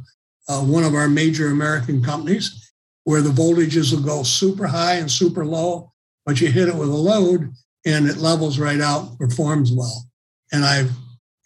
uh, 0.49 0.61
one 0.61 0.85
of 0.85 0.95
our 0.95 1.09
major 1.09 1.49
American 1.49 2.03
companies, 2.03 2.73
where 3.05 3.23
the 3.23 3.31
voltages 3.31 3.93
will 3.93 4.03
go 4.03 4.23
super 4.23 4.67
high 4.67 4.95
and 4.95 5.11
super 5.11 5.45
low, 5.45 5.93
but 6.25 6.41
you 6.41 6.51
hit 6.51 6.69
it 6.69 6.75
with 6.75 6.89
a 6.89 6.93
load 6.93 7.53
and 7.87 8.07
it 8.07 8.17
levels 8.17 8.59
right 8.59 8.81
out, 8.81 9.19
performs 9.19 9.73
well. 9.73 10.07
And 10.53 10.65
I've 10.65 10.91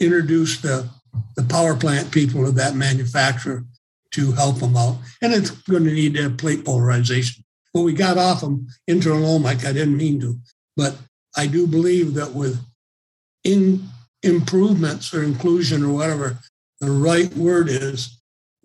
introduced 0.01 0.62
the, 0.62 0.88
the 1.36 1.42
power 1.42 1.74
plant 1.74 2.12
people 2.12 2.46
of 2.46 2.55
that 2.57 2.74
manufacturer 2.74 3.64
to 4.12 4.32
help 4.32 4.59
them 4.59 4.76
out. 4.76 4.99
And 5.20 5.32
it's 5.32 5.51
going 5.51 5.84
to 5.84 5.92
need 5.92 6.38
plate 6.38 6.64
polarization. 6.64 7.44
But 7.74 7.82
we 7.82 7.92
got 7.92 8.18
off 8.18 8.40
them 8.40 8.68
internal 8.86 9.38
ohmic. 9.38 9.64
I 9.64 9.72
didn't 9.72 9.96
mean 9.96 10.20
to, 10.20 10.38
but 10.76 10.96
I 11.36 11.46
do 11.46 11.66
believe 11.66 12.14
that 12.14 12.32
with 12.32 12.59
in 13.44 13.84
improvements 14.22 15.12
or 15.14 15.22
inclusion 15.22 15.84
or 15.84 15.92
whatever 15.92 16.38
the 16.80 16.90
right 16.90 17.32
word 17.36 17.68
is, 17.68 18.17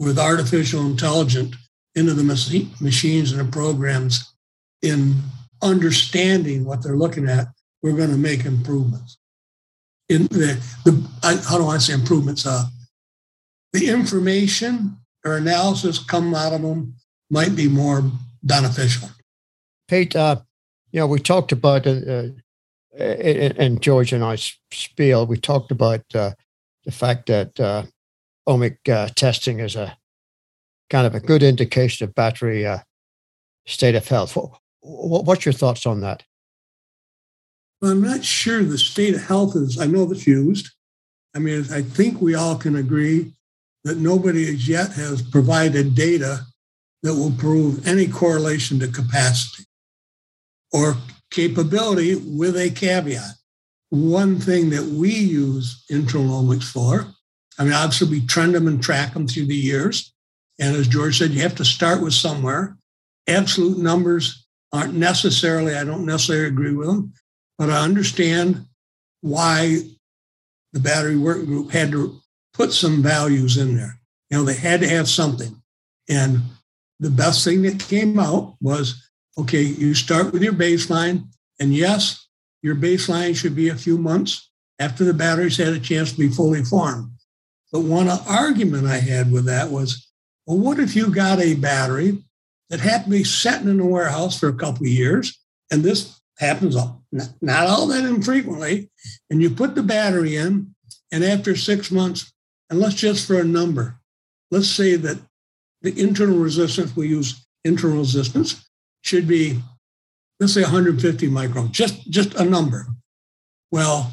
with 0.04 0.20
artificial 0.20 0.86
intelligence 0.86 1.56
into 1.96 2.14
the 2.14 2.24
machines 2.24 3.32
and 3.32 3.40
the 3.40 3.52
programs 3.52 4.34
in 4.82 5.16
understanding 5.62 6.66
what 6.66 6.84
they're 6.84 6.98
looking 6.98 7.30
at, 7.30 7.48
we're 7.82 7.96
going 7.96 8.10
to 8.10 8.18
make 8.18 8.46
improvements. 8.46 9.18
In 10.10 10.24
the, 10.28 10.62
the 10.84 11.10
how 11.48 11.58
do 11.58 11.68
I 11.68 11.78
say 11.78 11.94
improvements? 11.94 12.46
Uh, 12.46 12.66
the 13.72 13.90
information 13.90 14.98
or 15.26 15.38
analysis 15.38 16.00
come 16.00 16.36
out 16.36 16.54
of 16.54 16.62
them 16.62 16.96
might 17.30 17.56
be 17.56 17.68
more 17.68 18.04
beneficial. 18.44 19.10
Pete, 19.88 20.16
uh, 20.16 20.42
you 20.92 21.00
know, 21.00 21.08
we 21.08 21.20
talked 21.20 21.52
about, 21.52 21.88
uh, 21.88 22.28
and 22.98 23.82
George 23.82 24.14
and 24.14 24.24
I 24.24 24.36
spiel, 24.72 25.26
we 25.26 25.38
talked 25.38 25.72
about 25.72 26.04
uh, 26.14 26.32
the 26.86 26.92
fact 26.92 27.28
that 27.28 27.60
ohmic 28.48 28.78
uh, 28.90 29.08
testing 29.16 29.60
is 29.60 29.76
a 29.76 29.98
kind 30.90 31.08
of 31.08 31.16
a 31.16 31.20
good 31.20 31.44
indication 31.44 32.08
of 32.08 32.16
battery 32.16 32.66
uh, 32.66 32.80
state 33.66 33.96
of 33.96 34.08
health. 34.08 34.38
What, 34.82 35.26
what's 35.26 35.46
your 35.46 35.54
thoughts 35.54 35.86
on 35.86 36.02
that? 36.02 36.24
I'm 37.82 38.02
not 38.02 38.24
sure 38.24 38.64
the 38.64 38.78
state 38.78 39.16
of 39.16 39.24
health 39.24 39.56
is, 39.56 39.80
I 39.80 39.88
know 39.88 40.06
that's 40.06 40.28
used. 40.28 40.70
I 41.36 41.40
mean, 41.40 41.66
I 41.72 41.82
think 41.82 42.22
we 42.22 42.36
all 42.36 42.56
can 42.56 42.76
agree 42.76 43.34
that 43.84 43.98
nobody 43.98 44.48
as 44.54 44.68
yet 44.68 44.92
has 44.94 45.22
provided 45.22 45.96
data 45.96 46.46
that 47.02 47.14
will 47.14 47.32
prove 47.32 47.86
any 47.86 48.08
correlation 48.08 48.80
to 48.80 48.88
capacity 48.88 49.66
or 50.72 50.96
capability 51.32 52.16
with 52.16 52.56
a 52.56 52.70
caveat. 52.70 53.34
One 53.90 54.40
thing 54.40 54.70
that 54.70 54.86
we 54.86 55.12
use 55.12 55.84
internal 55.90 56.44
ohmics 56.44 56.72
for, 56.72 57.08
I 57.60 57.64
mean, 57.64 57.74
obviously 57.74 58.10
we 58.10 58.26
trend 58.26 58.56
them 58.56 58.68
and 58.68 58.82
track 58.82 59.14
them 59.14 59.28
through 59.28 59.46
the 59.46 59.56
years. 59.56 60.14
And 60.60 60.76
as 60.76 60.88
George 60.88 61.18
said, 61.18 61.32
you 61.32 61.42
have 61.42 61.56
to 61.56 61.66
start 61.66 62.02
with 62.02 62.14
somewhere. 62.14 62.78
Absolute 63.28 63.78
numbers 63.78 64.46
aren't 64.72 64.96
necessarily, 64.96 65.76
I 65.76 65.84
don't 65.84 66.06
necessarily 66.06 66.48
agree 66.48 66.74
with 66.74 66.88
them, 66.88 67.14
but 67.58 67.70
I 67.70 67.84
understand 67.84 68.66
why 69.22 69.80
the 70.74 70.80
battery 70.80 71.16
work 71.16 71.46
group 71.46 71.72
had 71.72 71.92
to 71.92 72.20
put 72.54 72.74
some 72.74 73.02
values 73.02 73.58
in 73.58 73.76
there. 73.76 74.00
You 74.30 74.38
know, 74.38 74.44
they 74.44 74.56
had 74.56 74.82
to 74.82 74.90
have 74.90 75.08
something. 75.08 75.62
And 76.10 76.42
the 77.00 77.10
best 77.10 77.44
thing 77.44 77.62
that 77.64 77.80
came 77.80 78.20
out 78.20 78.56
was 78.62 79.10
okay, 79.38 79.62
you 79.62 79.94
start 79.94 80.32
with 80.32 80.42
your 80.42 80.54
baseline. 80.54 81.28
And 81.60 81.74
yes, 81.74 82.28
your 82.62 82.76
baseline 82.76 83.36
should 83.36 83.56
be 83.56 83.70
a 83.70 83.76
few 83.76 83.98
months 83.98 84.50
after 84.80 85.04
the 85.04 85.14
batteries 85.14 85.58
had 85.58 85.74
a 85.74 85.80
chance 85.80 86.12
to 86.12 86.20
be 86.20 86.30
fully 86.30 86.64
formed. 86.64 87.12
But 87.74 87.82
one 87.82 88.08
argument 88.08 88.86
I 88.86 89.00
had 89.00 89.32
with 89.32 89.46
that 89.46 89.72
was 89.72 90.08
well, 90.46 90.60
what 90.60 90.80
if 90.80 90.96
you 90.96 91.14
got 91.14 91.40
a 91.40 91.56
battery 91.56 92.24
that 92.70 92.80
happened 92.80 93.14
to 93.14 93.20
be 93.20 93.24
sitting 93.24 93.68
in 93.68 93.80
a 93.80 93.86
warehouse 93.86 94.40
for 94.40 94.48
a 94.48 94.54
couple 94.54 94.86
of 94.86 94.92
years, 94.92 95.40
and 95.72 95.84
this 95.84 96.20
happens 96.38 96.76
not 97.42 97.68
all 97.68 97.88
that 97.88 98.06
infrequently, 98.06 98.92
and 99.30 99.42
you 99.42 99.50
put 99.50 99.74
the 99.74 99.84
battery 99.84 100.36
in, 100.36 100.76
and 101.12 101.24
after 101.24 101.56
six 101.56 101.92
months, 101.92 102.32
and 102.70 102.80
let's 102.80 102.96
just 102.96 103.26
for 103.26 103.40
a 103.40 103.44
number, 103.44 104.00
let's 104.52 104.70
say 104.70 104.96
that 104.96 105.20
the 105.82 106.00
internal 106.00 106.38
resistance, 106.38 106.96
we 106.96 107.08
use 107.08 107.46
internal 107.64 108.00
resistance, 108.00 108.68
should 109.02 109.28
be, 109.28 109.60
let's 110.40 110.54
say 110.54 110.62
150 110.62 111.28
microns, 111.30 111.72
just, 111.72 112.10
just 112.10 112.34
a 112.36 112.46
number. 112.46 112.88
Well, 113.72 114.12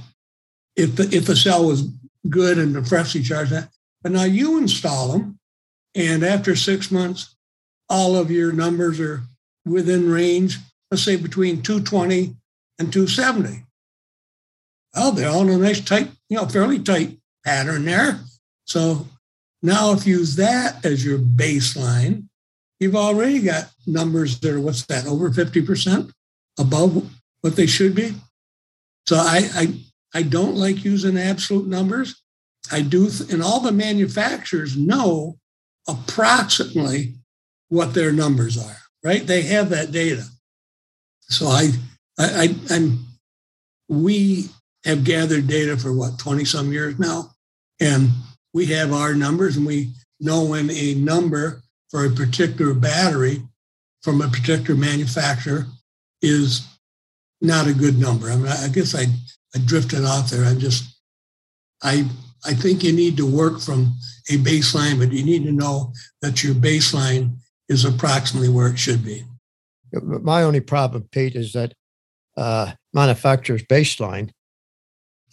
if 0.76 0.96
the, 0.96 1.04
if 1.14 1.26
the 1.26 1.36
cell 1.36 1.66
was 1.66 1.88
good 2.28 2.58
and 2.58 2.86
freshly 2.86 3.22
charged 3.22 3.52
that, 3.52 3.70
but 4.02 4.12
now 4.12 4.24
you 4.24 4.58
install 4.58 5.12
them 5.12 5.40
and 5.94 6.22
after 6.22 6.54
six 6.54 6.90
months, 6.90 7.34
all 7.88 8.16
of 8.16 8.30
your 8.30 8.52
numbers 8.52 9.00
are 9.00 9.22
within 9.64 10.10
range, 10.10 10.58
let's 10.90 11.02
say 11.02 11.16
between 11.16 11.62
220 11.62 12.36
and 12.78 12.92
270. 12.92 13.64
Well, 14.94 15.12
they're 15.12 15.30
all 15.30 15.42
in 15.42 15.50
a 15.50 15.58
nice 15.58 15.80
tight, 15.80 16.10
you 16.28 16.36
know, 16.36 16.46
fairly 16.46 16.78
tight 16.78 17.18
pattern 17.44 17.84
there. 17.84 18.20
So 18.64 19.08
now 19.62 19.92
if 19.92 20.06
you 20.06 20.18
use 20.18 20.36
that 20.36 20.84
as 20.84 21.04
your 21.04 21.18
baseline, 21.18 22.26
you've 22.78 22.96
already 22.96 23.40
got 23.40 23.70
numbers 23.86 24.38
that 24.40 24.54
are, 24.54 24.60
what's 24.60 24.86
that, 24.86 25.06
over 25.06 25.30
50% 25.30 26.12
above 26.58 27.10
what 27.40 27.56
they 27.56 27.66
should 27.66 27.94
be. 27.94 28.14
So 29.06 29.16
I, 29.16 29.48
I, 29.54 29.74
I 30.14 30.22
don't 30.22 30.56
like 30.56 30.84
using 30.84 31.18
absolute 31.18 31.66
numbers. 31.66 32.22
I 32.70 32.82
do, 32.82 33.08
th- 33.08 33.32
and 33.32 33.42
all 33.42 33.60
the 33.60 33.72
manufacturers 33.72 34.76
know 34.76 35.38
approximately 35.88 37.14
what 37.68 37.94
their 37.94 38.12
numbers 38.12 38.58
are, 38.58 38.76
right? 39.02 39.26
They 39.26 39.42
have 39.42 39.70
that 39.70 39.92
data. 39.92 40.24
So 41.22 41.46
I, 41.46 41.70
I, 42.18 42.56
I 42.70 42.74
am 42.74 43.06
we 43.88 44.46
have 44.84 45.04
gathered 45.04 45.48
data 45.48 45.76
for 45.76 45.92
what 45.92 46.18
20 46.18 46.44
some 46.44 46.72
years 46.72 46.98
now, 46.98 47.32
and 47.80 48.08
we 48.54 48.66
have 48.66 48.92
our 48.92 49.14
numbers, 49.14 49.56
and 49.56 49.66
we 49.66 49.90
know 50.20 50.44
when 50.44 50.70
a 50.70 50.94
number 50.94 51.62
for 51.90 52.06
a 52.06 52.10
particular 52.10 52.72
battery 52.72 53.42
from 54.02 54.22
a 54.22 54.28
particular 54.28 54.78
manufacturer 54.78 55.66
is 56.22 56.66
not 57.40 57.66
a 57.66 57.74
good 57.74 57.98
number. 57.98 58.30
I 58.30 58.36
mean, 58.36 58.46
I 58.46 58.68
guess 58.68 58.94
I, 58.94 59.06
I 59.54 59.58
drifted 59.58 60.04
off 60.04 60.30
there. 60.30 60.44
I 60.44 60.54
just, 60.54 61.00
I, 61.82 62.06
I 62.44 62.54
think 62.54 62.82
you 62.82 62.92
need 62.92 63.16
to 63.16 63.26
work 63.26 63.60
from 63.60 63.94
a 64.28 64.36
baseline, 64.38 64.98
but 64.98 65.12
you 65.12 65.24
need 65.24 65.44
to 65.44 65.52
know 65.52 65.92
that 66.22 66.44
your 66.44 66.54
baseline 66.54 67.36
is 67.68 67.84
approximately 67.84 68.48
where 68.48 68.68
it 68.68 68.78
should 68.78 69.04
be. 69.04 69.24
My 69.92 70.42
only 70.44 70.60
problem, 70.60 71.08
Pete, 71.10 71.34
is 71.34 71.52
that 71.52 71.74
uh, 72.36 72.72
manufacturers' 72.92 73.64
baseline, 73.64 74.30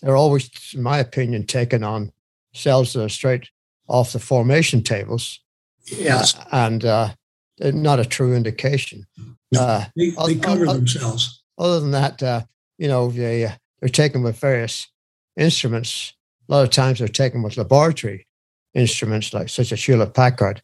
they're 0.01 0.15
always, 0.15 0.49
in 0.73 0.81
my 0.81 0.97
opinion, 0.97 1.45
taken 1.45 1.83
on 1.83 2.11
cells 2.53 2.93
that 2.93 3.03
are 3.03 3.09
straight 3.09 3.49
off 3.87 4.13
the 4.13 4.19
formation 4.19 4.81
tables. 4.83 5.39
Yes. 5.85 6.35
Uh, 6.35 6.45
and 6.51 6.85
uh, 6.85 7.13
not 7.59 7.99
a 7.99 8.05
true 8.05 8.35
indication. 8.35 9.05
No, 9.51 9.61
uh, 9.61 9.85
they, 9.95 10.09
they 10.09 10.35
cover 10.35 10.67
other, 10.67 10.79
themselves. 10.79 11.43
Other 11.57 11.79
than 11.79 11.91
that, 11.91 12.21
uh, 12.21 12.41
you 12.77 12.87
know, 12.87 13.09
they, 13.09 13.45
uh, 13.45 13.51
they're 13.79 13.89
taken 13.89 14.23
with 14.23 14.39
various 14.39 14.87
instruments. 15.35 16.13
A 16.49 16.53
lot 16.53 16.63
of 16.63 16.69
times 16.71 16.99
they're 16.99 17.07
taken 17.07 17.43
with 17.43 17.57
laboratory 17.57 18.25
instruments 18.73 19.33
like 19.33 19.49
such 19.49 19.71
as 19.71 19.83
Hewlett 19.83 20.13
Packard, 20.13 20.61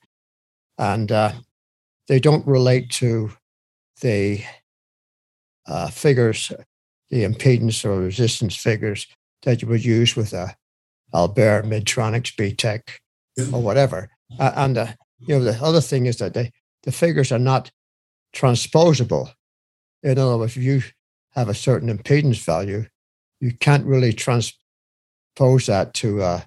and 0.77 1.11
uh, 1.11 1.33
they 2.07 2.19
don't 2.19 2.45
relate 2.45 2.89
to 2.91 3.31
the 4.01 4.43
uh, 5.65 5.87
figures, 5.89 6.51
the 7.09 7.23
impedance 7.23 7.85
or 7.85 7.99
resistance 7.99 8.55
figures 8.55 9.07
that 9.43 9.61
you 9.61 9.67
would 9.67 9.85
use 9.85 10.15
with 10.15 10.33
a 10.33 10.55
Alber, 11.13 11.63
Midtronics, 11.63 12.35
BTECH, 12.35 13.53
or 13.53 13.61
whatever. 13.61 14.09
Uh, 14.39 14.51
and 14.55 14.77
uh, 14.77 14.87
you 15.19 15.37
know 15.37 15.43
the 15.43 15.63
other 15.63 15.81
thing 15.81 16.05
is 16.05 16.17
that 16.17 16.33
they, 16.33 16.51
the 16.83 16.91
figures 16.91 17.31
are 17.31 17.39
not 17.39 17.71
transposable. 18.33 19.31
In 20.01 20.17
other 20.17 20.37
words, 20.37 20.57
if 20.57 20.63
you 20.63 20.81
have 21.31 21.49
a 21.49 21.53
certain 21.53 21.95
impedance 21.95 22.43
value, 22.43 22.85
you 23.43 23.51
can't 23.59 23.85
really 23.85 24.13
transpose 24.13 25.65
that 25.65 25.93
to 25.93 26.21
a 26.21 26.45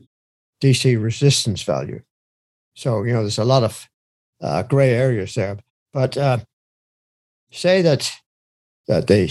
DC 0.62 1.00
resistance 1.00 1.62
value. 1.62 2.00
So 2.74 3.02
you 3.02 3.12
know 3.12 3.20
there's 3.20 3.38
a 3.38 3.44
lot 3.44 3.64
of 3.64 3.86
uh, 4.40 4.62
gray 4.62 4.92
areas 4.92 5.34
there. 5.34 5.58
But 5.92 6.16
uh, 6.16 6.38
say 7.50 7.82
that 7.82 8.10
that 8.88 9.08
they 9.08 9.30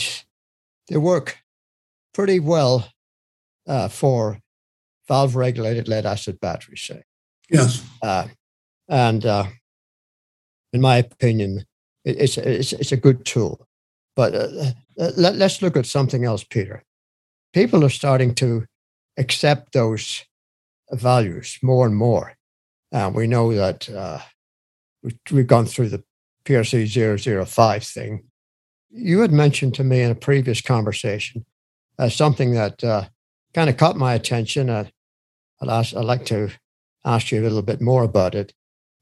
they 0.89 0.97
work 0.97 1.39
pretty 2.13 2.39
well 2.39 2.87
uh, 3.67 3.87
for 3.87 4.39
valve 5.07 5.35
regulated 5.35 5.87
lead 5.87 6.05
acid 6.05 6.39
batteries, 6.39 6.81
say. 6.81 7.03
Yes. 7.49 7.83
Uh, 8.01 8.27
and 8.87 9.25
uh, 9.25 9.45
in 10.71 10.81
my 10.81 10.97
opinion, 10.97 11.65
it, 12.03 12.17
it's, 12.17 12.37
it's, 12.37 12.73
it's 12.73 12.91
a 12.91 12.97
good 12.97 13.25
tool. 13.25 13.67
But 14.15 14.33
uh, 14.33 14.71
uh, 14.99 15.11
let, 15.17 15.35
let's 15.35 15.61
look 15.61 15.75
at 15.75 15.85
something 15.85 16.25
else, 16.25 16.43
Peter. 16.43 16.83
People 17.55 17.85
are 17.85 17.89
starting 17.89 18.35
to 18.35 18.65
accept 19.17 19.71
those 19.71 20.25
values 20.91 21.57
more 21.61 21.85
and 21.85 21.95
more. 21.95 22.33
And 22.91 23.15
we 23.15 23.27
know 23.27 23.53
that 23.53 23.89
uh, 23.89 24.19
we've 25.31 25.47
gone 25.47 25.65
through 25.65 25.87
the 25.87 26.03
PRC 26.43 27.45
005 27.47 27.83
thing. 27.85 28.25
You 28.89 29.21
had 29.21 29.31
mentioned 29.31 29.73
to 29.75 29.85
me 29.85 30.01
in 30.01 30.11
a 30.11 30.15
previous 30.15 30.59
conversation 30.59 31.45
uh, 31.97 32.09
something 32.09 32.51
that 32.55 32.83
uh, 32.83 33.05
kind 33.53 33.69
of 33.69 33.77
caught 33.77 33.95
my 33.95 34.15
attention. 34.15 34.69
Uh, 34.69 34.83
I'd, 35.61 35.69
ask, 35.69 35.95
I'd 35.95 36.03
like 36.03 36.25
to 36.25 36.49
ask 37.05 37.31
you 37.31 37.39
a 37.39 37.43
little 37.43 37.61
bit 37.61 37.79
more 37.79 38.03
about 38.03 38.35
it. 38.35 38.53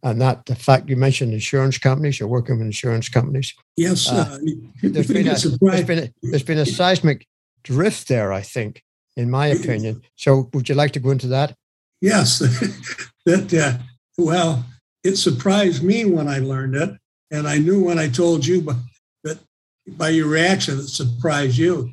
And 0.04 0.22
that 0.22 0.46
the 0.46 0.54
fact 0.54 0.90
you 0.90 0.96
mentioned 0.96 1.34
insurance 1.34 1.80
companies, 1.80 2.20
you're 2.20 2.30
working 2.30 2.60
with 2.60 2.68
insurance 2.68 3.10
companies. 3.10 3.52
Yes, 3.78 4.12
uh, 4.12 4.14
uh 4.14 4.38
there's, 4.84 5.08
been 5.08 5.28
a, 5.28 5.34
there's, 5.34 5.58
been 5.86 6.00
a, 6.00 6.14
there's 6.22 6.44
been 6.44 6.60
a 6.60 6.68
seismic 6.68 7.26
drift 7.64 8.08
there, 8.08 8.32
I 8.34 8.42
think, 8.42 8.84
in 9.16 9.30
my 9.30 9.48
opinion. 9.48 10.02
So, 10.16 10.50
would 10.54 10.70
you 10.70 10.76
like 10.76 10.92
to 10.92 11.00
go 11.00 11.12
into 11.12 11.28
that? 11.28 11.56
Yes, 12.02 12.40
that 13.26 13.54
uh, 13.54 13.84
well, 14.18 14.66
it 15.04 15.16
surprised 15.16 15.84
me 15.84 16.06
when 16.06 16.28
I 16.28 16.40
learned 16.40 16.76
it, 16.76 16.92
and 17.32 17.48
I 17.48 17.58
knew 17.58 17.84
when 17.84 18.00
I 18.00 18.10
told 18.10 18.46
you, 18.46 18.62
but 18.62 18.76
that 19.24 19.40
by 19.88 20.10
your 20.10 20.28
reaction, 20.28 20.80
it 20.80 20.88
surprised 20.88 21.58
you. 21.58 21.92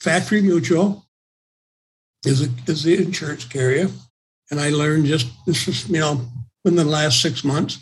Factory 0.00 0.42
Mutual 0.42 1.06
is 2.24 2.42
a, 2.42 2.50
is 2.66 2.82
the 2.82 3.02
insurance 3.02 3.44
carrier, 3.44 3.88
and 4.50 4.60
I 4.60 4.70
learned 4.70 5.06
just 5.06 5.28
this 5.46 5.66
was 5.66 5.88
you 5.88 6.00
know 6.00 6.26
in 6.64 6.76
the 6.76 6.84
last 6.84 7.20
six 7.20 7.44
months, 7.44 7.78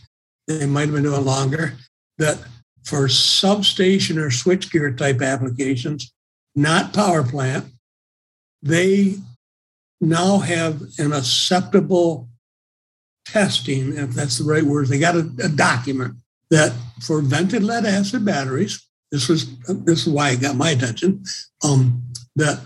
they 0.47 0.67
might 0.67 0.87
have 0.87 0.93
been 0.93 1.05
doing 1.05 1.25
longer, 1.25 1.75
that 2.19 2.39
for 2.85 3.09
substation 3.09 4.19
or 4.19 4.31
switchgear 4.31 4.97
type 4.97 5.23
applications, 5.23 6.13
not 6.55 6.93
power 6.93 7.23
plant, 7.23 7.67
they 8.63 9.17
now 10.01 10.39
have 10.39 10.83
an 10.99 11.13
acceptable 11.13 12.29
testing, 13.25 13.97
if 13.97 14.11
that's 14.11 14.39
the 14.39 14.45
right 14.45 14.63
word. 14.63 14.89
They 14.89 14.99
got 14.99 15.17
a, 15.17 15.31
a 15.43 15.49
document 15.49 16.17
that 16.51 16.73
for 17.01 17.21
vented 17.21 17.63
lead 17.63 17.87
acid 17.87 18.25
batteries, 18.25 18.87
this 19.11 19.29
was 19.29 19.57
this 19.67 20.07
is 20.07 20.13
why 20.13 20.31
it 20.31 20.41
got 20.41 20.57
my 20.57 20.71
attention, 20.71 21.23
um, 21.63 22.03
that 22.37 22.61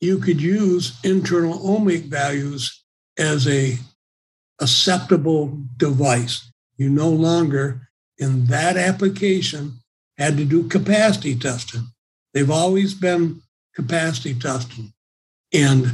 you 0.00 0.18
could 0.18 0.40
use 0.40 0.98
internal 1.04 1.58
ohmic 1.58 2.04
values 2.04 2.84
as 3.18 3.46
a 3.48 3.76
acceptable 4.60 5.58
device. 5.76 6.50
You 6.78 6.88
no 6.88 7.10
longer, 7.10 7.88
in 8.18 8.46
that 8.46 8.76
application, 8.76 9.80
had 10.16 10.36
to 10.36 10.44
do 10.44 10.68
capacity 10.68 11.34
testing. 11.34 11.88
They've 12.32 12.50
always 12.50 12.94
been 12.94 13.42
capacity 13.74 14.34
testing. 14.34 14.92
And 15.52 15.92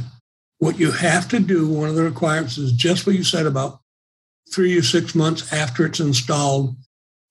what 0.59 0.79
you 0.79 0.91
have 0.91 1.27
to 1.29 1.39
do, 1.39 1.67
one 1.67 1.89
of 1.89 1.95
the 1.95 2.03
requirements 2.03 2.57
is 2.57 2.71
just 2.71 3.05
what 3.05 3.15
you 3.15 3.23
said 3.23 3.45
about 3.45 3.79
three 4.53 4.77
or 4.77 4.83
six 4.83 5.13
months 5.13 5.51
after 5.53 5.85
it's 5.85 5.99
installed. 5.99 6.75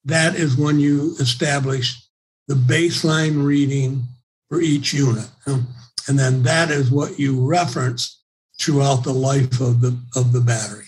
That 0.05 0.35
is 0.37 0.57
when 0.57 0.79
you 0.79 1.17
establish 1.19 2.01
the 2.49 2.55
baseline 2.55 3.45
reading 3.45 4.05
for 4.49 4.61
each 4.61 4.93
unit. 4.93 5.29
And 5.47 6.19
then 6.19 6.45
that 6.45 6.71
is 6.71 6.91
what 6.91 7.19
you 7.19 7.45
reference 7.45 8.23
throughout 8.61 9.03
the 9.03 9.13
life 9.13 9.61
of 9.61 9.81
the, 9.81 9.99
of 10.15 10.33
the 10.33 10.41
battery. 10.41 10.87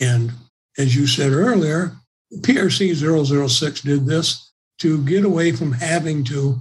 And 0.00 0.32
as 0.78 0.96
you 0.96 1.06
said 1.06 1.32
earlier, 1.32 1.96
PRC 2.32 2.94
006 3.48 3.80
did 3.82 4.06
this 4.06 4.52
to 4.78 5.04
get 5.04 5.24
away 5.24 5.52
from 5.52 5.72
having 5.72 6.24
to 6.24 6.58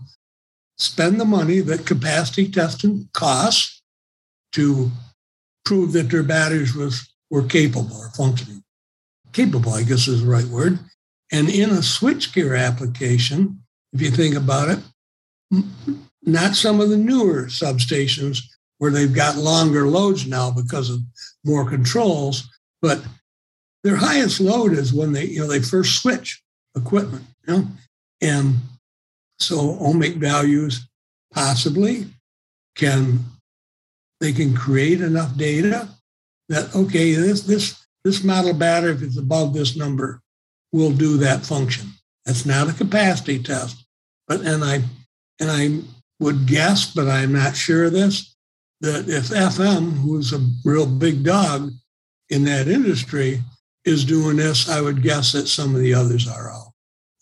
spend 0.78 1.20
the 1.20 1.26
money 1.26 1.60
that 1.60 1.86
capacity 1.86 2.50
testing 2.50 3.10
costs 3.14 3.82
to 4.54 4.92
prove 5.66 5.94
that 5.94 6.10
their 6.10 6.24
batteries 6.24 6.76
was, 6.76 7.12
were 7.30 7.44
capable 7.44 7.98
or 7.98 8.10
functioning. 8.12 8.64
Capable, 9.34 9.74
I 9.74 9.84
guess 9.84 10.08
is 10.08 10.24
the 10.24 10.32
right 10.32 10.46
word. 10.46 10.80
And 11.32 11.50
in 11.50 11.72
a 11.72 11.82
switchgear 11.82 12.58
application, 12.58 13.62
if 13.92 14.02
you 14.02 14.12
think 14.12 14.36
about 14.36 14.70
it, 14.70 14.80
not 16.24 16.56
some 16.56 16.80
of 16.80 16.90
the 16.90 16.98
newer 16.98 17.44
substations 17.46 18.40
where 18.78 18.92
they've 18.92 19.14
got 19.14 19.38
longer 19.38 19.88
loads 19.88 20.28
now 20.28 20.52
because 20.52 20.90
of 20.90 21.00
more 21.44 21.68
controls, 21.68 22.48
but 22.82 23.02
their 23.84 23.96
highest 23.96 24.40
load 24.40 24.74
is 24.74 24.94
when 24.94 25.14
they, 25.14 25.26
you 25.26 25.40
know, 25.40 25.48
they 25.48 25.62
first 25.62 26.02
switch 26.02 26.42
equipment, 26.76 27.26
you 27.48 27.54
know? 27.54 27.68
And 28.22 28.56
so 29.40 29.76
ohmic 29.78 30.16
values 30.16 30.88
possibly 31.34 32.08
can 32.76 33.24
they 34.20 34.34
can 34.34 34.56
create 34.56 35.02
enough 35.02 35.36
data 35.38 35.90
that 36.50 36.74
okay, 36.76 37.14
this 37.14 37.42
this 37.42 37.86
this 38.04 38.24
model 38.24 38.54
battery, 38.54 38.92
if 38.92 39.02
it's 39.02 39.18
above 39.18 39.54
this 39.54 39.76
number, 39.76 40.22
will 40.72 40.92
do 40.92 41.18
that 41.18 41.46
function. 41.46 41.88
That's 42.26 42.46
not 42.46 42.70
a 42.70 42.74
capacity 42.74 43.42
test. 43.42 43.86
But 44.28 44.42
and 44.42 44.64
I 44.64 44.84
and 45.40 45.52
I 45.52 45.82
would 46.20 46.48
guess, 46.48 46.94
but 46.94 47.08
I'm 47.08 47.34
not 47.34 47.56
sure 47.56 47.86
of 47.86 47.94
this, 47.94 48.36
that 48.82 49.08
if 49.08 49.28
FM, 49.28 49.94
who's 49.98 50.34
a 50.34 50.46
real 50.66 50.86
big 50.86 51.24
dog 51.24 51.72
in 52.30 52.44
that 52.46 52.68
industry, 52.68 53.44
is 53.86 54.04
doing 54.04 54.38
this, 54.38 54.68
I 54.68 54.82
would 54.82 55.04
guess 55.04 55.32
that 55.34 55.48
some 55.48 55.76
of 55.76 55.82
the 55.82 55.94
others 55.94 56.28
are 56.28 56.52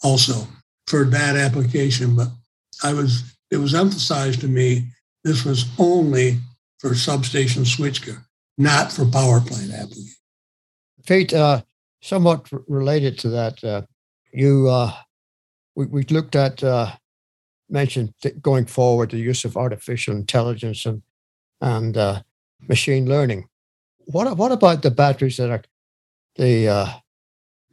also 0.01 0.47
for 0.87 1.05
that 1.05 1.35
application. 1.35 2.15
But 2.15 2.29
I 2.83 2.93
was, 2.93 3.35
it 3.51 3.57
was 3.57 3.73
emphasized 3.73 4.41
to 4.41 4.47
me 4.47 4.85
this 5.23 5.43
was 5.43 5.65
only 5.79 6.37
for 6.79 6.93
substation 6.93 7.63
switchgear, 7.63 8.23
not 8.57 8.91
for 8.91 9.05
power 9.05 9.41
plant 9.41 9.73
application. 9.73 10.13
Pete, 11.05 11.33
uh, 11.33 11.61
somewhat 12.01 12.47
related 12.67 13.17
to 13.19 13.29
that, 13.29 13.63
uh, 13.63 13.81
you 14.31 14.69
uh, 14.69 14.93
we, 15.75 15.85
we 15.87 16.03
looked 16.03 16.35
at 16.35 16.63
uh, 16.63 16.91
mentioned 17.69 18.13
going 18.41 18.65
forward 18.65 19.11
the 19.11 19.17
use 19.17 19.45
of 19.45 19.57
artificial 19.57 20.15
intelligence 20.15 20.85
and 20.85 21.01
and 21.61 21.97
uh, 21.97 22.21
machine 22.67 23.07
learning. 23.07 23.47
What 24.05 24.37
what 24.37 24.51
about 24.51 24.83
the 24.83 24.91
batteries 24.91 25.37
that 25.37 25.49
are 25.49 25.63
the 26.35 26.67
uh, 26.67 26.89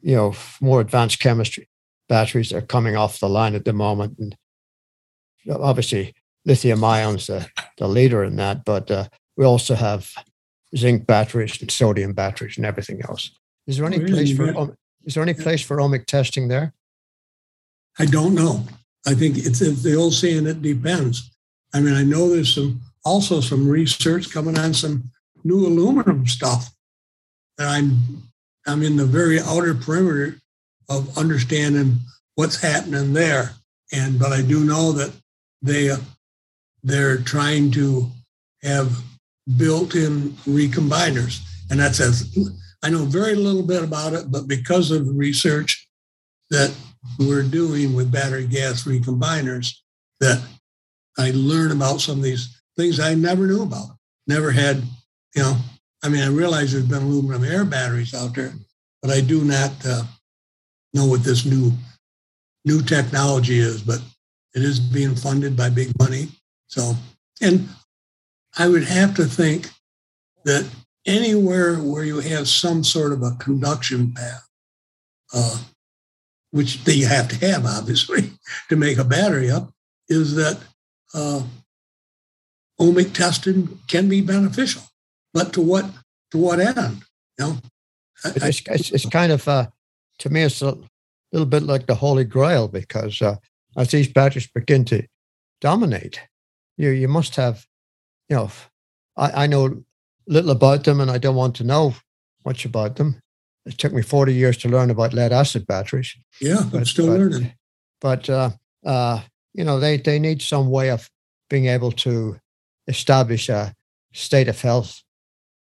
you 0.01 0.17
know 0.17 0.35
more 0.61 0.81
advanced 0.81 1.21
chemistry 1.21 1.69
batteries 2.13 2.53
are 2.53 2.61
coming 2.61 2.95
off 2.95 3.21
the 3.21 3.29
line 3.29 3.55
at 3.55 3.65
the 3.65 3.73
moment, 3.73 4.19
and 4.19 4.37
obviously 5.51 6.15
lithium 6.45 6.85
ions 6.85 7.29
the, 7.29 7.49
the 7.79 7.89
leader 7.89 8.23
in 8.23 8.37
that, 8.37 8.67
but 8.67 8.91
uh, 8.91 9.09
we 9.39 9.47
also 9.47 9.75
have 9.75 10.13
zinc 10.77 11.07
batteries 11.07 11.59
and 11.63 11.71
sodium 11.71 12.13
batteries 12.13 12.59
and 12.59 12.67
everything 12.67 13.01
else. 13.09 13.31
Is 13.67 13.79
there 13.79 13.87
any 13.87 13.99
place 13.99 14.37
for 14.37 14.55
um, 14.55 14.75
is 15.07 15.15
there 15.15 15.23
any 15.23 15.33
place 15.33 15.63
for 15.63 15.79
ohmic 15.79 16.05
testing 16.05 16.49
there? 16.49 16.75
I 17.99 18.05
don't 18.05 18.35
know. 18.35 18.67
I 19.07 19.15
think 19.15 19.39
it's, 19.39 19.63
it's 19.63 19.83
the 19.83 19.97
old 19.97 20.13
saying. 20.13 20.47
It 20.47 20.61
depends. 20.61 21.31
I 21.73 21.81
mean, 21.81 21.95
I 21.95 22.03
know 22.03 22.29
there's 22.29 22.55
some 22.55 22.83
also 23.07 23.41
some 23.41 23.67
research 23.67 24.31
coming 24.31 24.59
on 24.59 24.75
some 24.75 25.11
new 25.45 25.67
aluminum 25.67 26.27
stuff 26.27 26.71
And 27.59 27.69
I'm 27.69 27.89
I'm 28.67 28.83
in 28.83 28.97
the 28.97 29.07
very 29.07 29.41
outer 29.41 29.75
perimeter 29.75 30.41
of 30.99 31.18
understanding 31.18 31.99
what's 32.34 32.61
happening 32.61 33.12
there. 33.12 33.53
And 33.93 34.18
but 34.18 34.32
I 34.32 34.43
do 34.43 34.64
know 34.64 34.93
that 34.93 35.12
they 35.61 35.90
uh, 35.90 35.99
they're 36.82 37.18
trying 37.18 37.70
to 37.72 38.11
have 38.62 38.97
built-in 39.57 40.30
recombiners, 40.47 41.40
and 41.70 41.78
that's 41.78 42.01
as 42.01 42.36
I 42.82 42.90
know 42.90 43.05
very 43.05 43.34
little 43.34 43.62
bit 43.62 43.84
about 43.84 44.14
it, 44.14 44.30
but 44.30 44.49
because 44.49 44.90
of 44.90 45.07
the 45.07 45.12
research 45.12 45.88
that 46.51 46.74
we're 47.18 47.43
doing 47.43 47.95
with 47.95 48.12
battery 48.12 48.47
gas 48.47 48.84
recombiners, 48.84 49.74
that 50.20 50.43
I 51.18 51.32
learn 51.34 51.72
about 51.72 52.01
some 52.01 52.18
of 52.18 52.24
these 52.24 52.61
things 52.76 53.01
I 53.01 53.14
never 53.14 53.47
knew 53.47 53.62
about. 53.62 53.97
Never 54.26 54.51
had, 54.51 54.82
you 55.34 55.43
know. 55.43 55.57
I 56.05 56.09
mean, 56.09 56.22
I 56.22 56.28
realize 56.28 56.72
there's 56.72 56.86
been 56.86 57.03
aluminum 57.03 57.45
air 57.45 57.64
batteries 57.64 58.14
out 58.14 58.34
there, 58.34 58.53
but 59.01 59.11
I 59.11 59.20
do 59.20 59.45
not 59.45 59.72
uh, 59.86 60.03
know 60.95 61.07
what 61.07 61.24
this 61.24 61.45
new 61.45 61.72
new 62.64 62.82
technology 62.82 63.59
is. 63.59 63.82
But 63.82 64.01
it 64.55 64.62
is 64.62 64.80
being 64.80 65.14
funded 65.14 65.57
by 65.57 65.70
big 65.70 65.93
money. 65.99 66.28
So, 66.66 66.95
and 67.40 67.68
I 68.59 68.68
would 68.68 68.84
have 68.84 69.14
to 69.16 69.24
think 69.24 69.70
that 70.45 70.68
anywhere 71.07 71.76
where 71.76 72.05
you 72.05 72.20
have 72.20 72.49
some 72.49 72.84
sort 72.84 73.12
of 73.12 73.22
a 73.22 73.32
conduction 73.32 74.12
path, 74.12 74.47
uh, 75.32 75.59
which 76.51 76.84
that 76.84 76.95
you 76.95 77.07
have 77.07 77.28
to 77.28 77.47
have 77.47 77.64
obviously 77.64 78.32
to 78.68 78.76
make 78.76 78.99
a 78.99 79.05
battery 79.05 79.51
up, 79.51 79.70
is 80.09 80.34
that 80.34 80.59
uh, 81.14 81.43
ohmic 82.80 83.12
testing 83.14 83.78
can 83.86 84.09
be 84.09 84.20
beneficial, 84.20 84.82
but 85.32 85.53
to 85.55 85.61
what 85.61 85.86
to 86.30 86.38
what 86.38 86.61
end? 86.61 87.03
You 87.38 87.45
know, 87.45 87.59
I, 88.24 88.32
it's, 88.36 88.62
it's, 88.66 88.90
it's, 88.90 89.07
kind 89.07 89.32
of 89.32 89.47
uh, 89.49 89.66
to 90.23 90.31
me, 90.31 90.43
it's 90.43 90.62
a 90.62 90.79
little 91.33 91.47
bit 91.47 91.64
like 91.64 91.87
the 91.87 91.97
Holy 91.97 92.25
Grail 92.25 92.68
because 92.68 93.20
uh, 93.20 93.37
as 93.77 93.91
these 93.91 94.07
batteries 94.07 94.47
begin 94.47 94.85
to 94.87 95.03
dominate, 95.61 96.20
you 96.77 96.91
you 96.91 97.09
must 97.09 97.35
have, 97.37 97.66
you 98.29 98.37
know, 98.37 98.51
I, 99.16 99.45
I 99.45 99.47
know 99.49 99.83
little 100.29 100.53
about 100.53 100.85
them 100.85 101.01
and 101.01 101.11
I 101.11 101.18
don't 101.18 101.35
want 101.35 101.57
to 101.57 101.64
know 101.64 101.95
much 102.45 102.64
about 102.64 102.97
them. 102.97 103.20
It 103.66 103.79
took 103.79 103.93
me 103.93 104.03
40 104.03 104.33
years 104.33 104.57
to 104.59 104.68
learn 104.68 104.91
about 104.91 105.12
lead 105.12 105.33
acid 105.33 105.66
batteries. 105.66 106.16
Yeah, 106.41 106.62
but, 106.70 106.79
I'm 106.79 106.85
still 106.85 107.09
but, 107.09 107.18
learning. 107.18 107.53
But, 108.01 108.31
uh, 108.31 108.51
uh, 108.85 109.20
you 109.55 109.64
know, 109.64 109.81
they, 109.81 109.97
they 109.97 110.18
need 110.18 110.41
some 110.41 110.70
way 110.70 110.91
of 110.91 111.11
being 111.51 111.66
able 111.66 111.93
to 111.93 112.39
establish 112.87 113.49
a 113.49 113.75
state 114.12 114.49
of 114.49 114.61
health 114.61 115.03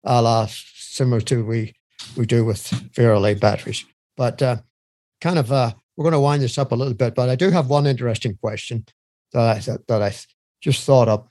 a 0.04 0.22
la 0.22 0.46
similar 0.48 1.20
to 1.20 1.44
we, 1.44 1.74
we 2.16 2.26
do 2.26 2.44
with 2.44 2.62
VRLA 2.94 3.38
batteries. 3.38 3.84
But 4.20 4.42
uh, 4.42 4.56
kind 5.22 5.38
of, 5.38 5.50
uh, 5.50 5.72
we're 5.96 6.04
going 6.04 6.20
to 6.20 6.20
wind 6.20 6.42
this 6.42 6.58
up 6.58 6.72
a 6.72 6.76
little 6.76 6.94
bit, 6.94 7.14
but 7.14 7.30
I 7.30 7.36
do 7.36 7.50
have 7.50 7.70
one 7.70 7.86
interesting 7.86 8.36
question 8.36 8.84
that 9.32 9.68
I, 9.68 9.76
that, 9.88 10.02
I 10.02 10.14
just 10.60 10.84
thought 10.84 11.08
up 11.08 11.28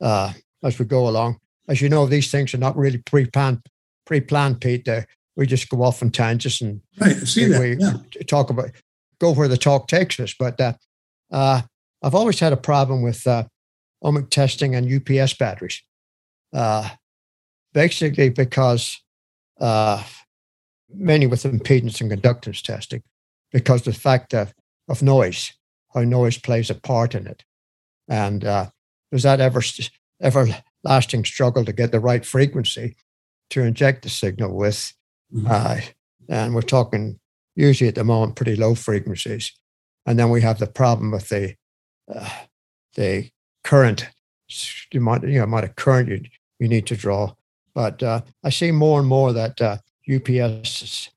uh, 0.00 0.32
as 0.62 0.78
we 0.78 0.86
go 0.86 1.08
along 1.08 1.36
as 1.68 1.80
you 1.80 1.88
know, 1.88 2.06
these 2.06 2.30
things 2.30 2.54
are 2.54 2.58
not 2.58 2.76
really 2.76 2.98
pre-planned, 2.98 3.62
pre-planned, 4.06 4.60
Pete. 4.60 4.88
Uh, 4.88 5.02
we 5.36 5.46
just 5.46 5.68
go 5.68 5.82
off 5.82 6.02
on 6.02 6.10
tangents 6.10 6.60
and 6.60 6.80
right, 7.00 7.16
see 7.16 7.46
that. 7.46 7.60
we 7.60 7.76
yeah. 7.76 7.94
talk 8.26 8.50
about 8.50 8.70
go 9.18 9.32
where 9.32 9.48
the 9.48 9.56
talk 9.56 9.88
takes 9.88 10.18
us. 10.20 10.34
But 10.38 10.60
uh, 10.60 10.74
uh, 11.30 11.62
I've 12.02 12.14
always 12.14 12.40
had 12.40 12.52
a 12.52 12.58
problem 12.58 13.02
with 13.02 13.26
uh, 13.26 13.44
ohmic 14.04 14.30
testing 14.30 14.74
and 14.74 14.92
UPS 14.92 15.34
batteries, 15.34 15.82
uh, 16.52 16.90
basically 17.72 18.28
because 18.28 19.00
uh, 19.60 20.02
mainly 20.94 21.26
with 21.26 21.44
impedance 21.44 22.00
and 22.00 22.10
conductance 22.10 22.62
testing, 22.62 23.02
because 23.50 23.82
the 23.82 23.92
fact 23.92 24.34
of, 24.34 24.52
of 24.88 25.02
noise, 25.02 25.52
how 25.94 26.02
noise 26.02 26.38
plays 26.38 26.70
a 26.70 26.74
part 26.74 27.14
in 27.14 27.26
it, 27.26 27.44
and 28.08 28.44
uh, 28.44 28.66
does 29.10 29.22
that 29.22 29.40
ever 29.40 29.62
ever 30.20 30.46
lasting 30.84 31.24
struggle 31.24 31.64
to 31.64 31.72
get 31.72 31.92
the 31.92 32.00
right 32.00 32.24
frequency 32.24 32.96
to 33.50 33.62
inject 33.62 34.02
the 34.02 34.08
signal 34.08 34.54
with. 34.54 34.92
Mm-hmm. 35.34 35.46
Uh, 35.48 35.80
and 36.28 36.54
we're 36.54 36.62
talking 36.62 37.18
usually 37.54 37.88
at 37.88 37.94
the 37.94 38.04
moment 38.04 38.36
pretty 38.36 38.56
low 38.56 38.74
frequencies. 38.74 39.52
And 40.06 40.18
then 40.18 40.30
we 40.30 40.40
have 40.40 40.58
the 40.58 40.66
problem 40.66 41.10
with 41.10 41.28
the 41.28 41.54
uh, 42.12 42.28
the 42.94 43.30
current, 43.64 44.08
you 44.92 45.00
might, 45.00 45.22
you 45.22 45.38
know, 45.38 45.44
amount 45.44 45.64
of 45.64 45.76
current 45.76 46.08
you, 46.08 46.22
you 46.58 46.68
need 46.68 46.86
to 46.88 46.96
draw. 46.96 47.32
But 47.74 48.02
uh, 48.02 48.22
I 48.44 48.50
see 48.50 48.70
more 48.70 48.98
and 48.98 49.08
more 49.08 49.32
that 49.32 49.60
uh, 49.60 49.78
UPS 50.08 51.10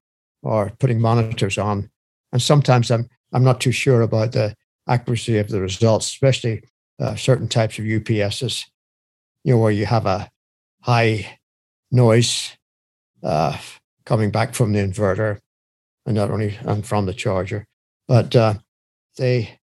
are 0.43 0.71
putting 0.79 0.99
monitors 0.99 1.57
on, 1.57 1.89
and 2.31 2.41
sometimes 2.41 2.91
I'm 2.91 3.09
I'm 3.33 3.43
not 3.43 3.59
too 3.59 3.71
sure 3.71 4.01
about 4.01 4.31
the 4.31 4.55
accuracy 4.87 5.37
of 5.37 5.49
the 5.49 5.61
results, 5.61 6.07
especially 6.07 6.63
uh, 6.99 7.15
certain 7.15 7.47
types 7.47 7.79
of 7.79 7.85
UPSs 7.85 8.65
you 9.45 9.53
know, 9.53 9.59
where 9.59 9.71
you 9.71 9.85
have 9.85 10.07
a 10.07 10.29
high 10.81 11.37
noise 11.91 12.57
uh, 13.23 13.55
coming 14.03 14.31
back 14.31 14.55
from 14.55 14.73
the 14.73 14.79
inverter 14.79 15.39
and 16.05 16.15
not 16.15 16.31
only 16.31 16.57
and 16.65 16.85
from 16.85 17.05
the 17.05 17.13
charger. 17.13 17.67
But 18.07 18.35
uh, 18.35 18.55
they 19.17 19.59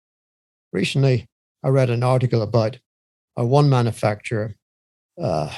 recently, 0.74 1.28
I 1.64 1.70
read 1.70 1.92
an 1.92 2.04
article 2.04 2.42
about 2.42 2.80
a 3.36 3.46
one 3.46 3.70
manufacturer, 3.70 4.56
uh, 5.22 5.54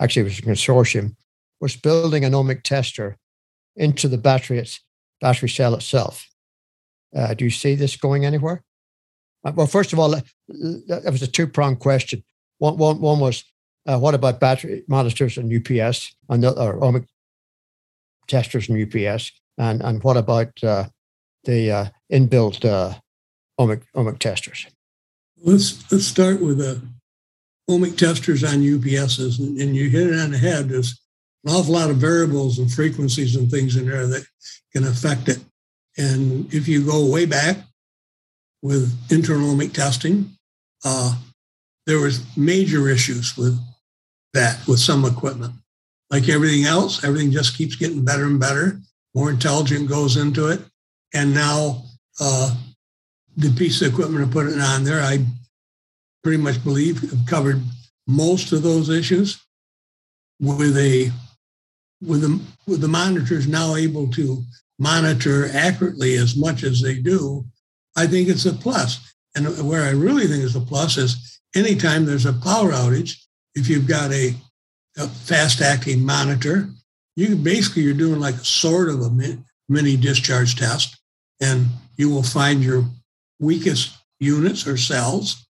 actually, 0.00 0.22
it 0.22 0.24
was 0.24 0.38
a 0.38 0.42
consortium, 0.42 1.16
was 1.60 1.76
building 1.76 2.24
an 2.24 2.32
ohmic 2.32 2.62
tester 2.62 3.16
into 3.76 4.08
the 4.08 4.18
battery, 4.18 4.64
battery 5.20 5.48
cell 5.48 5.74
itself. 5.74 6.28
Uh, 7.14 7.34
do 7.34 7.44
you 7.44 7.50
see 7.50 7.74
this 7.74 7.96
going 7.96 8.24
anywhere? 8.24 8.62
Uh, 9.44 9.52
well, 9.54 9.66
first 9.66 9.92
of 9.92 9.98
all, 9.98 10.10
that 10.10 11.02
was 11.10 11.22
a 11.22 11.26
two 11.26 11.46
pronged 11.46 11.78
question. 11.78 12.22
One, 12.58 12.76
one, 12.76 13.00
one 13.00 13.20
was 13.20 13.44
uh, 13.86 13.98
what 13.98 14.14
about 14.14 14.40
battery 14.40 14.84
monitors 14.88 15.38
and 15.38 15.52
UPS 15.52 16.14
and 16.28 16.42
the, 16.42 16.52
or 16.60 16.78
ohmic 16.78 17.06
testers 18.26 18.68
and 18.68 18.82
UPS? 18.82 19.32
And, 19.56 19.80
and 19.82 20.02
what 20.02 20.16
about 20.16 20.62
uh, 20.62 20.88
the 21.44 21.70
uh, 21.70 21.86
inbuilt 22.12 22.64
uh, 22.64 22.94
ohmic, 23.58 23.82
ohmic 23.96 24.18
testers? 24.18 24.66
Let's, 25.42 25.90
let's 25.90 26.06
start 26.06 26.40
with 26.42 26.58
the 26.58 26.82
ohmic 27.70 27.96
testers 27.96 28.44
on 28.44 28.60
UPSs. 28.60 29.38
And, 29.38 29.58
and 29.58 29.74
you 29.74 29.88
hit 29.88 30.08
it 30.08 30.18
on 30.18 30.32
the 30.32 30.38
head. 30.38 30.68
There's 30.68 31.00
an 31.48 31.54
awful 31.54 31.74
lot 31.74 31.90
of 31.90 31.96
variables 31.96 32.58
and 32.58 32.70
frequencies 32.70 33.34
and 33.34 33.50
things 33.50 33.76
in 33.76 33.88
there 33.88 34.06
that 34.06 34.26
can 34.72 34.84
affect 34.84 35.28
it. 35.28 35.38
And 35.96 36.52
if 36.52 36.68
you 36.68 36.84
go 36.84 37.10
way 37.10 37.24
back 37.24 37.56
with 38.62 38.94
internal 39.10 39.54
ohmic 39.54 39.72
testing, 39.72 40.30
uh, 40.84 41.16
there 41.86 42.00
was 42.00 42.24
major 42.36 42.88
issues 42.88 43.36
with 43.36 43.58
that 44.34 44.58
with 44.68 44.78
some 44.78 45.04
equipment. 45.06 45.54
Like 46.10 46.28
everything 46.28 46.64
else, 46.64 47.02
everything 47.02 47.30
just 47.30 47.56
keeps 47.56 47.76
getting 47.76 48.04
better 48.04 48.24
and 48.24 48.38
better. 48.38 48.80
More 49.14 49.30
intelligent 49.30 49.88
goes 49.88 50.16
into 50.16 50.48
it. 50.48 50.60
And 51.14 51.34
now 51.34 51.84
uh, 52.20 52.54
the 53.36 53.50
piece 53.50 53.80
of 53.80 53.92
equipment 53.92 54.26
to 54.26 54.30
put 54.30 54.46
it 54.46 54.60
on 54.60 54.84
there, 54.84 55.00
I 55.00 55.24
pretty 56.22 56.42
much 56.42 56.62
believe 56.62 57.00
have 57.10 57.26
covered 57.26 57.62
most 58.06 58.52
of 58.52 58.62
those 58.62 58.90
issues 58.90 59.42
with 60.40 60.76
a 60.76 61.10
with 62.00 62.22
the 62.22 62.40
with 62.66 62.80
the 62.80 62.88
monitors 62.88 63.46
now 63.46 63.74
able 63.74 64.08
to 64.08 64.42
monitor 64.78 65.48
accurately 65.52 66.16
as 66.16 66.36
much 66.36 66.62
as 66.62 66.80
they 66.80 66.94
do, 66.94 67.44
I 67.96 68.06
think 68.06 68.28
it's 68.28 68.46
a 68.46 68.52
plus. 68.52 69.14
And 69.34 69.68
where 69.68 69.84
I 69.84 69.90
really 69.90 70.26
think 70.26 70.44
is 70.44 70.56
a 70.56 70.60
plus 70.60 70.96
is 70.96 71.40
anytime 71.54 72.04
there's 72.04 72.26
a 72.26 72.32
power 72.32 72.72
outage, 72.72 73.16
if 73.54 73.68
you've 73.68 73.88
got 73.88 74.12
a, 74.12 74.34
a 74.96 75.08
fast 75.08 75.60
acting 75.60 76.04
monitor, 76.04 76.68
you 77.16 77.34
basically 77.36 77.82
you're 77.82 77.94
doing 77.94 78.20
like 78.20 78.36
a 78.36 78.44
sort 78.44 78.88
of 78.88 79.00
a 79.00 79.38
mini 79.68 79.96
discharge 79.96 80.56
test, 80.56 80.96
and 81.40 81.66
you 81.96 82.10
will 82.10 82.22
find 82.22 82.62
your 82.62 82.84
weakest 83.40 83.96
units 84.20 84.66
or 84.66 84.76
cells. 84.76 85.46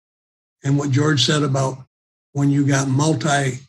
And 0.64 0.78
what 0.78 0.92
George 0.92 1.24
said 1.24 1.44
about 1.44 1.78
when 2.34 2.50
you 2.50 2.66
got 2.66 2.88
multi 2.88 3.60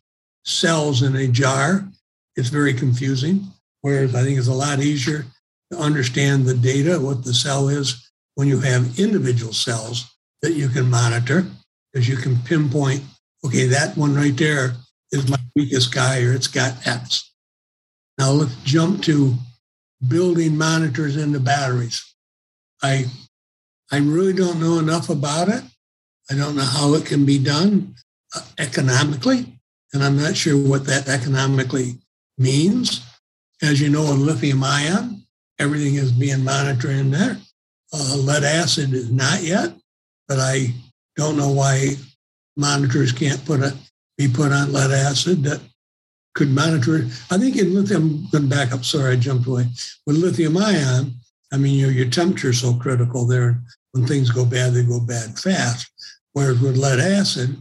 cells 0.44 1.02
in 1.02 1.16
a 1.16 1.28
jar, 1.28 1.88
it's 2.36 2.48
very 2.48 2.74
confusing. 2.74 3.46
Whereas 3.80 4.14
I 4.14 4.22
think 4.22 4.38
it's 4.38 4.48
a 4.48 4.52
lot 4.52 4.80
easier 4.80 5.26
to 5.72 5.78
understand 5.78 6.44
the 6.44 6.54
data, 6.54 6.98
what 7.00 7.24
the 7.24 7.34
cell 7.34 7.68
is, 7.68 8.10
when 8.34 8.48
you 8.48 8.60
have 8.60 8.98
individual 8.98 9.52
cells 9.52 10.04
that 10.42 10.52
you 10.52 10.68
can 10.68 10.90
monitor 10.90 11.46
because 11.92 12.08
you 12.08 12.16
can 12.16 12.36
pinpoint, 12.38 13.02
okay, 13.44 13.66
that 13.66 13.96
one 13.96 14.14
right 14.14 14.36
there 14.36 14.74
is 15.12 15.28
my 15.30 15.38
weakest 15.54 15.94
guy 15.94 16.22
or 16.22 16.32
it's 16.32 16.46
got 16.46 16.86
X. 16.86 17.32
Now 18.18 18.30
let's 18.30 18.54
jump 18.64 19.02
to 19.04 19.34
building 20.06 20.56
monitors 20.56 21.16
into 21.16 21.40
batteries. 21.40 22.14
I, 22.82 23.06
I 23.90 23.98
really 23.98 24.34
don't 24.34 24.60
know 24.60 24.78
enough 24.78 25.08
about 25.08 25.48
it. 25.48 25.62
I 26.30 26.34
don't 26.34 26.56
know 26.56 26.62
how 26.62 26.94
it 26.94 27.06
can 27.06 27.24
be 27.24 27.38
done 27.38 27.94
uh, 28.34 28.42
economically, 28.58 29.58
and 29.92 30.02
I'm 30.02 30.16
not 30.16 30.36
sure 30.36 30.56
what 30.56 30.86
that 30.86 31.08
economically 31.08 31.98
means. 32.38 33.04
As 33.62 33.80
you 33.80 33.88
know, 33.88 34.12
in 34.12 34.24
lithium 34.24 34.62
ion, 34.62 35.22
everything 35.58 35.94
is 35.94 36.12
being 36.12 36.44
monitored 36.44 36.90
in 36.90 37.10
there. 37.10 37.38
Uh, 37.92 38.16
lead 38.16 38.44
acid 38.44 38.92
is 38.92 39.10
not 39.10 39.42
yet, 39.42 39.72
but 40.28 40.38
I 40.38 40.74
don't 41.16 41.38
know 41.38 41.50
why 41.50 41.94
monitors 42.56 43.12
can't 43.12 43.42
put 43.44 43.60
it 43.60 43.74
be 44.16 44.28
put 44.28 44.52
on 44.52 44.72
lead 44.72 44.90
acid 44.90 45.42
that 45.44 45.60
could 46.34 46.50
monitor 46.50 46.98
it. 46.98 47.04
I 47.30 47.38
think 47.38 47.56
in 47.56 47.74
lithium, 47.74 48.26
going 48.30 48.48
back 48.48 48.72
up, 48.72 48.84
sorry, 48.84 49.12
I 49.12 49.16
jumped 49.16 49.46
away. 49.46 49.66
With 50.06 50.16
lithium 50.16 50.56
ion, 50.56 51.14
I 51.52 51.56
mean, 51.56 51.78
your, 51.78 51.90
your 51.90 52.08
temperature 52.08 52.50
is 52.50 52.60
so 52.60 52.74
critical 52.74 53.26
there. 53.26 53.60
When 53.92 54.06
things 54.06 54.30
go 54.30 54.44
bad, 54.44 54.74
they 54.74 54.84
go 54.84 55.00
bad 55.00 55.38
fast. 55.38 55.90
Whereas 56.32 56.60
with 56.60 56.76
lead 56.76 57.00
acid, 57.00 57.56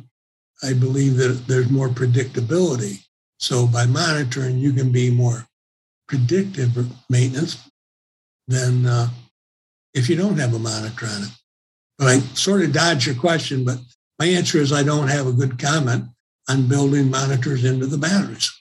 I 0.63 0.73
believe 0.73 1.15
that 1.17 1.47
there's 1.47 1.69
more 1.69 1.87
predictability. 1.87 3.04
So 3.39 3.67
by 3.67 3.85
monitoring, 3.85 4.57
you 4.57 4.73
can 4.73 4.91
be 4.91 5.09
more 5.09 5.45
predictive 6.07 6.75
maintenance 7.09 7.69
than 8.47 8.85
uh, 8.85 9.09
if 9.93 10.09
you 10.09 10.15
don't 10.15 10.37
have 10.37 10.53
a 10.53 10.59
monitor 10.59 11.05
on 11.07 11.23
it. 11.23 11.29
But 11.97 12.07
I 12.07 12.19
sort 12.19 12.63
of 12.63 12.73
dodged 12.73 13.05
your 13.05 13.15
question, 13.15 13.63
but 13.63 13.79
my 14.19 14.25
answer 14.25 14.57
is 14.57 14.71
I 14.71 14.83
don't 14.83 15.07
have 15.07 15.27
a 15.27 15.31
good 15.31 15.59
comment 15.59 16.05
on 16.49 16.67
building 16.67 17.09
monitors 17.09 17.63
into 17.65 17.87
the 17.87 17.97
batteries. 17.97 18.51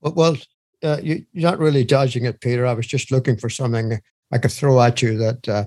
Well, 0.00 0.12
well 0.14 0.36
uh, 0.82 0.98
you, 1.02 1.24
are 1.36 1.40
not 1.40 1.58
really 1.58 1.84
dodging 1.84 2.24
it, 2.24 2.40
Peter. 2.40 2.66
I 2.66 2.74
was 2.74 2.86
just 2.86 3.10
looking 3.10 3.36
for 3.36 3.48
something 3.48 4.00
I 4.32 4.38
could 4.38 4.52
throw 4.52 4.80
at 4.80 5.00
you 5.00 5.16
that 5.18 5.48
uh, 5.48 5.64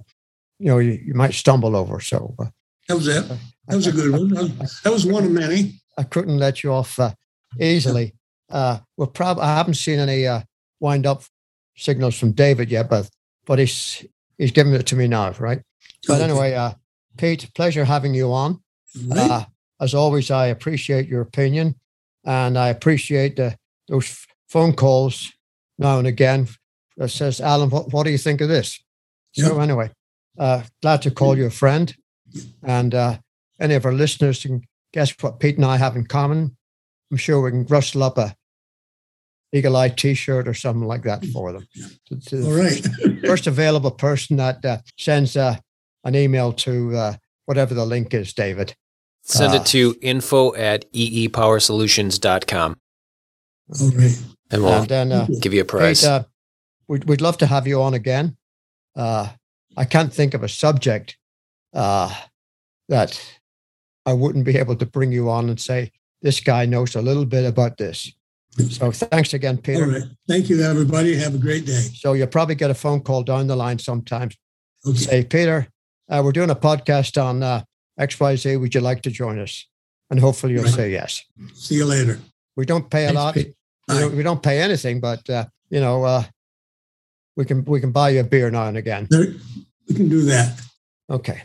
you 0.60 0.68
know 0.68 0.80
you, 0.80 1.00
you, 1.04 1.14
might 1.14 1.34
stumble 1.34 1.76
over. 1.76 2.00
So 2.00 2.36
uh, 2.40 2.46
that 2.88 2.96
was 2.96 3.08
it. 3.08 3.26
That 3.68 3.76
was 3.76 3.88
a 3.88 3.92
good 3.92 4.12
one. 4.12 4.30
That 4.84 4.92
was 4.92 5.06
one 5.06 5.24
of 5.24 5.32
many. 5.32 5.82
I 5.98 6.04
couldn't 6.04 6.38
let 6.38 6.64
you 6.64 6.72
off 6.72 7.00
uh, 7.00 7.14
easily. 7.60 8.14
Uh, 8.50 8.80
well, 8.96 9.08
prob- 9.08 9.40
I 9.40 9.56
haven't 9.56 9.76
seen 9.76 10.00
any 10.00 10.26
uh, 10.26 10.42
wind 10.80 11.06
up 11.06 11.24
signals 11.76 12.18
from 12.18 12.32
David 12.32 12.72
yet, 12.72 12.90
but 12.90 13.10
but 13.46 13.60
he's 13.60 14.06
he's 14.38 14.52
giving 14.52 14.74
it 14.74 14.88
to 14.88 14.96
me 14.96 15.08
now, 15.08 15.32
right? 15.40 15.62
But 16.08 16.22
anyway, 16.22 16.54
uh, 16.54 16.74
Pete, 17.18 17.50
pleasure 17.56 17.86
having 17.86 18.14
you 18.14 18.32
on. 18.32 18.62
Uh, 19.12 19.46
as 19.80 19.94
always, 19.94 20.32
I 20.32 20.48
appreciate 20.48 21.08
your 21.08 21.22
opinion, 21.22 21.76
and 22.24 22.58
I 22.58 22.70
appreciate 22.70 23.36
the, 23.36 23.58
those 23.88 24.26
phone 24.48 24.74
calls 24.74 25.32
now 25.78 26.00
and 26.00 26.08
again. 26.08 26.48
That 26.98 27.10
says, 27.10 27.40
Alan, 27.40 27.70
what, 27.70 27.94
what 27.94 28.06
do 28.06 28.12
you 28.12 28.18
think 28.18 28.42
of 28.42 28.50
this? 28.50 28.80
Yep. 29.36 29.48
So 29.48 29.60
anyway, 29.60 29.92
uh, 30.40 30.64
glad 30.82 31.04
to 31.04 31.12
call 31.12 31.38
you 31.38 31.46
a 31.46 31.52
friend, 31.52 31.96
and 32.64 32.96
uh, 32.96 33.18
any 33.60 33.76
of 33.76 33.86
our 33.86 33.94
listeners 33.94 34.42
can 34.42 34.64
guess 34.94 35.14
what 35.22 35.40
Pete 35.40 35.58
and 35.58 35.66
I 35.66 35.78
have 35.78 35.96
in 35.96 36.06
common. 36.06 36.58
I'm 37.12 37.18
sure 37.18 37.42
we 37.42 37.52
can 37.52 37.66
rustle 37.66 38.04
up 38.04 38.18
a 38.18 38.36
Eagle 39.54 39.76
Eye 39.78 39.90
T-shirt 39.90 40.48
or 40.48 40.54
something 40.54 40.88
like 40.88 41.04
that 41.04 41.26
for 41.28 41.54
them. 41.54 41.68
To, 42.08 42.20
to 42.20 42.46
All 42.46 42.52
right. 42.52 42.86
first 43.26 43.48
available 43.48 43.92
person 43.92 44.38
that 44.38 44.64
uh, 44.64 44.80
sends 44.98 45.38
uh, 45.38 45.56
an 46.04 46.16
email 46.16 46.52
to 46.54 46.96
uh, 46.96 47.14
whatever 47.46 47.74
the 47.74 47.86
link 47.86 48.14
is, 48.14 48.34
David. 48.34 48.76
Send 49.24 49.54
it 49.54 49.62
uh, 49.62 49.66
to 49.66 49.96
info 50.02 50.56
at 50.56 50.92
eepowersolutions.com. 50.94 52.78
All 53.82 53.90
right. 53.90 54.24
And 54.50 54.64
we'll 54.64 54.74
and 54.74 54.88
then, 54.88 55.12
uh, 55.12 55.28
give 55.42 55.54
you 55.54 55.62
a 55.62 55.66
prize. 55.66 56.02
Kate, 56.02 56.24
we'd, 56.88 57.04
we'd 57.06 57.22
love 57.22 57.38
to 57.40 57.46
have 57.46 57.68
you 57.68 57.82
on 57.82 57.94
again. 57.94 58.38
I 58.96 59.86
can't 59.88 60.12
think 60.12 60.34
of 60.34 60.44
a 60.44 60.50
subject 60.50 61.18
that 61.74 63.22
I 64.06 64.14
wouldn't 64.14 64.46
be 64.46 64.58
able 64.58 64.76
to 64.78 64.86
bring 64.86 65.12
you 65.12 65.30
on 65.30 65.50
and 65.50 65.60
say, 65.60 65.92
this 66.22 66.40
guy 66.40 66.66
knows 66.66 66.96
a 66.96 67.02
little 67.02 67.26
bit 67.26 67.46
about 67.46 67.78
this. 67.78 68.12
So 68.58 68.92
thanks 68.92 69.34
again, 69.34 69.58
Peter. 69.58 69.84
All 69.84 69.92
right. 69.92 70.04
Thank 70.28 70.50
you, 70.50 70.62
everybody. 70.64 71.16
Have 71.16 71.36
a 71.36 71.38
great 71.38 71.66
day. 71.66 71.80
So 71.94 72.14
you'll 72.14 72.28
probably 72.28 72.56
get 72.56 72.72
a 72.72 72.74
phone 72.74 73.02
call 73.02 73.24
down 73.24 73.48
the 73.48 73.56
line 73.56 73.78
sometimes. 73.78 74.36
Okay. 74.86 74.98
Say, 74.98 75.24
Peter, 75.24 75.68
uh, 76.10 76.22
we're 76.24 76.32
doing 76.32 76.50
a 76.50 76.56
podcast 76.56 77.22
on 77.22 77.44
uh, 77.44 77.64
XYZ. 78.00 78.60
Would 78.60 78.74
you 78.74 78.82
like 78.82 79.02
to 79.04 79.12
join 79.12 79.40
us? 79.40 79.66
And 80.10 80.20
hopefully 80.20 80.54
you'll 80.54 80.64
right. 80.64 80.74
say 80.74 80.92
yes. 80.92 81.24
See 81.54 81.76
you 81.76 81.86
later. 81.86 82.20
We 82.56 82.66
don't 82.66 82.90
pay 82.90 83.08
a 83.08 83.14
lot. 83.14 83.36
We 83.36 83.54
don't, 83.88 84.16
we 84.16 84.24
don't, 84.24 84.42
pay 84.42 84.60
anything, 84.60 85.00
but 85.00 85.30
uh, 85.30 85.46
you 85.70 85.80
know, 85.80 86.04
uh, 86.04 86.24
we 87.36 87.46
can 87.46 87.64
we 87.66 87.80
can 87.80 87.92
buy 87.92 88.10
you 88.10 88.22
a 88.22 88.24
beer 88.24 88.50
now 88.50 88.68
and 88.68 88.78
again. 88.78 89.08
There, 89.10 89.34
we 89.88 89.96
can 89.96 90.10
do 90.10 90.24
that. 90.24 90.60
Okay. 91.10 91.44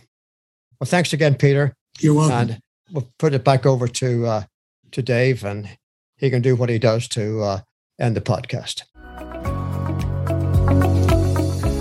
Well, 0.80 0.86
thanks 0.86 1.12
again, 1.12 1.34
Peter. 1.34 1.74
You're 2.00 2.14
welcome. 2.14 2.36
And 2.36 2.60
we'll 2.90 3.12
put 3.18 3.34
it 3.34 3.44
back 3.44 3.66
over 3.66 3.86
to 3.86 4.26
uh, 4.26 4.42
to 4.92 5.02
Dave, 5.02 5.44
and 5.44 5.68
he 6.22 6.30
can 6.30 6.40
do 6.40 6.56
what 6.56 6.70
he 6.70 6.78
does 6.78 7.06
to 7.08 7.42
uh, 7.42 7.60
end 8.00 8.16
the 8.16 8.22
podcast. 8.22 8.84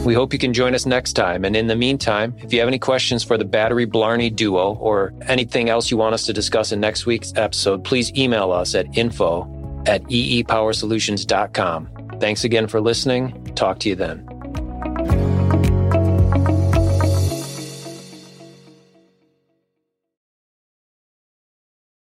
We 0.03 0.15
hope 0.15 0.33
you 0.33 0.39
can 0.39 0.51
join 0.51 0.73
us 0.73 0.87
next 0.87 1.13
time. 1.13 1.45
And 1.45 1.55
in 1.55 1.67
the 1.67 1.75
meantime, 1.75 2.33
if 2.39 2.51
you 2.51 2.57
have 2.59 2.67
any 2.67 2.79
questions 2.79 3.23
for 3.23 3.37
the 3.37 3.45
Battery 3.45 3.85
Blarney 3.85 4.31
duo 4.31 4.73
or 4.73 5.13
anything 5.27 5.69
else 5.69 5.91
you 5.91 5.97
want 5.97 6.15
us 6.15 6.25
to 6.25 6.33
discuss 6.33 6.71
in 6.71 6.79
next 6.79 7.05
week's 7.05 7.31
episode, 7.35 7.83
please 7.83 8.11
email 8.17 8.51
us 8.51 8.73
at 8.73 8.97
info 8.97 9.43
at 9.85 10.01
eepowersolutions.com. 10.05 12.17
Thanks 12.19 12.43
again 12.43 12.65
for 12.67 12.81
listening. 12.81 13.53
Talk 13.53 13.77
to 13.79 13.89
you 13.89 13.95
then. 13.95 14.30